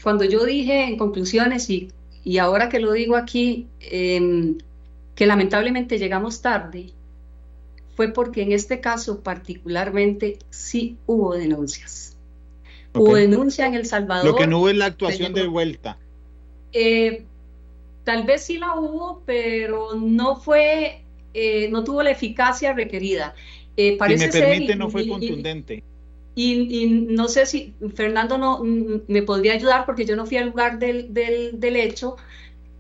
cuando 0.04 0.24
yo 0.24 0.46
dije 0.46 0.84
en 0.84 0.98
conclusiones 0.98 1.70
y, 1.70 1.92
y 2.24 2.38
ahora 2.38 2.70
que 2.70 2.80
lo 2.80 2.92
digo 2.92 3.16
aquí, 3.16 3.68
eh, 3.80 4.56
que 5.16 5.26
lamentablemente 5.26 5.98
llegamos 5.98 6.42
tarde, 6.42 6.92
fue 7.96 8.14
porque 8.14 8.44
en 8.44 8.52
este 8.52 8.80
caso 8.80 9.22
particularmente 9.22 10.40
sí 10.50 10.98
hubo 11.06 11.34
denuncias 11.34 12.12
Okay. 12.94 13.04
Hubo 13.04 13.16
denuncia 13.16 13.68
en 13.68 13.76
El 13.76 13.86
Salvador. 13.86 14.26
Lo 14.26 14.36
que 14.36 14.48
no 14.48 14.60
hubo 14.60 14.70
es 14.70 14.76
la 14.76 14.86
actuación 14.88 15.34
de 15.34 15.48
vuelta. 15.48 15.98
Eh, 16.74 17.24
tal 18.04 18.26
vez 18.26 18.44
sí 18.44 18.58
la 18.58 18.76
hubo, 18.76 19.22
pero 19.26 19.96
no 19.96 20.36
fue, 20.36 21.04
eh, 21.34 21.70
no 21.70 21.84
tuvo 21.84 22.04
la 22.04 22.12
eficacia 22.12 22.74
requerida. 22.74 23.34
Eh, 23.78 23.98
parece 23.98 24.30
si 24.30 24.40
me 24.40 24.46
permite, 24.46 24.76
no 24.76 24.90
fue 24.90 25.08
contundente. 25.08 25.84
Y, 26.34 26.88
no 27.10 27.28
sé 27.28 27.46
si 27.46 27.76
Fernando 27.94 28.38
no 28.38 28.62
me 28.64 29.22
podría 29.22 29.54
ayudar 29.54 29.86
porque 29.86 30.06
yo 30.06 30.16
no 30.16 30.26
fui 30.26 30.38
al 30.38 30.48
lugar 30.48 30.80
del, 30.80 31.14
del, 31.14 31.60
del 31.60 31.76
hecho, 31.76 32.16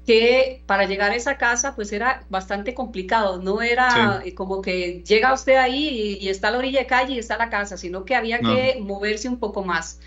que 0.05 0.63
para 0.65 0.85
llegar 0.85 1.11
a 1.11 1.15
esa 1.15 1.37
casa 1.37 1.75
pues 1.75 1.91
era 1.91 2.25
bastante 2.29 2.73
complicado, 2.73 3.41
no 3.41 3.61
era 3.61 4.21
eh, 4.25 4.33
como 4.33 4.61
que 4.61 5.03
llega 5.05 5.33
usted 5.33 5.55
ahí 5.55 6.17
y, 6.21 6.29
está 6.29 6.47
a 6.47 6.51
la 6.51 6.57
orilla 6.57 6.79
de 6.79 6.87
calle 6.87 7.13
y 7.13 7.19
está 7.19 7.37
la 7.37 7.49
casa, 7.49 7.77
sino 7.77 8.03
que 8.05 8.15
había 8.15 8.39
que 8.39 8.77
moverse 8.81 9.29
un 9.29 9.37
poco 9.37 9.63
más. 9.63 9.99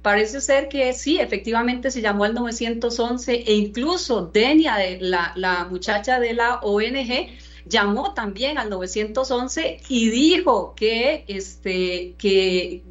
Parece 0.00 0.40
ser 0.40 0.68
que 0.68 0.92
sí, 0.94 1.20
efectivamente 1.20 1.90
se 1.90 2.00
llamó 2.00 2.24
al 2.24 2.34
911 2.34 3.44
e 3.46 3.54
incluso 3.54 4.26
Denia, 4.26 4.76
la, 5.00 5.32
la 5.36 5.64
muchacha 5.66 6.18
de 6.18 6.34
la 6.34 6.56
ONG, 6.56 7.30
llamó 7.66 8.14
también 8.14 8.58
al 8.58 8.70
911 8.70 9.80
y 9.88 10.10
dijo 10.10 10.74
que, 10.76 11.24
este, 11.28 12.14
que, 12.18 12.82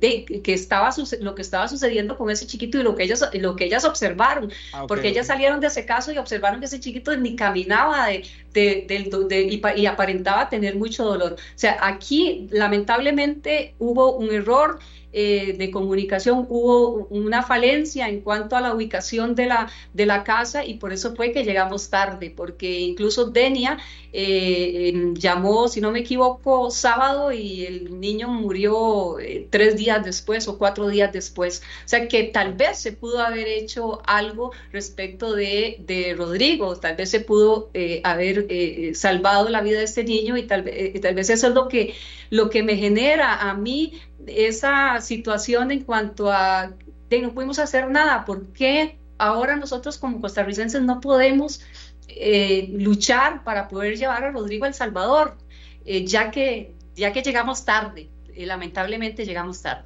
que 0.43 0.53
estaba 0.53 0.89
lo 1.19 1.35
que 1.35 1.41
estaba 1.41 1.67
sucediendo 1.67 2.17
con 2.17 2.29
ese 2.29 2.47
chiquito 2.47 2.79
y 2.79 2.83
lo 2.83 2.95
que 2.95 3.03
ellas, 3.03 3.29
lo 3.33 3.55
que 3.55 3.65
ellas 3.65 3.85
observaron, 3.85 4.51
ah, 4.73 4.85
porque 4.87 5.09
ellas 5.09 5.27
salieron 5.27 5.59
de 5.59 5.67
ese 5.67 5.85
caso 5.85 6.11
y 6.11 6.17
observaron 6.17 6.59
que 6.59 6.65
ese 6.65 6.79
chiquito 6.79 7.15
ni 7.17 7.35
caminaba 7.35 8.07
de, 8.07 8.23
de, 8.53 9.71
y, 9.75 9.85
aparentaba 9.85 10.49
tener 10.49 10.75
mucho 10.75 11.05
dolor. 11.05 11.33
O 11.33 11.59
sea, 11.59 11.77
aquí 11.81 12.47
lamentablemente 12.51 13.75
hubo 13.79 14.15
un 14.15 14.31
error 14.31 14.79
eh, 15.13 15.55
de 15.57 15.71
comunicación 15.71 16.45
hubo 16.47 17.07
una 17.09 17.43
falencia 17.43 18.07
en 18.07 18.21
cuanto 18.21 18.55
a 18.55 18.61
la 18.61 18.73
ubicación 18.73 19.35
de 19.35 19.45
la, 19.45 19.69
de 19.93 20.05
la 20.05 20.23
casa 20.23 20.63
y 20.63 20.75
por 20.75 20.93
eso 20.93 21.15
fue 21.15 21.33
que 21.33 21.43
llegamos 21.43 21.89
tarde, 21.89 22.29
porque 22.29 22.79
incluso 22.79 23.25
Denia 23.25 23.77
eh, 24.13 25.11
llamó, 25.15 25.67
si 25.67 25.81
no 25.81 25.91
me 25.91 25.99
equivoco, 25.99 26.71
sábado 26.71 27.33
y 27.33 27.65
el 27.65 27.99
niño 27.99 28.29
murió 28.29 29.19
eh, 29.19 29.47
tres 29.49 29.75
días 29.75 30.03
después 30.05 30.47
o 30.47 30.57
cuatro 30.57 30.87
días 30.87 31.11
después. 31.11 31.61
O 31.85 31.89
sea 31.89 32.07
que 32.07 32.23
tal 32.23 32.53
vez 32.53 32.77
se 32.77 32.93
pudo 32.93 33.19
haber 33.19 33.49
hecho 33.49 34.01
algo 34.05 34.51
respecto 34.71 35.33
de, 35.33 35.75
de 35.79 36.13
Rodrigo, 36.17 36.77
tal 36.77 36.95
vez 36.95 37.09
se 37.09 37.19
pudo 37.19 37.69
haber 38.03 38.95
salvado 38.95 39.49
la 39.49 39.61
vida 39.61 39.79
de 39.79 39.85
este 39.85 40.05
niño 40.05 40.37
y 40.37 40.43
tal, 40.43 40.71
tal 41.01 41.15
vez 41.15 41.29
eso 41.29 41.47
es 41.47 41.53
lo 41.53 41.67
que, 41.67 41.95
lo 42.29 42.49
que 42.49 42.63
me 42.63 42.77
genera 42.77 43.49
a 43.49 43.53
mí 43.55 43.93
esa 44.27 45.01
situación 45.01 45.71
en 45.71 45.83
cuanto 45.83 46.31
a 46.31 46.71
de 47.09 47.21
no 47.21 47.33
pudimos 47.33 47.59
hacer 47.59 47.89
nada, 47.89 48.23
¿por 48.25 48.47
qué 48.53 48.97
ahora 49.17 49.55
nosotros 49.57 49.97
como 49.97 50.21
costarricenses 50.21 50.81
no 50.81 51.01
podemos 51.01 51.61
eh, 52.07 52.69
luchar 52.73 53.43
para 53.43 53.67
poder 53.67 53.97
llevar 53.97 54.23
a 54.23 54.31
Rodrigo 54.31 54.65
a 54.65 54.69
El 54.69 54.73
Salvador, 54.73 55.37
eh, 55.85 56.05
ya, 56.05 56.31
que, 56.31 56.73
ya 56.95 57.11
que 57.11 57.21
llegamos 57.21 57.65
tarde, 57.65 58.09
eh, 58.33 58.45
lamentablemente 58.45 59.25
llegamos 59.25 59.61
tarde? 59.61 59.83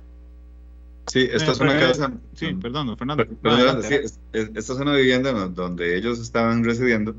Sí, 1.07 1.27
esta 1.31 1.51
es 1.51 1.59
una 1.59 1.79
casa. 1.79 2.11
Sí, 2.33 2.53
perdón, 2.53 2.97
Fernando. 2.97 3.25
esta 4.33 4.57
es 4.57 4.69
una 4.69 4.95
vivienda 4.95 5.31
donde 5.31 5.97
ellos 5.97 6.19
estaban 6.19 6.63
residiendo 6.63 7.15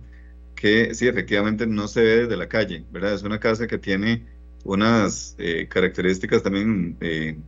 que 0.56 0.94
sí, 0.94 1.06
efectivamente 1.06 1.66
no 1.66 1.86
se 1.86 2.00
ve 2.00 2.16
desde 2.22 2.36
la 2.36 2.48
calle, 2.48 2.84
¿verdad? 2.90 3.12
Es 3.12 3.22
una 3.22 3.38
casa 3.38 3.66
que 3.66 3.78
tiene 3.78 4.24
unas 4.66 5.34
eh, 5.38 5.68
características 5.68 6.42
también 6.42 6.96
eh, 7.00 7.38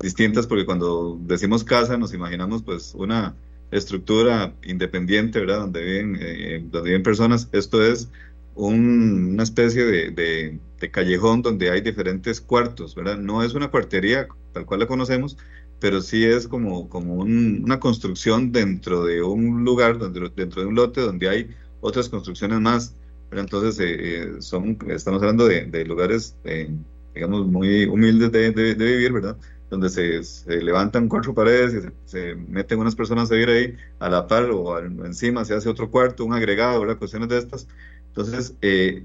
distintas, 0.00 0.46
porque 0.46 0.66
cuando 0.66 1.18
decimos 1.22 1.64
casa 1.64 1.96
nos 1.96 2.12
imaginamos 2.12 2.62
pues 2.62 2.94
una 2.94 3.34
estructura 3.70 4.54
independiente, 4.62 5.40
¿verdad? 5.40 5.60
Donde 5.60 5.82
viven, 5.82 6.18
eh, 6.20 6.64
donde 6.70 6.90
viven 6.90 7.02
personas. 7.02 7.48
Esto 7.52 7.82
es 7.84 8.10
una 8.54 9.42
especie 9.42 9.84
de, 9.84 10.60
callejón 10.90 11.42
donde 11.42 11.70
hay 11.70 11.80
diferentes 11.80 12.40
cuartos, 12.40 12.94
¿verdad? 12.94 13.18
No 13.18 13.42
es 13.42 13.54
una 13.54 13.68
cuartería 13.68 14.28
tal 14.52 14.66
cual 14.66 14.80
la 14.80 14.86
conocemos, 14.86 15.36
pero 15.80 16.00
sí 16.00 16.24
es 16.24 16.46
como, 16.46 16.88
como 16.88 17.14
una 17.14 17.80
construcción 17.80 18.52
dentro 18.52 19.04
de 19.04 19.22
un 19.22 19.64
lugar, 19.64 19.98
dentro, 19.98 20.28
dentro 20.28 20.62
de 20.62 20.68
un 20.68 20.74
lote 20.74 21.00
donde 21.00 21.28
hay 21.28 21.50
otras 21.80 22.08
construcciones 22.08 22.60
más. 22.60 22.94
Pero 23.28 23.42
entonces, 23.42 23.78
eh, 23.80 24.36
eh, 24.38 24.42
son, 24.42 24.78
estamos 24.88 25.20
hablando 25.22 25.46
de, 25.46 25.84
lugares, 25.84 26.36
eh, 26.44 26.70
digamos, 27.14 27.46
muy 27.46 27.86
humildes 27.86 28.32
de, 28.32 28.74
vivir, 28.74 29.12
¿verdad? 29.12 29.36
Donde 29.70 29.88
se, 29.88 30.22
levantan 30.62 31.08
cuatro 31.08 31.34
paredes 31.34 31.74
y 31.74 32.08
se, 32.08 32.36
meten 32.36 32.78
unas 32.78 32.94
personas 32.94 33.30
a 33.30 33.34
vivir 33.34 33.50
ahí 33.50 33.76
a 33.98 34.08
la 34.08 34.26
par 34.28 34.44
o 34.50 34.78
encima 34.78 35.44
se 35.44 35.54
hace 35.54 35.68
otro 35.68 35.90
cuarto, 35.90 36.24
un 36.24 36.34
agregado, 36.34 36.80
¿verdad? 36.80 36.98
Cuestiones 36.98 37.28
de 37.28 37.38
estas. 37.38 37.66
Entonces, 38.08 38.54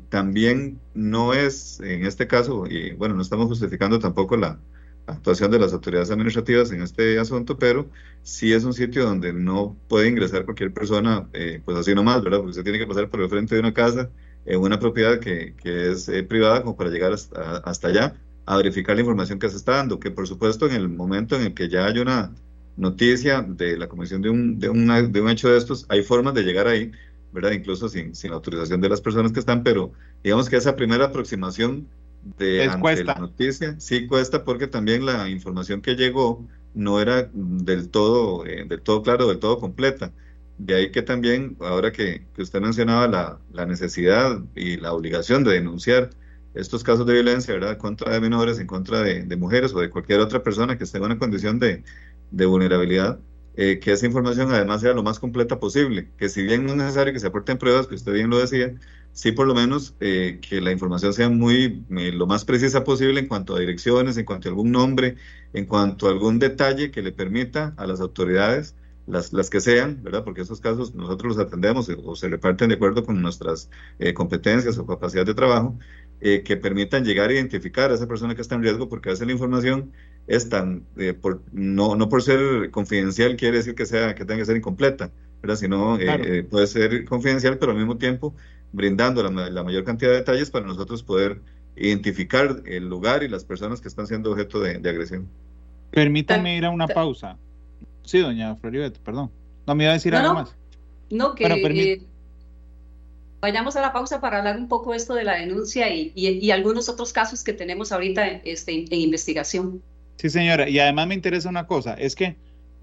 también 0.10 0.80
no 0.94 1.34
es, 1.34 1.80
en 1.82 2.06
este 2.06 2.28
caso, 2.28 2.66
y 2.68 2.94
bueno, 2.94 3.16
no 3.16 3.22
estamos 3.22 3.48
justificando 3.48 4.00
tampoco 4.00 4.38
la, 4.38 4.60
actuación 5.08 5.52
de 5.52 5.60
las 5.60 5.74
autoridades 5.74 6.12
administrativas 6.12 6.72
en 6.72 6.82
este 6.82 7.20
asunto, 7.20 7.58
pero 7.58 7.90
sí 8.24 8.54
es 8.54 8.64
un 8.64 8.74
sitio 8.74 9.06
donde 9.06 9.34
no 9.34 9.78
puede 9.88 10.08
ingresar 10.08 10.46
cualquier 10.46 10.74
persona, 10.74 11.28
eh, 11.34 11.62
pues 11.64 11.78
así 11.78 11.94
nomás, 11.96 12.24
¿verdad? 12.24 12.40
Porque 12.40 12.54
se 12.54 12.64
tiene 12.64 12.80
que 12.80 12.88
pasar 12.88 13.10
por 13.10 13.22
el 13.22 13.30
frente 13.30 13.56
de 13.56 13.62
una 13.62 13.74
casa, 13.74 14.10
en 14.46 14.60
una 14.60 14.80
propiedad 14.80 15.20
que, 15.20 15.56
que 15.56 15.92
es 15.92 16.10
eh, 16.10 16.24
privada, 16.24 16.62
como 16.64 16.76
para 16.76 16.90
llegar 16.90 17.14
hasta, 17.14 17.88
allá 17.88 18.16
a 18.46 18.58
verificar 18.58 18.96
la 18.96 19.02
información 19.02 19.40
que 19.40 19.50
se 19.50 19.58
está 19.58 19.78
dando, 19.78 20.00
que 20.00 20.12
por 20.12 20.28
supuesto 20.28 20.66
en 20.68 20.74
el 20.74 20.90
momento 20.90 21.36
en 21.36 21.44
el 21.44 21.54
que 21.54 21.70
ya 21.70 21.86
hay 21.86 22.00
una 22.00 22.34
noticia 22.76 23.42
de 23.42 23.78
la 23.78 23.88
comisión 23.88 24.22
de 24.22 24.30
un, 24.30 24.60
de, 24.60 24.70
una, 24.70 25.02
de 25.02 25.22
un 25.22 25.30
hecho 25.30 25.50
de 25.50 25.58
estos, 25.58 25.86
hay 25.90 26.04
formas 26.04 26.34
de 26.34 26.44
llegar 26.44 26.68
ahí, 26.68 26.92
¿verdad? 27.32 27.52
Incluso 27.52 27.88
sin, 27.90 28.16
sin 28.16 28.32
autorización 28.32 28.82
de 28.82 28.90
las 28.90 29.02
personas 29.02 29.32
que 29.32 29.40
están, 29.40 29.64
pero 29.64 29.94
digamos 30.24 30.50
que 30.50 30.58
esa 30.58 30.76
primera 30.76 31.06
aproximación 31.06 31.88
de 32.38 32.68
la 33.04 33.16
noticia. 33.16 33.80
Sí 33.80 34.08
cuesta 34.08 34.44
porque 34.44 34.68
también 34.68 35.06
la 35.06 35.30
información 35.30 35.82
que 35.82 35.96
llegó 35.96 36.48
no 36.74 37.02
era 37.02 37.30
del 37.34 37.90
todo, 37.90 38.46
eh, 38.46 38.66
del 38.68 38.82
todo 38.82 39.02
claro, 39.04 39.28
del 39.28 39.40
todo 39.40 39.60
completa. 39.60 40.14
De 40.58 40.76
ahí 40.76 40.92
que 40.92 41.02
también, 41.02 41.58
ahora 41.60 41.92
que, 41.92 42.28
usted 42.38 42.62
mencionaba 42.62 43.08
la, 43.08 43.40
la, 43.52 43.66
necesidad 43.66 44.40
y 44.56 44.78
la 44.78 44.94
obligación 44.94 45.44
de 45.44 45.54
denunciar 45.54 46.12
estos 46.54 46.84
casos 46.84 47.06
de 47.08 47.14
violencia, 47.14 47.54
¿verdad? 47.54 47.78
Contra 47.78 48.14
de 48.14 48.22
menores, 48.22 48.60
en 48.60 48.68
contra 48.68 49.02
de, 49.02 49.24
de 49.24 49.36
mujeres 49.38 49.74
o 49.74 49.80
de 49.80 49.90
cualquier 49.90 50.20
otra 50.20 50.44
persona 50.44 50.78
que 50.78 50.84
esté 50.84 50.98
en 51.00 51.06
una 51.06 51.18
condición 51.18 51.58
de, 51.60 51.84
de 52.32 52.46
vulnerabilidad, 52.46 53.20
eh, 53.56 53.80
que 53.80 53.92
esa 53.92 54.06
información 54.06 54.52
además 54.52 54.82
sea 54.82 54.94
lo 54.94 55.04
más 55.04 55.20
completa 55.20 55.60
posible, 55.60 56.10
que 56.18 56.30
si 56.30 56.44
bien 56.44 56.66
no 56.66 56.72
es 56.72 56.78
necesario 56.78 57.12
que 57.14 57.20
se 57.20 57.28
aporten 57.28 57.58
pruebas, 57.58 57.88
que 57.88 57.96
usted 57.96 58.14
bien 58.14 58.30
lo 58.30 58.40
decía, 58.40 58.74
sí 59.14 59.32
por 59.32 59.48
lo 59.48 59.54
menos 59.54 59.96
eh, 60.00 60.40
que 60.42 60.62
la 60.62 60.72
información 60.72 61.14
sea 61.14 61.30
muy 61.30 61.84
eh, 61.90 62.12
lo 62.12 62.28
más 62.28 62.46
precisa 62.46 62.84
posible 62.84 63.20
en 63.20 63.28
cuanto 63.28 63.56
a 63.56 63.60
direcciones, 63.60 64.18
en 64.18 64.26
cuanto 64.26 64.48
a 64.48 64.52
algún 64.52 64.72
nombre, 64.72 65.16
en 65.54 65.66
cuanto 65.66 66.08
a 66.08 66.12
algún 66.12 66.40
detalle 66.40 66.92
que 66.92 67.02
le 67.02 67.12
permita 67.12 67.74
a 67.78 67.86
las 67.86 68.02
autoridades, 68.02 68.76
las, 69.08 69.34
las 69.34 69.50
que 69.50 69.60
sean, 69.60 70.02
¿verdad? 70.04 70.24
Porque 70.24 70.42
esos 70.42 70.62
casos 70.62 70.96
nosotros 70.96 71.36
los 71.36 71.46
atendemos 71.46 71.90
o 71.90 72.16
se 72.16 72.30
reparten 72.30 72.70
de 72.70 72.76
acuerdo 72.76 73.04
con 73.04 73.22
nuestras 73.22 73.70
competencias 74.14 74.78
o 74.78 74.86
capacidad 74.86 75.26
de 75.26 75.34
trabajo, 75.34 75.78
que 76.22 76.56
permitan 76.56 77.04
llegar 77.04 77.32
a 77.32 77.34
identificar 77.34 77.90
a 77.92 77.96
esa 77.96 78.08
persona 78.08 78.36
que 78.36 78.42
está 78.42 78.54
en 78.54 78.62
riesgo, 78.62 78.88
porque 78.88 79.10
a 79.10 79.14
veces 79.14 79.26
la 79.26 79.34
información 79.34 79.92
es 80.28 80.50
tan, 80.50 80.86
eh, 80.98 81.14
por, 81.14 81.42
no, 81.52 81.96
no 81.96 82.10
por 82.10 82.24
ser 82.24 82.72
confidencial 82.72 83.36
quiere 83.36 83.58
decir 83.58 83.76
que, 83.76 83.86
sea, 83.86 84.16
que 84.16 84.26
tenga 84.26 84.40
que 84.40 84.46
ser 84.46 84.58
incompleta, 84.58 85.12
¿verdad? 85.42 85.56
sino 85.56 86.00
eh, 86.00 86.06
eh, 86.40 86.44
puede 86.44 86.68
ser 86.68 87.06
confidencial, 87.06 87.58
pero 87.58 87.72
al 87.72 87.78
mismo 87.78 87.98
tiempo 87.98 88.36
brindando 88.72 89.24
la, 89.24 89.64
mayor 89.64 89.84
cantidad 89.84 90.12
de 90.12 90.18
detalles 90.18 90.50
para 90.50 90.66
nosotros 90.66 91.04
poder 91.04 91.42
identificar 91.76 92.62
el 92.66 92.88
lugar 92.88 93.24
y 93.24 93.28
las 93.28 93.44
personas 93.44 93.82
que 93.82 93.88
están 93.88 94.08
siendo 94.08 94.32
objeto 94.32 94.60
de, 94.60 94.78
agresión. 94.78 95.28
Permítame 95.92 96.58
ir 96.58 96.66
a 96.66 96.70
una 96.70 96.88
pausa. 96.88 97.38
Sí, 98.04 98.20
doña 98.20 98.56
Floribet, 98.56 98.98
perdón. 99.00 99.32
No 99.68 99.76
me 99.76 99.84
iba 99.84 99.92
a 99.92 99.96
decir 99.96 100.16
algo 100.16 100.34
más. 100.34 100.56
No, 101.10 101.36
que 101.36 102.02
vayamos 103.42 103.76
a 103.76 103.82
la 103.82 103.92
pausa 103.92 104.22
para 104.22 104.38
hablar 104.38 104.58
un 104.58 104.68
poco 104.68 104.94
esto 104.94 105.16
de 105.16 105.24
la 105.24 105.36
denuncia 105.36 105.94
y, 105.94 106.14
y, 106.16 106.52
algunos 106.52 106.88
otros 106.88 107.12
casos 107.12 107.44
que 107.44 107.54
tenemos 107.54 107.92
ahorita 107.92 108.28
este, 108.28 108.86
en 108.90 109.02
investigación. 109.02 109.82
Sí, 110.18 110.30
señora. 110.30 110.70
Y 110.70 110.80
además 110.80 111.08
me 111.08 111.16
interesa 111.16 111.50
una 111.50 111.66
cosa, 111.66 111.96
es 111.96 112.16
que 112.16 112.38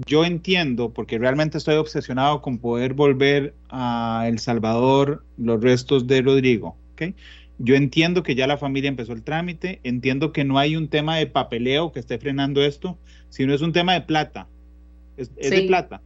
yo 0.07 0.25
entiendo, 0.25 0.93
porque 0.93 1.19
realmente 1.19 1.59
estoy 1.59 1.77
obsesionado 1.77 2.41
con 2.41 2.59
poder 2.59 2.95
volver 2.95 3.55
a 3.69 4.25
El 4.27 4.39
Salvador 4.39 5.25
los 5.37 5.61
restos 5.61 6.07
de 6.07 6.23
Rodrigo, 6.23 6.77
¿ok? 6.93 7.15
Yo 7.59 7.75
entiendo 7.75 8.23
que 8.23 8.37
ya 8.37 8.47
la 8.47 8.57
familia 8.57 8.89
empezó 8.89 9.13
el 9.13 9.25
trámite, 9.25 9.81
entiendo 9.83 10.33
que 10.33 10.45
no 10.45 10.59
hay 10.59 10.77
un 10.77 10.89
tema 10.89 11.17
de 11.17 11.27
papeleo 11.27 11.91
que 11.91 11.99
esté 11.99 12.19
frenando 12.19 12.63
esto, 12.63 12.97
sino 13.31 13.53
es 13.53 13.63
un 13.63 13.73
tema 13.73 13.95
de 13.95 14.03
plata. 14.03 14.47
Es, 15.17 15.35
de 15.35 15.63
plata. 15.63 16.01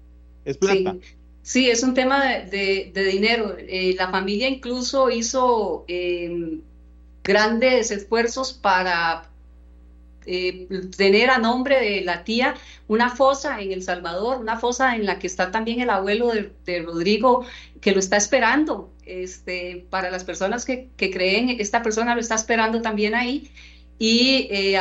Es 0.47 0.57
plata. 0.57 0.97
Sí. 1.43 1.68
es 1.68 1.82
un 1.82 1.93
tema 1.93 2.24
de, 2.24 2.90
dinero. 3.12 3.55
Eh, 3.59 3.95
la 3.99 4.11
familia 4.11 4.49
incluso 4.49 5.11
hizo 5.11 5.84
eh, 5.88 6.61
grandes 7.22 7.90
esfuerzos 7.90 8.55
para 8.55 9.32
eh, 10.27 10.68
tener 10.97 11.31
a 11.31 11.39
nombre 11.39 11.81
de 11.81 12.03
la 12.03 12.25
tía 12.25 12.55
una 12.89 13.11
fosa 13.11 13.61
en 13.61 13.73
El 13.73 13.83
Salvador, 13.83 14.39
una 14.39 14.59
fosa 14.59 14.95
en 14.95 15.07
la 15.07 15.18
que 15.18 15.27
está 15.27 15.51
también 15.51 15.81
el 15.81 15.91
abuelo 15.91 16.31
de, 16.31 16.83
Rodrigo, 16.83 17.45
que 17.81 17.93
lo 17.93 17.99
está 17.99 18.16
esperando. 18.16 18.93
Este, 19.05 19.85
para 19.91 20.11
las 20.11 20.25
personas 20.25 20.64
que, 20.64 20.91
creen, 20.97 21.51
esta 21.59 21.83
persona 21.83 22.14
lo 22.14 22.20
está 22.20 22.35
esperando 22.37 22.83
también 22.83 23.14
ahí. 23.14 23.51
Y 23.99 24.49
eh, 24.51 24.79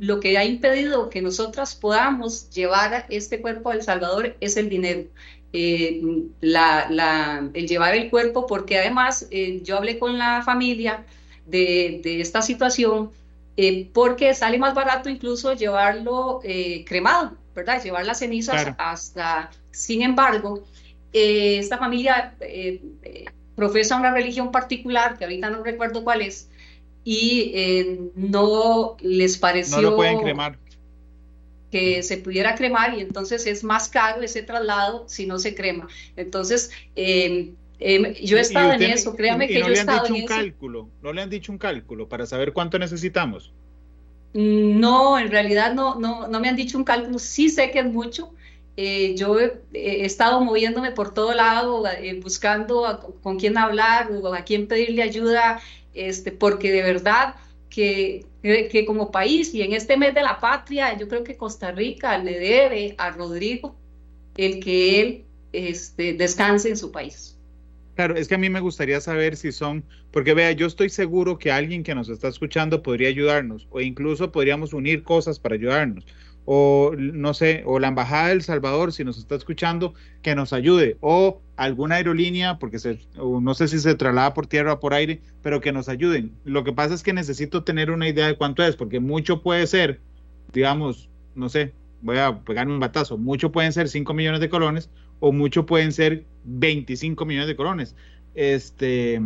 lo 0.00 0.20
que 0.20 0.36
ha 0.36 0.44
impedido 0.44 1.08
que 1.08 1.22
nosotras 1.22 1.74
podamos 1.74 2.50
llevar 2.50 3.06
este 3.08 3.40
cuerpo 3.40 3.70
a 3.70 3.74
El 3.74 3.82
Salvador 3.82 4.36
es 4.40 4.56
el 4.56 4.68
dinero. 4.68 5.04
Eh, 5.52 6.02
el 6.40 7.68
llevar 7.68 7.94
el 7.94 8.10
cuerpo, 8.10 8.46
porque 8.46 8.78
además 8.78 9.28
yo 9.62 9.76
hablé 9.76 9.98
con 9.98 10.18
la 10.18 10.42
familia 10.42 11.04
de 11.46 12.20
esta 12.20 12.42
situación 12.42 13.10
eh, 13.62 13.90
porque 13.92 14.32
sale 14.32 14.56
más 14.56 14.72
barato 14.72 15.10
incluso 15.10 15.52
llevarlo 15.52 16.40
eh, 16.42 16.82
cremado, 16.86 17.36
¿verdad? 17.54 17.82
Llevar 17.82 18.06
las 18.06 18.20
cenizas 18.20 18.74
hasta, 18.78 19.50
sin 19.70 20.00
embargo, 20.00 20.64
eh, 21.12 21.58
esta 21.58 21.76
familia 21.76 22.34
profesa 23.54 23.96
una 23.96 24.14
religión 24.14 24.50
particular, 24.50 25.18
que 25.18 25.24
ahorita 25.24 25.50
no 25.50 25.62
recuerdo 25.62 26.04
cuál 26.04 26.22
es, 26.22 26.48
y 27.04 28.00
no 28.14 28.96
les 29.02 29.36
pareció... 29.36 29.82
No 29.82 29.90
lo 29.90 29.96
pueden 29.96 30.20
cremar 30.20 30.58
que 31.70 32.02
se 32.02 32.16
pudiera 32.16 32.56
cremar 32.56 32.98
y 32.98 33.00
entonces 33.00 33.46
es 33.46 33.62
más 33.62 33.88
caro 33.88 34.22
ese 34.22 34.42
traslado 34.42 35.04
si 35.06 35.26
no 35.26 35.38
se 35.38 35.54
crema. 35.54 35.86
Entonces, 36.16 36.70
Em, 37.80 38.12
yo 38.14 38.36
he 38.36 38.42
estado 38.42 38.74
en 38.74 38.82
eso, 38.82 39.16
créame 39.16 39.48
que 39.48 39.58
yo 39.58 39.66
he 39.66 39.72
estado 39.72 40.06
en 40.06 40.12
un 40.12 40.26
cálculo, 40.26 40.90
¿No 41.02 41.14
le 41.14 41.22
han 41.22 41.30
dicho 41.30 41.50
un 41.50 41.56
cálculo 41.56 42.08
para 42.08 42.26
saber 42.26 42.52
cuánto 42.52 42.78
necesitamos? 42.78 43.52
Mm, 44.34 44.78
no, 44.78 45.18
en 45.18 45.30
realidad 45.30 45.74
no, 45.74 45.94
no, 45.98 46.28
no 46.28 46.40
me 46.40 46.48
han 46.50 46.56
dicho 46.56 46.76
un 46.76 46.84
cálculo, 46.84 47.18
sí 47.18 47.48
sé 47.48 47.70
que 47.70 47.80
es 47.80 47.86
mucho. 47.86 48.34
Eh, 48.76 49.14
yo 49.16 49.38
he, 49.40 50.04
estado 50.04 50.42
moviéndome 50.42 50.92
por 50.92 51.12
todo 51.12 51.34
lado, 51.34 51.86
eh, 51.86 52.20
buscando 52.22 53.16
con 53.22 53.38
quién 53.38 53.56
hablar 53.58 54.10
o 54.12 54.32
a 54.32 54.42
quién 54.42 54.68
pedirle 54.68 55.02
ayuda, 55.02 55.60
este, 55.94 56.32
porque 56.32 56.70
de 56.70 56.82
verdad 56.82 57.34
que, 57.70 58.26
que 58.42 58.84
como 58.86 59.10
país 59.10 59.54
y 59.54 59.62
en 59.62 59.72
este 59.72 59.96
mes 59.96 60.14
de 60.14 60.22
la 60.22 60.38
patria, 60.38 60.96
yo 60.98 61.08
creo 61.08 61.24
que 61.24 61.36
Costa 61.36 61.72
Rica 61.72 62.18
le 62.18 62.38
debe 62.38 62.94
a 62.98 63.10
Rodrigo 63.10 63.74
el 64.36 64.60
que 64.60 65.00
él 65.00 65.24
este, 65.52 66.12
descanse 66.12 66.68
en 66.68 66.76
su 66.76 66.92
país. 66.92 67.39
Claro, 68.00 68.16
es 68.16 68.28
que 68.28 68.34
a 68.34 68.38
mí 68.38 68.48
me 68.48 68.60
gustaría 68.60 68.98
saber 68.98 69.36
si 69.36 69.52
son, 69.52 69.84
porque 70.10 70.32
vea, 70.32 70.52
yo 70.52 70.66
estoy 70.66 70.88
seguro 70.88 71.36
que 71.36 71.52
alguien 71.52 71.82
que 71.82 71.94
nos 71.94 72.08
está 72.08 72.28
escuchando 72.28 72.82
podría 72.82 73.10
ayudarnos, 73.10 73.68
o 73.68 73.82
incluso 73.82 74.32
podríamos 74.32 74.72
unir 74.72 75.02
cosas 75.02 75.38
para 75.38 75.56
ayudarnos, 75.56 76.06
o 76.46 76.92
no 76.96 77.34
sé, 77.34 77.62
o 77.66 77.78
la 77.78 77.88
Embajada 77.88 78.28
del 78.28 78.40
Salvador, 78.40 78.94
si 78.94 79.04
nos 79.04 79.18
está 79.18 79.34
escuchando, 79.34 79.92
que 80.22 80.34
nos 80.34 80.54
ayude, 80.54 80.96
o 81.00 81.42
alguna 81.56 81.96
aerolínea, 81.96 82.58
porque 82.58 82.78
no 83.18 83.52
sé 83.52 83.68
si 83.68 83.78
se 83.78 83.94
traslada 83.96 84.32
por 84.32 84.46
tierra 84.46 84.72
o 84.72 84.80
por 84.80 84.94
aire, 84.94 85.20
pero 85.42 85.60
que 85.60 85.70
nos 85.70 85.90
ayuden. 85.90 86.32
Lo 86.44 86.64
que 86.64 86.72
pasa 86.72 86.94
es 86.94 87.02
que 87.02 87.12
necesito 87.12 87.64
tener 87.64 87.90
una 87.90 88.08
idea 88.08 88.28
de 88.28 88.36
cuánto 88.38 88.64
es, 88.64 88.76
porque 88.76 88.98
mucho 88.98 89.42
puede 89.42 89.66
ser, 89.66 90.00
digamos, 90.54 91.10
no 91.34 91.50
sé, 91.50 91.74
voy 92.00 92.16
a 92.16 92.40
pegarme 92.44 92.72
un 92.72 92.80
batazo, 92.80 93.18
mucho 93.18 93.52
pueden 93.52 93.74
ser 93.74 93.90
5 93.90 94.14
millones 94.14 94.40
de 94.40 94.48
colones 94.48 94.88
o 95.20 95.32
mucho 95.32 95.66
pueden 95.66 95.92
ser 95.92 96.24
25 96.44 97.24
millones 97.24 97.48
de 97.48 97.56
colones. 97.56 97.94
Este, 98.34 99.20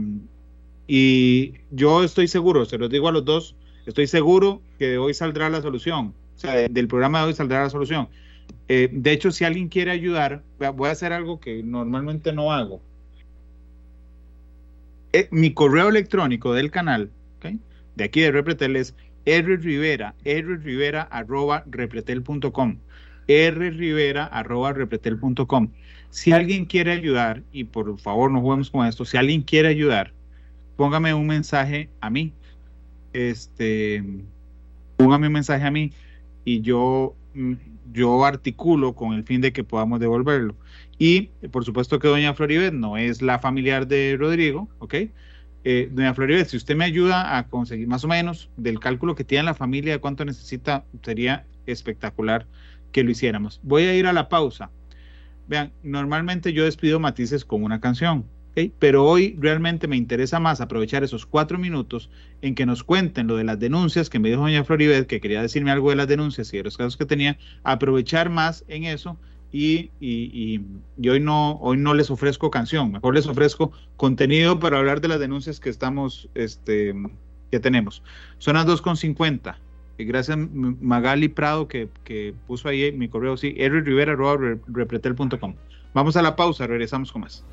y 0.86 1.54
yo 1.70 2.04
estoy 2.04 2.28
seguro, 2.28 2.64
se 2.64 2.78
los 2.78 2.90
digo 2.90 3.08
a 3.08 3.12
los 3.12 3.24
dos, 3.24 3.56
estoy 3.86 4.06
seguro 4.06 4.60
que 4.78 4.88
de 4.88 4.98
hoy 4.98 5.14
saldrá 5.14 5.48
la 5.48 5.62
solución, 5.62 6.14
o 6.36 6.38
sea, 6.38 6.68
del 6.68 6.88
programa 6.88 7.20
de 7.20 7.26
hoy 7.26 7.34
saldrá 7.34 7.62
la 7.62 7.70
solución. 7.70 8.08
Eh, 8.68 8.88
de 8.92 9.12
hecho, 9.12 9.30
si 9.30 9.44
alguien 9.44 9.68
quiere 9.68 9.90
ayudar, 9.90 10.42
voy 10.74 10.88
a 10.88 10.92
hacer 10.92 11.12
algo 11.12 11.40
que 11.40 11.62
normalmente 11.62 12.32
no 12.32 12.52
hago. 12.52 12.80
Eh, 15.12 15.28
mi 15.30 15.54
correo 15.54 15.88
electrónico 15.88 16.52
del 16.52 16.70
canal, 16.70 17.10
de 17.94 18.04
aquí 18.04 18.20
de 18.20 18.32
Repretel 18.32 18.74
es 18.74 18.94
rrivera, 19.24 20.16
rrivera 20.24 21.02
arroba 21.02 21.62
repretel.com 21.66 22.78
rrivera.repretel.com. 23.28 25.68
Si 26.14 26.30
alguien 26.30 26.64
quiere 26.64 26.92
ayudar, 26.92 27.42
y 27.50 27.64
por 27.64 27.98
favor 27.98 28.30
no 28.30 28.40
juguemos 28.40 28.70
con 28.70 28.86
esto, 28.86 29.04
si 29.04 29.16
alguien 29.16 29.42
quiere 29.42 29.66
ayudar, 29.66 30.12
póngame 30.76 31.12
un 31.12 31.26
mensaje 31.26 31.90
a 32.00 32.08
mí. 32.08 32.32
Este, 33.12 34.00
póngame 34.96 35.26
un 35.26 35.32
mensaje 35.32 35.66
a 35.66 35.72
mí 35.72 35.90
y 36.44 36.60
yo, 36.60 37.16
mm, 37.34 37.54
yo 37.92 38.24
articulo 38.24 38.94
con 38.94 39.14
el 39.14 39.24
fin 39.24 39.40
de 39.40 39.52
que 39.52 39.64
podamos 39.64 39.98
devolverlo. 39.98 40.54
Y 40.98 41.30
por 41.50 41.64
supuesto 41.64 41.98
que 41.98 42.06
doña 42.06 42.32
Floribet 42.32 42.72
no 42.72 42.96
es 42.96 43.20
la 43.20 43.40
familiar 43.40 43.88
de 43.88 44.16
Rodrigo, 44.16 44.68
¿ok? 44.78 44.94
Eh, 45.64 45.88
doña 45.90 46.14
Floribet, 46.14 46.46
si 46.46 46.56
usted 46.56 46.76
me 46.76 46.84
ayuda 46.84 47.36
a 47.36 47.48
conseguir 47.48 47.88
más 47.88 48.04
o 48.04 48.08
menos 48.08 48.50
del 48.56 48.78
cálculo 48.78 49.16
que 49.16 49.24
tiene 49.24 49.42
la 49.42 49.54
familia 49.54 49.94
de 49.94 49.98
cuánto 49.98 50.24
necesita, 50.24 50.84
sería 51.02 51.44
espectacular 51.66 52.46
que 52.92 53.02
lo 53.02 53.10
hiciéramos. 53.10 53.58
Voy 53.64 53.82
a 53.82 53.96
ir 53.96 54.06
a 54.06 54.12
la 54.12 54.28
pausa. 54.28 54.70
Vean, 55.46 55.72
normalmente 55.82 56.52
yo 56.52 56.64
despido 56.64 57.00
matices 57.00 57.44
con 57.44 57.62
una 57.62 57.80
canción, 57.80 58.24
pero 58.78 59.04
hoy 59.04 59.36
realmente 59.38 59.88
me 59.88 59.96
interesa 59.96 60.40
más 60.40 60.60
aprovechar 60.60 61.02
esos 61.04 61.26
cuatro 61.26 61.58
minutos 61.58 62.08
en 62.40 62.54
que 62.54 62.66
nos 62.66 62.84
cuenten 62.84 63.26
lo 63.26 63.36
de 63.36 63.44
las 63.44 63.58
denuncias 63.58 64.08
que 64.08 64.18
me 64.18 64.28
dijo 64.28 64.42
doña 64.42 64.64
Floribet, 64.64 65.06
que 65.06 65.20
quería 65.20 65.42
decirme 65.42 65.70
algo 65.70 65.90
de 65.90 65.96
las 65.96 66.08
denuncias 66.08 66.52
y 66.54 66.58
de 66.58 66.64
los 66.64 66.76
casos 66.76 66.96
que 66.96 67.04
tenía, 67.04 67.36
aprovechar 67.62 68.30
más 68.30 68.64
en 68.68 68.84
eso 68.84 69.18
y, 69.52 69.90
y, 70.00 70.60
hoy, 71.08 71.20
no, 71.20 71.58
hoy 71.60 71.76
no 71.76 71.94
les 71.94 72.10
ofrezco 72.10 72.50
canción, 72.50 72.90
mejor 72.90 73.14
les 73.14 73.26
ofrezco 73.26 73.72
contenido 73.96 74.58
para 74.58 74.78
hablar 74.78 75.00
de 75.00 75.08
las 75.08 75.20
denuncias 75.20 75.60
que 75.60 75.70
estamos, 75.70 76.28
este, 76.34 76.94
que 77.50 77.60
tenemos. 77.60 78.02
Son 78.38 78.54
las 78.54 78.66
2.50 78.66 79.56
gracias 79.98 80.36
Magali 80.36 81.28
Prado 81.28 81.68
que, 81.68 82.34
puso 82.46 82.68
ahí 82.68 82.92
mi 82.92 83.08
correo, 83.08 83.36
sí, 83.36 83.54
repretel.com. 83.56 85.54
Vamos 85.94 86.16
a 86.16 86.22
la 86.22 86.34
pausa, 86.34 86.66
regresamos 86.66 87.12
con 87.12 87.22
más. 87.22 87.44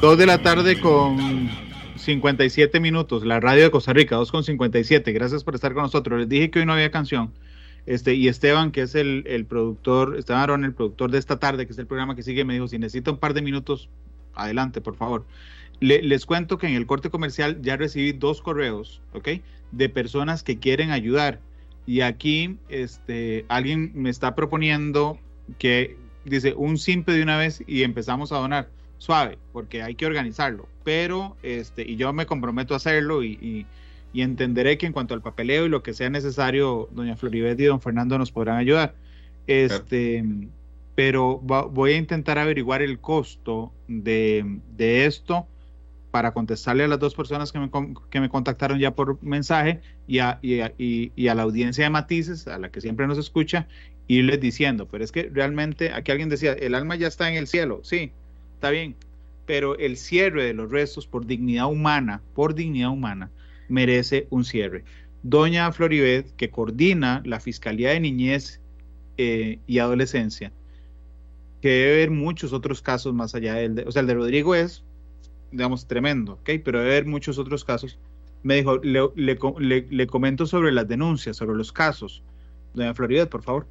Dos 0.00 0.18
de 0.18 0.26
la 0.26 0.42
tarde 0.42 0.78
con 0.78 1.48
57 1.96 2.78
minutos, 2.80 3.24
la 3.24 3.40
radio 3.40 3.62
de 3.64 3.70
Costa 3.70 3.94
Rica, 3.94 4.16
2 4.16 4.30
con 4.30 4.44
57. 4.44 5.12
Gracias 5.12 5.44
por 5.44 5.54
estar 5.54 5.72
con 5.72 5.84
nosotros. 5.84 6.20
Les 6.20 6.28
dije 6.28 6.50
que 6.50 6.58
hoy 6.58 6.66
no 6.66 6.74
había 6.74 6.90
canción. 6.90 7.32
Este, 7.86 8.14
y 8.14 8.28
Esteban, 8.28 8.70
que 8.70 8.82
es 8.82 8.94
el, 8.94 9.24
el 9.26 9.46
productor, 9.46 10.16
Esteban 10.18 10.64
el 10.64 10.74
productor 10.74 11.10
de 11.10 11.18
esta 11.18 11.38
tarde, 11.38 11.66
que 11.66 11.72
es 11.72 11.78
el 11.78 11.86
programa 11.86 12.14
que 12.16 12.22
sigue, 12.22 12.44
me 12.44 12.54
dijo, 12.54 12.68
si 12.68 12.78
necesita 12.78 13.10
un 13.10 13.18
par 13.18 13.32
de 13.32 13.42
minutos, 13.42 13.88
adelante, 14.34 14.80
por 14.80 14.96
favor. 14.96 15.24
Les 15.80 16.26
cuento 16.26 16.58
que 16.58 16.66
en 16.66 16.74
el 16.74 16.86
corte 16.86 17.10
comercial 17.10 17.60
ya 17.62 17.76
recibí 17.76 18.12
dos 18.12 18.40
correos, 18.40 19.02
¿ok? 19.12 19.28
de 19.76 19.88
personas 19.88 20.42
que 20.42 20.58
quieren 20.58 20.90
ayudar. 20.90 21.40
Y 21.86 22.00
aquí 22.00 22.56
este, 22.68 23.44
alguien 23.48 23.92
me 23.94 24.10
está 24.10 24.34
proponiendo 24.34 25.18
que 25.58 25.96
dice 26.24 26.54
un 26.56 26.78
simple 26.78 27.14
de 27.14 27.22
una 27.22 27.36
vez 27.36 27.62
y 27.66 27.82
empezamos 27.82 28.32
a 28.32 28.38
donar. 28.38 28.68
Suave, 28.98 29.38
porque 29.52 29.82
hay 29.82 29.96
que 29.96 30.06
organizarlo. 30.06 30.66
Pero, 30.82 31.36
este, 31.42 31.82
y 31.82 31.96
yo 31.96 32.12
me 32.12 32.26
comprometo 32.26 32.72
a 32.72 32.78
hacerlo 32.78 33.22
y, 33.22 33.66
y, 34.12 34.22
entenderé 34.22 34.78
que 34.78 34.86
en 34.86 34.92
cuanto 34.92 35.12
al 35.12 35.20
papeleo 35.20 35.66
y 35.66 35.68
lo 35.68 35.82
que 35.82 35.92
sea 35.92 36.08
necesario, 36.08 36.88
doña 36.92 37.16
Floribet 37.16 37.58
y 37.58 37.64
don 37.64 37.80
Fernando 37.80 38.16
nos 38.16 38.30
podrán 38.30 38.56
ayudar. 38.56 38.94
Este, 39.48 40.24
pero 40.94 41.38
voy 41.38 41.92
a 41.92 41.96
intentar 41.96 42.38
averiguar 42.38 42.80
el 42.80 43.00
costo 43.00 43.72
de, 43.88 44.60
de 44.76 45.04
esto 45.04 45.48
para 46.14 46.30
contestarle 46.32 46.84
a 46.84 46.86
las 46.86 47.00
dos 47.00 47.12
personas 47.12 47.50
que 47.50 47.58
me, 47.58 47.68
que 48.08 48.20
me 48.20 48.28
contactaron 48.28 48.78
ya 48.78 48.94
por 48.94 49.20
mensaje 49.20 49.80
y 50.06 50.20
a, 50.20 50.38
y, 50.40 50.60
a, 50.60 51.34
la 51.34 51.42
audiencia 51.42 51.82
de 51.82 51.90
matices, 51.90 52.46
a 52.46 52.56
la 52.56 52.70
que 52.70 52.80
siempre 52.80 53.08
nos 53.08 53.18
escucha, 53.18 53.66
irles 54.06 54.40
diciendo, 54.40 54.86
pero 54.88 55.02
es 55.02 55.10
que 55.10 55.28
realmente, 55.32 55.92
aquí 55.92 56.12
alguien 56.12 56.28
decía, 56.28 56.52
el 56.52 56.76
alma 56.76 56.94
ya 56.94 57.08
está 57.08 57.28
en 57.28 57.34
el 57.34 57.48
cielo, 57.48 57.80
sí, 57.82 58.12
está 58.54 58.70
bien, 58.70 58.94
pero 59.44 59.76
el 59.76 59.96
cierre 59.96 60.44
de 60.44 60.54
los 60.54 60.70
restos 60.70 61.08
por 61.08 61.26
dignidad 61.26 61.66
humana, 61.66 62.22
por 62.32 62.54
dignidad 62.54 62.90
humana, 62.90 63.32
merece 63.68 64.28
un 64.30 64.44
cierre. 64.44 64.84
Doña 65.24 65.72
Floribet, 65.72 66.30
que 66.36 66.48
coordina 66.48 67.22
la 67.24 67.40
Fiscalía 67.40 67.90
de 67.90 67.98
Niñez 67.98 68.60
eh, 69.18 69.58
y 69.66 69.80
Adolescencia, 69.80 70.52
que 71.60 71.70
debe 71.70 71.92
haber 71.94 72.10
muchos 72.12 72.52
otros 72.52 72.82
casos 72.82 73.12
más 73.14 73.34
allá 73.34 73.54
del, 73.54 73.74
de, 73.74 73.82
o 73.82 73.90
sea, 73.90 74.02
el 74.02 74.06
de 74.06 74.14
Rodrigo 74.14 74.54
es 74.54 74.84
digamos, 75.56 75.86
tremendo, 75.86 76.34
¿ok? 76.34 76.50
Pero 76.64 76.80
debe 76.80 76.92
haber 76.92 77.06
muchos 77.06 77.38
otros 77.38 77.64
casos. 77.64 77.98
Me 78.42 78.56
dijo, 78.56 78.78
le, 78.78 79.00
le, 79.16 79.86
le, 79.90 80.06
comento 80.06 80.46
sobre 80.46 80.72
las 80.72 80.86
denuncias, 80.86 81.36
sobre 81.36 81.56
los 81.56 81.72
casos. 81.72 82.22
Doña 82.74 82.94
Florida, 82.94 83.28
por 83.28 83.42
favor. 83.42 83.66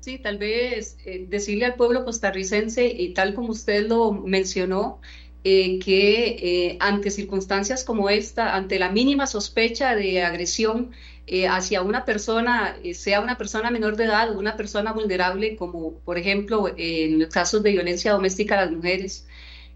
Sí, 0.00 0.18
tal 0.18 0.38
vez 0.38 0.96
eh, 1.04 1.26
decirle 1.28 1.64
al 1.64 1.74
pueblo 1.74 2.04
costarricense, 2.04 2.86
y 2.86 3.12
tal 3.12 3.34
como 3.34 3.48
usted 3.48 3.88
lo 3.88 4.12
mencionó, 4.12 5.00
eh, 5.42 5.78
que 5.78 6.36
eh, 6.38 6.76
ante 6.80 7.10
circunstancias 7.10 7.82
como 7.82 8.10
esta, 8.10 8.54
ante 8.54 8.78
la 8.78 8.90
mínima 8.90 9.26
sospecha 9.26 9.94
de 9.96 10.22
agresión 10.22 10.90
eh, 11.26 11.48
hacia 11.48 11.80
una 11.80 12.04
persona, 12.04 12.76
sea 12.92 13.22
una 13.22 13.38
persona 13.38 13.70
menor 13.70 13.96
de 13.96 14.04
edad 14.04 14.30
o 14.36 14.38
una 14.38 14.58
persona 14.58 14.92
vulnerable, 14.92 15.56
como 15.56 15.94
por 16.00 16.18
ejemplo 16.18 16.70
en 16.76 17.20
los 17.20 17.30
casos 17.30 17.62
de 17.62 17.70
violencia 17.72 18.12
doméstica 18.12 18.58
a 18.60 18.66
las 18.66 18.72
mujeres, 18.74 19.26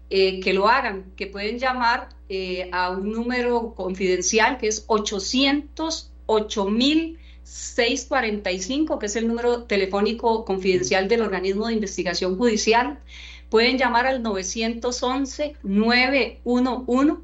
que 0.09 0.51
lo 0.53 0.67
hagan, 0.67 1.11
que 1.15 1.27
pueden 1.27 1.59
llamar 1.59 2.09
a 2.71 2.89
un 2.91 3.11
número 3.11 3.73
confidencial 3.75 4.57
que 4.57 4.67
es 4.67 4.85
808 4.87 6.65
mil 6.65 7.19
645, 7.45 8.97
que 8.97 9.05
es 9.05 9.15
el 9.15 9.27
número 9.27 9.63
telefónico 9.63 10.43
confidencial 10.45 11.07
del 11.07 11.21
organismo 11.21 11.67
de 11.67 11.75
investigación 11.75 12.37
judicial. 12.37 12.99
Pueden 13.49 13.77
llamar 13.77 14.07
al 14.07 14.23
911-911 14.23 17.19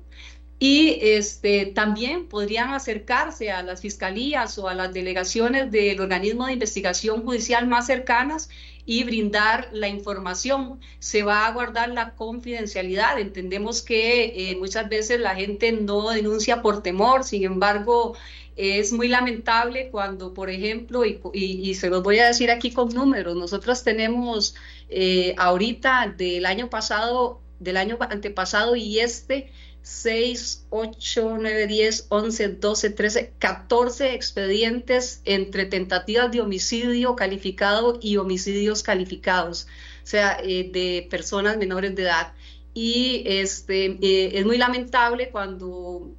y 0.59 0.99
este, 1.01 1.65
también 1.65 2.27
podrían 2.27 2.75
acercarse 2.75 3.51
a 3.51 3.63
las 3.63 3.81
fiscalías 3.81 4.59
o 4.59 4.67
a 4.67 4.75
las 4.75 4.93
delegaciones 4.93 5.71
del 5.71 5.99
organismo 5.99 6.45
de 6.45 6.53
investigación 6.53 7.23
judicial 7.23 7.65
más 7.65 7.87
cercanas 7.87 8.47
y 8.91 9.05
brindar 9.05 9.69
la 9.71 9.87
información. 9.87 10.81
Se 10.99 11.23
va 11.23 11.47
a 11.47 11.53
guardar 11.53 11.87
la 11.91 12.13
confidencialidad. 12.13 13.17
Entendemos 13.21 13.81
que 13.81 14.51
eh, 14.51 14.57
muchas 14.57 14.89
veces 14.89 15.21
la 15.21 15.33
gente 15.33 15.71
no 15.71 16.09
denuncia 16.09 16.61
por 16.61 16.83
temor, 16.83 17.23
sin 17.23 17.45
embargo, 17.45 18.17
es 18.57 18.91
muy 18.91 19.07
lamentable 19.07 19.87
cuando, 19.91 20.33
por 20.33 20.49
ejemplo, 20.49 21.03
y, 21.05 21.73
se 21.75 21.89
los 21.89 22.03
voy 22.03 22.19
a 22.19 22.27
decir 22.27 22.51
aquí 22.51 22.73
con 22.73 22.89
números, 22.89 23.37
nosotros 23.37 23.81
tenemos 23.81 24.55
eh, 24.89 25.35
ahorita 25.37 26.13
del 26.17 26.45
año 26.45 26.69
pasado, 26.69 27.39
del 27.59 27.77
año 27.77 27.97
antepasado 28.01 28.75
y 28.75 28.99
este, 28.99 29.53
6, 29.83 30.67
8, 30.69 31.37
9, 31.39 31.67
10, 31.67 32.05
11, 32.09 32.47
12, 32.49 32.89
13, 32.91 33.33
14 33.39 34.13
expedientes 34.13 35.21
entre 35.25 35.65
tentativas 35.65 36.31
de 36.31 36.41
homicidio 36.41 37.15
calificado 37.15 37.97
y 38.01 38.17
homicidios 38.17 38.83
calificados, 38.83 39.67
o 40.03 40.07
sea, 40.07 40.37
eh, 40.43 40.69
de 40.71 41.07
personas 41.09 41.57
menores 41.57 41.95
de 41.95 42.03
edad. 42.03 42.33
Y 42.73 43.23
este, 43.25 43.97
eh, 44.01 44.31
es 44.39 44.45
muy 44.45 44.57
lamentable 44.57 45.29
cuando 45.29 46.11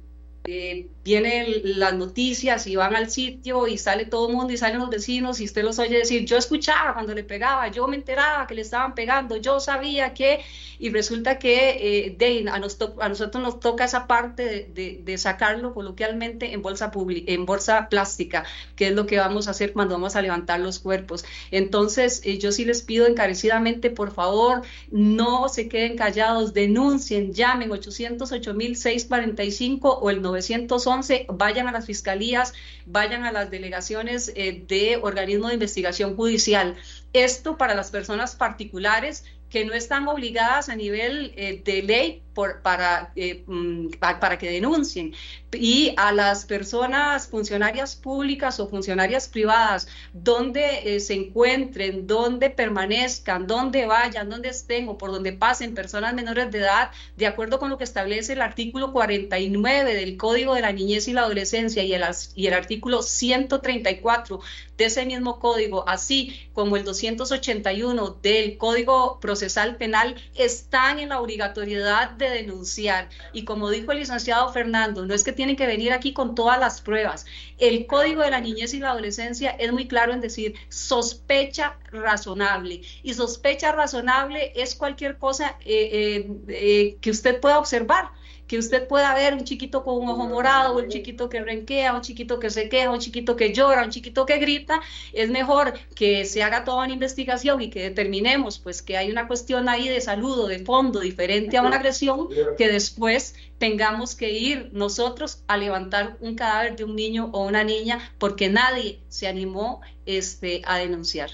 eh, 0.45 0.89
vienen 1.03 1.45
las 1.63 1.93
noticias 1.93 2.65
y 2.67 2.75
van 2.75 2.95
al 2.95 3.09
sitio 3.09 3.67
y 3.67 3.77
sale 3.77 4.05
todo 4.05 4.29
el 4.29 4.35
mundo 4.35 4.53
y 4.53 4.57
salen 4.57 4.79
los 4.79 4.89
vecinos 4.89 5.41
y 5.41 5.45
usted 5.45 5.63
los 5.63 5.77
oye 5.79 5.97
decir, 5.97 6.25
yo 6.25 6.37
escuchaba 6.37 6.93
cuando 6.93 7.13
le 7.13 7.23
pegaba, 7.23 7.67
yo 7.67 7.87
me 7.87 7.97
enteraba 7.97 8.47
que 8.47 8.55
le 8.55 8.61
estaban 8.61 8.95
pegando, 8.95 9.35
yo 9.35 9.59
sabía 9.59 10.13
que, 10.13 10.39
y 10.79 10.89
resulta 10.91 11.39
que 11.39 12.15
eh, 12.17 12.45
a, 12.49 12.59
nosotros 12.59 13.43
nos 13.43 13.59
toca 13.59 13.85
esa 13.85 14.07
parte 14.07 14.69
de, 14.73 15.17
sacarlo 15.17 15.73
coloquialmente 15.73 16.53
en 16.53 16.61
bolsa, 16.61 16.91
en 16.95 17.45
bolsa 17.45 17.87
plástica, 17.87 18.45
que 18.75 18.87
es 18.87 18.93
lo 18.93 19.05
que 19.05 19.17
vamos 19.17 19.47
a 19.47 19.51
hacer 19.51 19.73
cuando 19.73 19.95
vamos 19.95 20.15
a 20.15 20.21
levantar 20.21 20.59
los 20.59 20.79
cuerpos. 20.79 21.23
Entonces, 21.51 22.21
eh, 22.23 22.39
yo 22.39 22.51
sí 22.51 22.65
les 22.65 22.81
pido 22.81 23.05
encarecidamente, 23.05 23.89
por 23.89 24.11
favor, 24.11 24.63
no 24.89 25.47
se 25.49 25.67
queden 25.67 25.95
callados, 25.95 26.53
denuncien, 26.53 27.33
llamen 27.33 27.71
808 27.71 28.53
645 28.73 29.99
o 29.99 30.09
el 30.09 30.21
911, 30.21 30.92
vayan 31.29 31.67
a 31.67 31.71
las 31.71 31.85
fiscalías, 31.85 32.53
vayan 32.85 33.23
a 33.23 33.31
las 33.31 33.49
delegaciones 33.49 34.31
eh, 34.35 34.63
de 34.67 34.97
organismo 35.01 35.47
de 35.47 35.55
investigación 35.55 36.15
judicial. 36.15 36.75
Esto 37.13 37.57
para 37.57 37.75
las 37.75 37.91
personas 37.91 38.35
particulares 38.35 39.23
que 39.53 39.63
no 39.65 39.75
están 39.75 40.07
obligadas 40.07 40.67
a 40.67 40.75
nivel 40.75 41.31
eh, 41.37 41.61
de 41.63 41.83
ley 41.83 42.23
para, 42.33 43.11
eh, 43.15 43.43
mm, 43.45 43.89
para 43.99 44.39
que 44.39 44.49
denuncien. 44.49 45.13
Y 45.51 45.93
a 45.97 46.11
las 46.11 46.45
personas 46.45 47.27
funcionarias 47.27 47.95
públicas 47.95 48.59
o 48.59 48.67
funcionarias 48.67 49.27
privadas, 49.27 49.87
donde 50.11 50.95
eh, 50.95 50.99
se 50.99 51.13
encuentren, 51.13 52.07
donde 52.07 52.49
permanezcan, 52.49 53.45
donde 53.45 53.85
vayan, 53.85 54.27
donde 54.27 54.49
estén 54.49 54.89
o 54.89 54.97
por 54.97 55.11
donde 55.11 55.33
pasen 55.33 55.75
personas 55.75 56.15
menores 56.15 56.49
de 56.49 56.57
edad, 56.57 56.89
de 57.15 57.27
acuerdo 57.27 57.59
con 57.59 57.69
lo 57.69 57.77
que 57.77 57.83
establece 57.83 58.33
el 58.33 58.41
artículo 58.41 58.91
49 58.91 59.93
del 59.93 60.17
Código 60.17 60.55
de 60.55 60.61
la 60.61 60.71
Niñez 60.71 61.07
y 61.07 61.13
la 61.13 61.21
Adolescencia 61.21 61.83
y 61.83 61.93
el, 61.93 62.03
y 62.33 62.47
el 62.47 62.53
artículo 62.55 63.03
134 63.03 64.39
de 64.77 64.85
ese 64.85 65.05
mismo 65.05 65.39
código, 65.39 65.87
así 65.87 66.49
como 66.53 66.77
el 66.77 66.83
281 66.83 68.17
del 68.21 68.57
Código 68.57 69.19
Procesal 69.19 69.77
Penal, 69.77 70.15
están 70.35 70.99
en 70.99 71.09
la 71.09 71.21
obligatoriedad 71.21 72.11
de 72.11 72.29
denunciar. 72.29 73.09
Y 73.33 73.45
como 73.45 73.69
dijo 73.69 73.91
el 73.91 73.99
licenciado 73.99 74.51
Fernando, 74.51 75.05
no 75.05 75.13
es 75.13 75.23
que 75.23 75.31
tienen 75.31 75.55
que 75.55 75.67
venir 75.67 75.93
aquí 75.93 76.13
con 76.13 76.35
todas 76.35 76.59
las 76.59 76.81
pruebas. 76.81 77.25
El 77.57 77.85
Código 77.85 78.21
de 78.21 78.31
la 78.31 78.41
Niñez 78.41 78.73
y 78.73 78.79
la 78.79 78.91
Adolescencia 78.91 79.51
es 79.51 79.71
muy 79.71 79.87
claro 79.87 80.13
en 80.13 80.21
decir 80.21 80.55
sospecha 80.69 81.77
razonable. 81.91 82.81
Y 83.03 83.13
sospecha 83.13 83.71
razonable 83.71 84.53
es 84.55 84.75
cualquier 84.75 85.17
cosa 85.17 85.57
eh, 85.65 86.25
eh, 86.25 86.31
eh, 86.47 86.97
que 86.99 87.11
usted 87.11 87.39
pueda 87.39 87.59
observar 87.59 88.09
que 88.47 88.57
usted 88.57 88.87
pueda 88.87 89.13
ver 89.15 89.33
un 89.33 89.43
chiquito 89.43 89.83
con 89.83 89.97
un 89.97 90.09
ojo 90.09 90.27
morado, 90.27 90.77
un 90.77 90.89
chiquito 90.89 91.29
que 91.29 91.41
renquea, 91.41 91.93
un 91.93 92.01
chiquito 92.01 92.39
que 92.39 92.49
se 92.49 92.69
queja, 92.69 92.91
un 92.91 92.99
chiquito 92.99 93.35
que 93.35 93.53
llora, 93.53 93.83
un 93.83 93.89
chiquito 93.89 94.25
que 94.25 94.37
grita, 94.37 94.81
es 95.13 95.29
mejor 95.29 95.73
que 95.95 96.25
se 96.25 96.43
haga 96.43 96.63
toda 96.63 96.85
una 96.85 96.93
investigación 96.93 97.61
y 97.61 97.69
que 97.69 97.81
determinemos 97.81 98.59
pues 98.59 98.81
que 98.81 98.97
hay 98.97 99.11
una 99.11 99.27
cuestión 99.27 99.69
ahí 99.69 99.87
de 99.87 100.01
salud 100.01 100.39
o 100.39 100.47
de 100.47 100.59
fondo 100.59 100.99
diferente 100.99 101.57
a 101.57 101.61
una 101.61 101.77
agresión 101.77 102.27
que 102.57 102.67
después 102.67 103.35
tengamos 103.57 104.15
que 104.15 104.31
ir 104.31 104.69
nosotros 104.73 105.43
a 105.47 105.57
levantar 105.57 106.17
un 106.19 106.35
cadáver 106.35 106.75
de 106.75 106.83
un 106.83 106.95
niño 106.95 107.29
o 107.31 107.45
una 107.45 107.63
niña 107.63 107.99
porque 108.17 108.49
nadie 108.49 108.99
se 109.07 109.27
animó 109.27 109.81
este, 110.05 110.61
a 110.65 110.77
denunciar. 110.77 111.31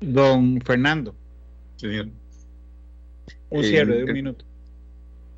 Don 0.00 0.60
Fernando. 0.60 1.14
Señor. 1.76 2.08
Un 3.50 3.64
cierre 3.64 3.98
de 3.98 4.04
un 4.04 4.12
minuto 4.12 4.51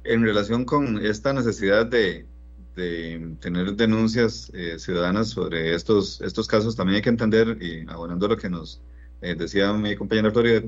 en 0.04 0.22
relación 0.22 0.64
con 0.64 1.04
esta 1.04 1.32
necesidad 1.32 1.86
de, 1.86 2.26
tener 2.74 3.74
denuncias 3.74 4.50
eh, 4.52 4.80
ciudadanas 4.80 5.28
sobre 5.28 5.74
estos, 5.74 6.20
estos 6.20 6.48
casos, 6.48 6.74
también 6.74 6.96
hay 6.96 7.02
que 7.02 7.08
entender, 7.08 7.56
y 7.62 7.88
abonando 7.88 8.26
lo 8.26 8.36
que 8.36 8.50
nos 8.50 8.82
eh, 9.22 9.36
decía 9.36 9.72
mi 9.72 9.94
compañera 9.94 10.32
Florida, 10.32 10.62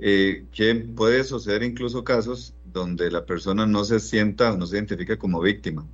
eh, 0.00 0.46
que 0.52 0.74
puede 0.74 1.22
suceder 1.22 1.62
incluso 1.62 2.02
casos 2.02 2.54
donde 2.64 3.08
la 3.08 3.24
persona 3.24 3.66
no 3.66 3.84
se 3.84 4.00
sienta 4.00 4.52
o 4.52 4.56
no 4.56 4.66
se 4.66 4.76
identifica 4.76 5.16
como 5.16 5.40
víctima. 5.40 5.86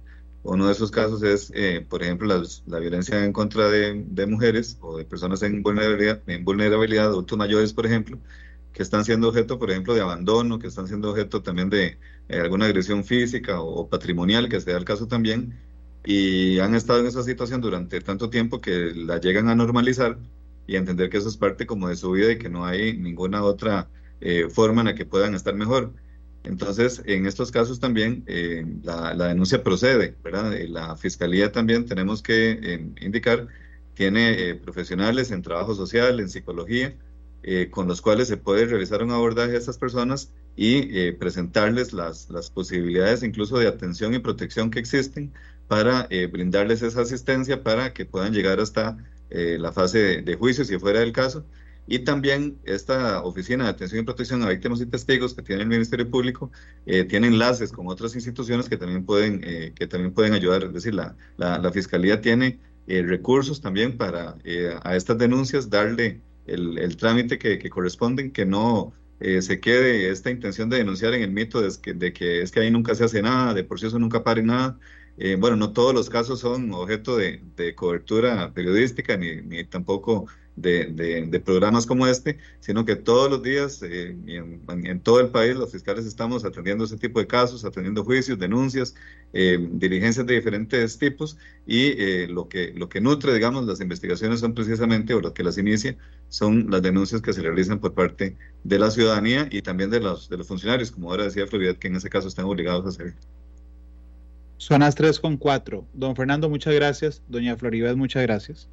Uno 0.42 0.66
de 0.66 0.72
esos 0.72 0.90
casos 0.90 1.22
es, 1.22 1.52
por 1.90 2.02
ejemplo, 2.02 2.42
la, 2.66 2.78
violencia 2.78 3.22
en 3.22 3.32
contra 3.34 3.68
de, 3.68 4.26
mujeres 4.26 4.78
o 4.80 4.96
de 4.96 5.04
personas 5.04 5.42
en 5.42 5.62
vulnerabilidad, 5.62 6.22
en 6.26 6.42
vulnerabilidad, 6.42 7.08
adultos 7.08 7.36
mayores, 7.36 7.74
por 7.74 7.84
ejemplo, 7.84 8.18
que 8.72 8.82
están 8.82 9.04
siendo 9.04 9.28
objeto, 9.28 9.58
por 9.58 9.70
ejemplo, 9.70 9.94
de 9.94 10.00
abandono, 10.00 10.58
que 10.58 10.68
están 10.68 10.86
siendo 10.86 11.10
objeto 11.10 11.42
también 11.42 11.70
de 11.70 11.98
eh, 12.28 12.40
alguna 12.40 12.66
agresión 12.66 13.04
física 13.04 13.60
o, 13.60 13.88
patrimonial, 13.88 14.48
que 14.48 14.60
sea 14.60 14.76
el 14.76 14.84
caso 14.84 15.08
también, 15.08 15.58
y 16.04 16.58
han 16.60 16.74
estado 16.74 17.00
en 17.00 17.06
esa 17.06 17.22
situación 17.22 17.60
durante 17.60 18.00
tanto 18.00 18.30
tiempo 18.30 18.60
que 18.60 18.92
la 18.94 19.20
llegan 19.20 19.48
a 19.48 19.54
normalizar 19.54 20.18
y 20.66 20.76
a 20.76 20.78
entender 20.78 21.10
que 21.10 21.18
eso 21.18 21.28
es 21.28 21.36
parte 21.36 21.66
como 21.66 21.88
de 21.88 21.96
su 21.96 22.12
vida 22.12 22.32
y 22.32 22.38
que 22.38 22.48
no 22.48 22.64
hay 22.64 22.96
ninguna 22.96 23.42
otra 23.42 23.88
eh, 24.20 24.48
forma 24.48 24.82
en 24.82 24.88
la 24.88 24.94
que 24.94 25.04
puedan 25.06 25.34
estar 25.34 25.54
mejor. 25.54 25.92
Entonces, 26.44 27.02
en 27.04 27.26
estos 27.26 27.50
casos 27.50 27.80
también 27.80 28.24
eh, 28.26 28.64
la, 28.82 29.14
denuncia 29.14 29.62
procede, 29.62 30.16
¿verdad? 30.22 30.54
La 30.68 30.96
fiscalía 30.96 31.52
también 31.52 31.84
tenemos 31.84 32.22
que 32.22 32.92
indicar, 33.00 33.48
tiene 33.94 34.54
profesionales 34.54 35.30
en 35.32 35.42
trabajo 35.42 35.74
social, 35.74 36.18
en 36.20 36.30
psicología, 36.30 36.94
eh, 37.42 37.68
con 37.70 37.88
los 37.88 38.02
cuales 38.02 38.28
se 38.28 38.36
puede 38.36 38.66
realizar 38.66 39.02
un 39.02 39.12
abordaje 39.12 39.54
a 39.54 39.58
estas 39.58 39.78
personas 39.78 40.30
y 40.56 40.98
eh, 40.98 41.14
presentarles 41.14 41.94
las, 41.94 42.28
las, 42.28 42.50
posibilidades 42.50 43.22
incluso 43.22 43.58
de 43.58 43.66
atención 43.66 44.12
y 44.12 44.18
protección 44.18 44.70
que 44.70 44.78
existen 44.78 45.32
para 45.66 46.06
eh, 46.10 46.26
brindarles 46.26 46.82
esa 46.82 47.00
asistencia 47.00 47.62
para 47.62 47.94
que 47.94 48.04
puedan 48.04 48.34
llegar 48.34 48.60
hasta 48.60 48.98
la 49.30 49.70
fase 49.70 50.22
de, 50.22 50.34
juicio 50.34 50.64
si 50.64 50.76
fuera 50.76 51.02
el 51.02 51.12
caso. 51.12 51.46
Y 51.86 52.00
también 52.00 52.58
esta 52.64 53.22
oficina 53.22 53.64
de 53.64 53.70
atención 53.70 54.00
y 54.02 54.04
protección 54.04 54.42
a 54.42 54.48
víctimas 54.48 54.80
y 54.80 54.86
testigos 54.86 55.34
que 55.34 55.42
tiene 55.42 55.62
el 55.62 55.68
Ministerio 55.68 56.10
Público 56.10 56.50
tiene 56.84 57.28
enlaces 57.28 57.70
con 57.70 57.86
otras 57.86 58.16
instituciones 58.16 58.68
que 58.68 58.76
también 58.76 59.06
pueden, 59.06 59.40
que 59.40 59.86
también 59.86 60.12
pueden 60.12 60.32
ayudar. 60.32 60.64
Es 60.64 60.72
decir, 60.72 60.94
la, 60.94 61.14
la, 61.36 61.58
la 61.58 61.70
Fiscalía 61.70 62.20
tiene 62.20 62.58
recursos 62.88 63.60
también 63.60 63.96
para 63.96 64.36
a 64.82 64.96
estas 64.96 65.16
denuncias 65.16 65.70
darle 65.70 66.20
el, 66.46 66.96
trámite 66.96 67.38
que, 67.38 67.58
que, 67.58 67.70
corresponden, 67.70 68.32
que 68.32 68.46
no 68.46 68.92
eh, 69.20 69.42
se 69.42 69.60
quede 69.60 70.10
esta 70.10 70.30
intención 70.30 70.70
de 70.70 70.78
denunciar 70.78 71.14
en 71.14 71.22
el 71.22 71.30
mito 71.30 71.60
de 71.60 71.70
que, 71.80 71.94
de 71.94 72.12
que, 72.12 72.42
es 72.42 72.50
que 72.50 72.60
ahí 72.60 72.70
nunca 72.70 72.94
se 72.94 73.04
hace 73.04 73.22
nada, 73.22 73.54
de 73.54 73.64
por 73.64 73.78
sí 73.80 73.86
eso 73.86 73.98
nunca 73.98 74.24
pare 74.24 74.42
nada. 74.42 74.78
Eh, 75.18 75.36
bueno, 75.38 75.56
no 75.56 75.72
todos 75.72 75.92
los 75.94 76.08
casos 76.08 76.40
son 76.40 76.72
objeto 76.72 77.16
de, 77.16 77.42
de 77.56 77.74
cobertura 77.74 78.52
periodística, 78.54 79.16
ni, 79.16 79.42
ni, 79.42 79.64
tampoco 79.64 80.26
de, 80.60 81.42
programas 81.44 81.86
como 81.86 82.06
este, 82.06 82.38
sino 82.60 82.84
que 82.84 82.96
todos 82.96 83.30
los 83.30 83.42
días 83.42 83.82
eh, 83.82 84.16
en, 84.26 85.00
todo 85.00 85.20
el 85.20 85.28
país 85.28 85.56
los 85.56 85.72
fiscales 85.72 86.06
estamos 86.06 86.44
atendiendo 86.44 86.84
ese 86.84 86.96
tipo 86.96 87.20
de 87.20 87.26
casos, 87.26 87.64
atendiendo 87.64 88.04
juicios, 88.04 88.38
denuncias, 88.38 88.94
eh, 89.32 89.58
diligencias 89.72 90.26
de 90.26 90.34
diferentes 90.34 90.98
tipos 90.98 91.38
y 91.66 91.92
eh, 91.98 92.28
lo, 92.28 92.48
que, 92.48 92.72
lo 92.74 92.88
que 92.88 93.00
nutre, 93.00 93.32
digamos, 93.32 93.64
las 93.66 93.80
investigaciones 93.80 94.40
son 94.40 94.54
precisamente, 94.54 95.14
o 95.14 95.20
lo 95.20 95.32
que 95.32 95.42
las 95.42 95.58
inicia, 95.58 95.96
son 96.28 96.70
las 96.70 96.82
denuncias 96.82 97.22
que 97.22 97.32
se 97.32 97.42
realizan 97.42 97.78
por 97.78 97.94
parte 97.94 98.36
de 98.64 98.78
la 98.78 98.90
ciudadanía 98.90 99.48
y 99.50 99.62
también 99.62 99.90
de 99.90 100.00
los, 100.00 100.28
de 100.28 100.36
los 100.36 100.46
funcionarios, 100.46 100.90
como 100.90 101.10
ahora 101.10 101.24
decía 101.24 101.46
Florida, 101.46 101.74
que 101.74 101.88
en 101.88 101.96
ese 101.96 102.10
caso 102.10 102.28
están 102.28 102.44
obligados 102.44 102.84
a 102.86 102.88
hacer. 102.88 103.14
Son 104.60 104.80
las 104.80 104.94
3 104.94 105.18
con 105.20 105.38
4. 105.38 105.86
Don 105.94 106.14
Fernando, 106.14 106.50
muchas 106.50 106.74
gracias. 106.74 107.22
Doña 107.28 107.56
Floribet, 107.56 107.96
muchas 107.96 108.22
gracias. 108.24 108.68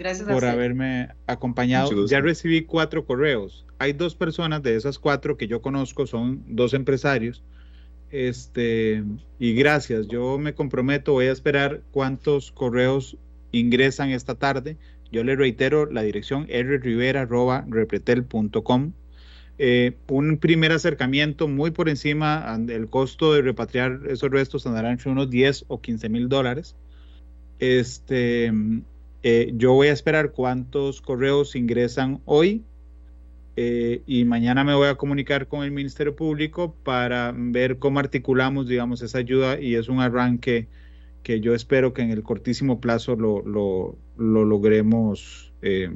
Gracias 0.00 0.26
por 0.26 0.44
haberme 0.46 1.10
acompañado. 1.26 2.06
Ya 2.06 2.22
recibí 2.22 2.62
cuatro 2.62 3.04
correos. 3.04 3.66
Hay 3.78 3.92
dos 3.92 4.14
personas 4.14 4.62
de 4.62 4.74
esas 4.74 4.98
cuatro 4.98 5.36
que 5.36 5.46
yo 5.46 5.60
conozco, 5.60 6.06
son 6.06 6.42
dos 6.48 6.72
empresarios. 6.72 7.42
Este, 8.10 9.04
y 9.38 9.52
gracias. 9.52 10.08
Yo 10.08 10.38
me 10.38 10.54
comprometo, 10.54 11.12
voy 11.12 11.26
a 11.26 11.32
esperar 11.32 11.82
cuántos 11.90 12.50
correos 12.50 13.18
ingresan 13.52 14.08
esta 14.08 14.36
tarde. 14.36 14.78
Yo 15.12 15.22
le 15.22 15.36
reitero 15.36 15.84
la 15.84 16.00
dirección 16.00 16.46
rrivera.repretel.com. 16.46 18.92
Eh, 19.58 19.98
un 20.08 20.38
primer 20.38 20.72
acercamiento 20.72 21.46
muy 21.46 21.72
por 21.72 21.90
encima 21.90 22.56
del 22.58 22.88
costo 22.88 23.34
de 23.34 23.42
repatriar 23.42 24.00
esos 24.08 24.30
restos 24.30 24.66
andará 24.66 24.92
entre 24.92 25.10
unos 25.10 25.28
10 25.28 25.66
o 25.68 25.82
15 25.82 26.08
mil 26.08 26.30
dólares. 26.30 26.74
Este, 27.58 28.50
eh, 29.22 29.52
yo 29.54 29.74
voy 29.74 29.88
a 29.88 29.92
esperar 29.92 30.32
cuántos 30.32 31.00
correos 31.00 31.54
ingresan 31.54 32.20
hoy 32.24 32.64
eh, 33.56 34.02
y 34.06 34.24
mañana 34.24 34.64
me 34.64 34.74
voy 34.74 34.88
a 34.88 34.94
comunicar 34.94 35.46
con 35.46 35.64
el 35.64 35.70
Ministerio 35.70 36.16
Público 36.16 36.74
para 36.82 37.34
ver 37.36 37.78
cómo 37.78 37.98
articulamos, 37.98 38.68
digamos, 38.68 39.02
esa 39.02 39.18
ayuda 39.18 39.60
y 39.60 39.74
es 39.74 39.88
un 39.88 40.00
arranque 40.00 40.68
que 41.22 41.40
yo 41.40 41.54
espero 41.54 41.92
que 41.92 42.02
en 42.02 42.10
el 42.10 42.22
cortísimo 42.22 42.80
plazo 42.80 43.16
lo, 43.16 43.42
lo, 43.42 43.96
logremos, 44.16 45.52
eh, 45.60 45.90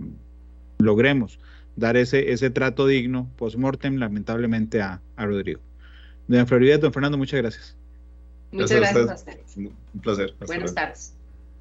logremos 0.78 1.38
dar 1.76 1.96
ese, 1.96 2.32
ese 2.32 2.50
trato 2.50 2.86
digno 2.86 3.30
post-mortem, 3.36 3.96
lamentablemente, 3.96 4.82
a, 4.82 5.00
a 5.16 5.26
Rodrigo. 5.26 5.60
Doña 6.28 6.46
Florida, 6.46 6.78
don 6.78 6.92
Fernando, 6.92 7.18
muchas 7.18 7.40
gracias. 7.40 7.76
Muchas 8.52 8.78
gracias, 8.78 9.10
a 9.10 9.14
usted. 9.14 9.40
Un 9.56 10.00
placer. 10.00 10.34
Buenas 10.46 10.74
tardes. 10.74 11.14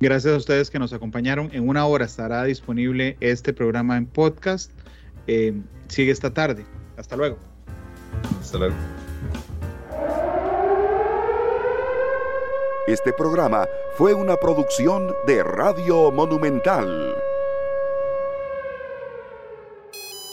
Gracias 0.04 0.34
a 0.34 0.38
ustedes 0.38 0.70
que 0.70 0.80
nos 0.80 0.92
acompañaron. 0.92 1.50
En 1.54 1.70
una 1.70 1.86
hora 1.86 2.04
estará 2.04 2.44
disponible 2.44 3.16
este 3.22 3.54
programa 3.54 3.96
en 3.96 4.06
podcast. 4.06 4.70
Eh, 5.28 5.54
sigue 5.88 6.12
esta 6.12 6.34
tarde. 6.34 6.66
Hasta 6.98 7.16
luego. 7.16 7.38
Hasta 8.42 8.58
luego. 8.58 8.76
Este 12.86 13.14
programa 13.14 13.66
fue 13.96 14.14
una 14.14 14.36
producción 14.36 15.16
de 15.26 15.42
Radio 15.42 16.12
Monumental. 16.12 17.16